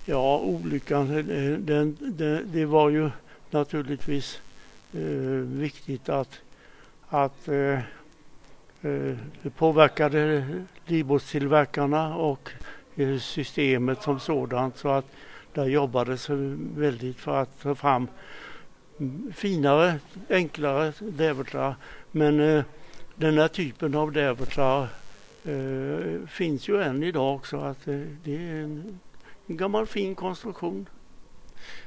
[0.05, 3.09] Ja, olyckan, eh, eh, den, den, det var ju
[3.49, 4.41] naturligtvis
[4.93, 5.01] eh,
[5.59, 6.39] viktigt att,
[7.09, 7.79] att eh,
[8.81, 10.45] eh det påverkade
[10.85, 12.49] livbåtstillverkarna och
[13.19, 14.77] systemet som sådant.
[14.77, 15.05] Så att
[15.53, 16.29] där jobbades
[16.75, 18.07] väldigt för att ta fram
[19.33, 19.99] finare,
[20.29, 21.75] enklare dävertrar.
[22.11, 22.63] Men eh,
[23.15, 24.87] den här typen av dävertrar
[25.43, 27.57] eh, finns ju än idag också.
[27.57, 28.99] Att, eh, det är en,
[29.51, 30.89] en gammal fin konstruktion.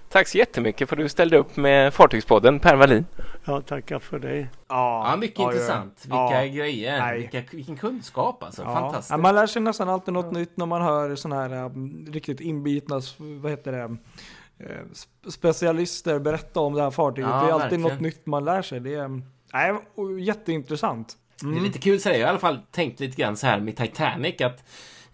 [0.09, 3.07] Tack så jättemycket för att du ställde upp med Fartygspodden, Per Wallin.
[3.45, 4.49] Ja, tackar för det.
[4.69, 6.03] Ja, ja mycket ja, intressant.
[6.03, 7.17] Vilka grejer.
[7.17, 8.63] Vilka, vilken kunskap alltså.
[8.63, 9.11] Fantastiskt.
[9.11, 12.41] Ja, man lär sig nästan alltid något nytt när man hör sådana här um, riktigt
[12.41, 17.31] inbitna, vad heter det, uh, specialister berätta om det här fartyget.
[17.31, 17.83] det är alltid verkligen.
[17.83, 18.81] något nytt man lär sig.
[18.81, 19.23] Det är
[19.53, 19.75] nej,
[20.21, 21.17] jätteintressant.
[21.43, 21.55] Mm.
[21.55, 23.61] Det är lite kul så jag har i alla fall tänkt lite grann så här
[23.61, 24.65] med Titanic att eh,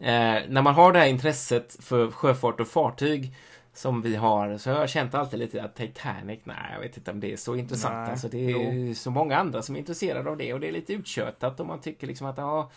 [0.01, 3.35] när man har det här intresset för sjöfart och fartyg
[3.73, 7.11] som vi har så har jag känt alltid lite att Titanic, nej jag vet inte
[7.11, 8.11] om det är så intressant.
[8.11, 8.95] Alltså, det är jo.
[8.95, 11.81] så många andra som är intresserade av det och det är lite uttjötat och man
[11.81, 12.71] tycker liksom att ja,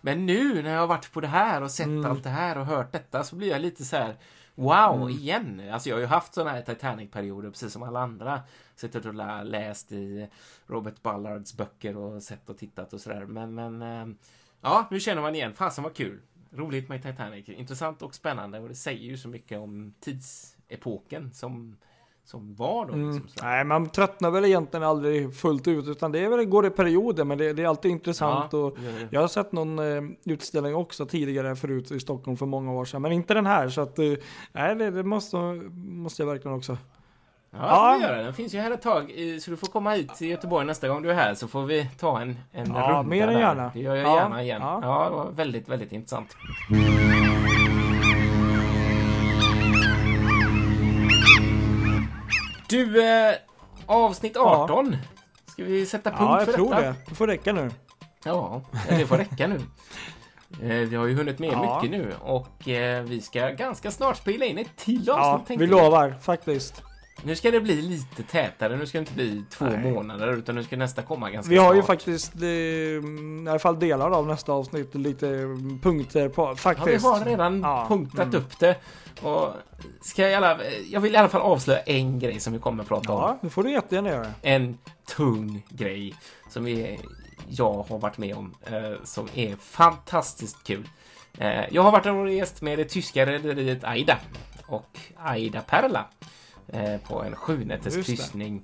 [0.00, 2.10] men nu när jag har varit på det här och sett mm.
[2.10, 4.16] allt det här och hört detta så blir jag lite så här
[4.58, 5.08] Wow, mm.
[5.08, 5.62] igen!
[5.72, 8.40] Alltså jag har ju haft sådana här Titanic-perioder precis som alla andra.
[8.76, 10.28] Suttit och läst i
[10.66, 13.24] Robert Ballards böcker och sett och tittat och sådär.
[13.26, 14.16] Men, men eh,
[14.60, 15.54] ja, nu känner man igen.
[15.54, 16.20] Fasen var kul!
[16.56, 17.48] Roligt med Titanic.
[17.48, 21.76] Intressant och spännande och det säger ju så mycket om tidsepoken som
[22.26, 22.92] som var då.
[22.92, 23.10] Mm.
[23.10, 26.70] Liksom, Nej, man tröttnar väl egentligen aldrig fullt ut, utan det är väl, går i
[26.70, 28.52] perioder, men det, det är alltid intressant.
[28.52, 28.78] Ja, och
[29.10, 33.02] jag har sett någon eh, utställning också tidigare förut i Stockholm för många år sedan,
[33.02, 33.68] men inte den här.
[33.68, 34.12] Så att, eh,
[34.52, 35.36] det, det, måste,
[35.76, 36.78] måste jag verkligen också.
[37.50, 38.08] Ja, ja.
[38.08, 38.22] göra.
[38.22, 41.02] Den finns ju här ett tag, så du får komma hit till Göteborg nästa gång
[41.02, 43.40] du är här så får vi ta en, en ja, runda mer än där.
[43.40, 43.70] gärna.
[43.74, 44.62] Det gör jag ja, gärna igen.
[44.62, 44.80] Ja.
[44.82, 46.36] ja, det var väldigt, väldigt intressant.
[52.68, 53.34] Du, eh,
[53.86, 54.96] avsnitt 18.
[55.46, 56.58] Ska vi sätta punkt för detta?
[56.58, 56.94] Ja, jag tror det.
[57.08, 57.70] Det får räcka nu.
[58.24, 59.60] Ja, det får räcka nu.
[60.62, 61.80] Eh, vi har ju hunnit med ja.
[61.82, 65.50] mycket nu och eh, vi ska ganska snart spela in ett till avsnitt.
[65.50, 66.82] Ja, vi lovar faktiskt.
[67.22, 68.76] Nu ska det bli lite tätare.
[68.76, 69.92] Nu ska det inte bli två Nej.
[69.92, 71.76] månader utan nu ska nästa komma ganska Vi har snart.
[71.76, 75.26] ju faktiskt eh, i alla fall delar av nästa avsnitt lite
[75.82, 77.04] punkter på faktiskt.
[77.04, 77.86] Ja, vi har redan ja.
[77.88, 78.36] punktat mm.
[78.36, 78.76] upp det.
[79.22, 79.52] Och
[80.00, 80.58] ska jag, alla,
[80.90, 83.20] jag vill i alla fall avslöja en grej som vi kommer att prata ja, om.
[83.20, 84.32] Ja, det får du jättegärna göra.
[84.42, 84.78] En
[85.16, 86.14] tung grej
[86.50, 87.00] som vi,
[87.48, 90.88] jag har varit med om eh, som är fantastiskt kul.
[91.38, 94.18] Eh, jag har varit och rest med det tyska rederiet Aida
[94.66, 96.04] och Aida Perla
[97.08, 98.62] på en sjunätters kryssning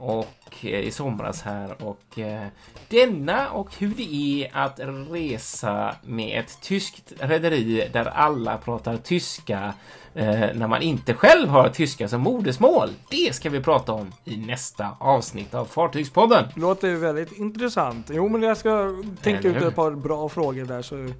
[0.00, 2.46] och eh, i somras här och eh,
[2.88, 9.74] denna och hur det är att resa med ett tyskt rederi där alla pratar tyska
[10.14, 12.88] eh, när man inte själv har tyska som modersmål.
[13.10, 16.44] Det ska vi prata om i nästa avsnitt av Fartygspodden.
[16.56, 18.10] Låter väldigt intressant.
[18.12, 21.12] Jo, men jag ska tänka ut ett par bra frågor där så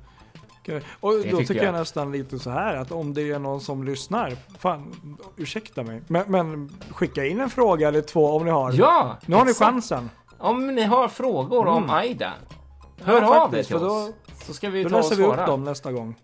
[1.00, 1.64] och då tycker jag.
[1.64, 1.74] jag.
[1.74, 4.94] nästan lite så här att om det är någon som lyssnar, fan,
[5.36, 8.72] ursäkta mig, men, men skicka in en fråga eller två om ni har.
[8.72, 9.16] Ja!
[9.26, 10.10] Nu har ni chansen.
[10.38, 11.74] Om ni har frågor mm.
[11.74, 12.32] om Aida,
[13.02, 13.82] hör ja, av er till oss.
[13.82, 14.12] Då,
[14.44, 16.14] så ska vi då ta läser vi upp dem nästa gång.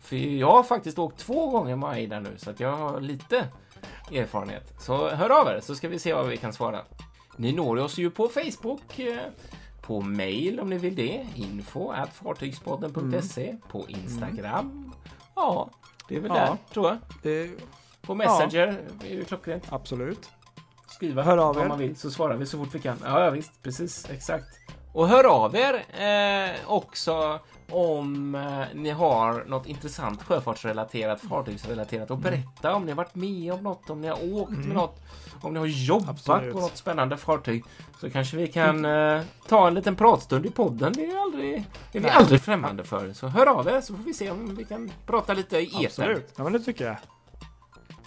[0.00, 3.48] För jag har faktiskt åkt två gånger med Aida nu, så att jag har lite
[4.12, 4.74] erfarenhet.
[4.78, 6.80] Så hör av er så ska vi se vad vi kan svara.
[7.36, 9.16] Ni når oss ju på Facebook eh,
[9.86, 11.26] på mail om ni vill det.
[11.34, 13.48] Info at fartygspodden.se.
[13.48, 13.60] Mm.
[13.68, 14.70] På Instagram.
[14.70, 14.92] Mm.
[15.34, 15.70] Ja,
[16.08, 16.40] det är väl ja.
[16.40, 16.98] där tror jag.
[17.22, 17.50] Det...
[18.02, 19.06] På Messenger ja.
[19.06, 19.64] är ju klockrent.
[19.68, 20.30] Absolut.
[20.88, 21.68] Skriva hör av er.
[21.68, 22.96] man vill så svarar vi så fort vi kan.
[23.04, 24.46] Ja, ja visst, precis, exakt.
[24.92, 27.40] Och hör av er eh, också
[27.70, 33.52] om eh, ni har något intressant sjöfartsrelaterat, fartygsrelaterat och berätta om ni har varit med
[33.52, 34.62] om något, om ni har åkt mm.
[34.62, 35.02] med något,
[35.42, 36.52] om ni har jobbat Absolut.
[36.52, 37.64] på något spännande fartyg
[38.00, 40.92] så kanske vi kan eh, ta en liten pratstund i podden.
[40.92, 43.12] Det är, aldrig, det är vi aldrig främmande för.
[43.12, 45.84] Så hör av er så får vi se om vi kan prata lite i etern.
[45.86, 46.96] Absolut, ja men det tycker jag.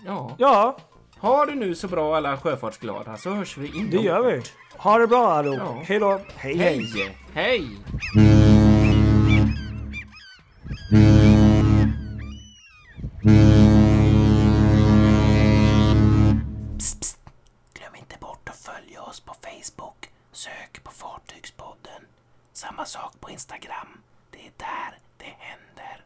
[0.06, 0.36] Ja.
[0.38, 0.78] Ja.
[1.20, 4.42] Ha det nu så bra alla sjöfartsglada så hörs vi inom Det gör vi.
[4.78, 5.60] Ha det bra allihop.
[5.60, 5.82] Ja.
[5.86, 6.20] Hej då.
[6.36, 7.16] Hej hej.
[7.34, 7.68] Hej.
[8.14, 8.69] hej.
[10.90, 11.00] Psst,
[16.78, 17.20] psst.
[17.74, 20.10] Glöm inte bort att följa oss på Facebook.
[20.32, 22.02] Sök på Fartygspodden.
[22.54, 24.02] Samma sak på Instagram.
[24.32, 25.98] Det är där det händer.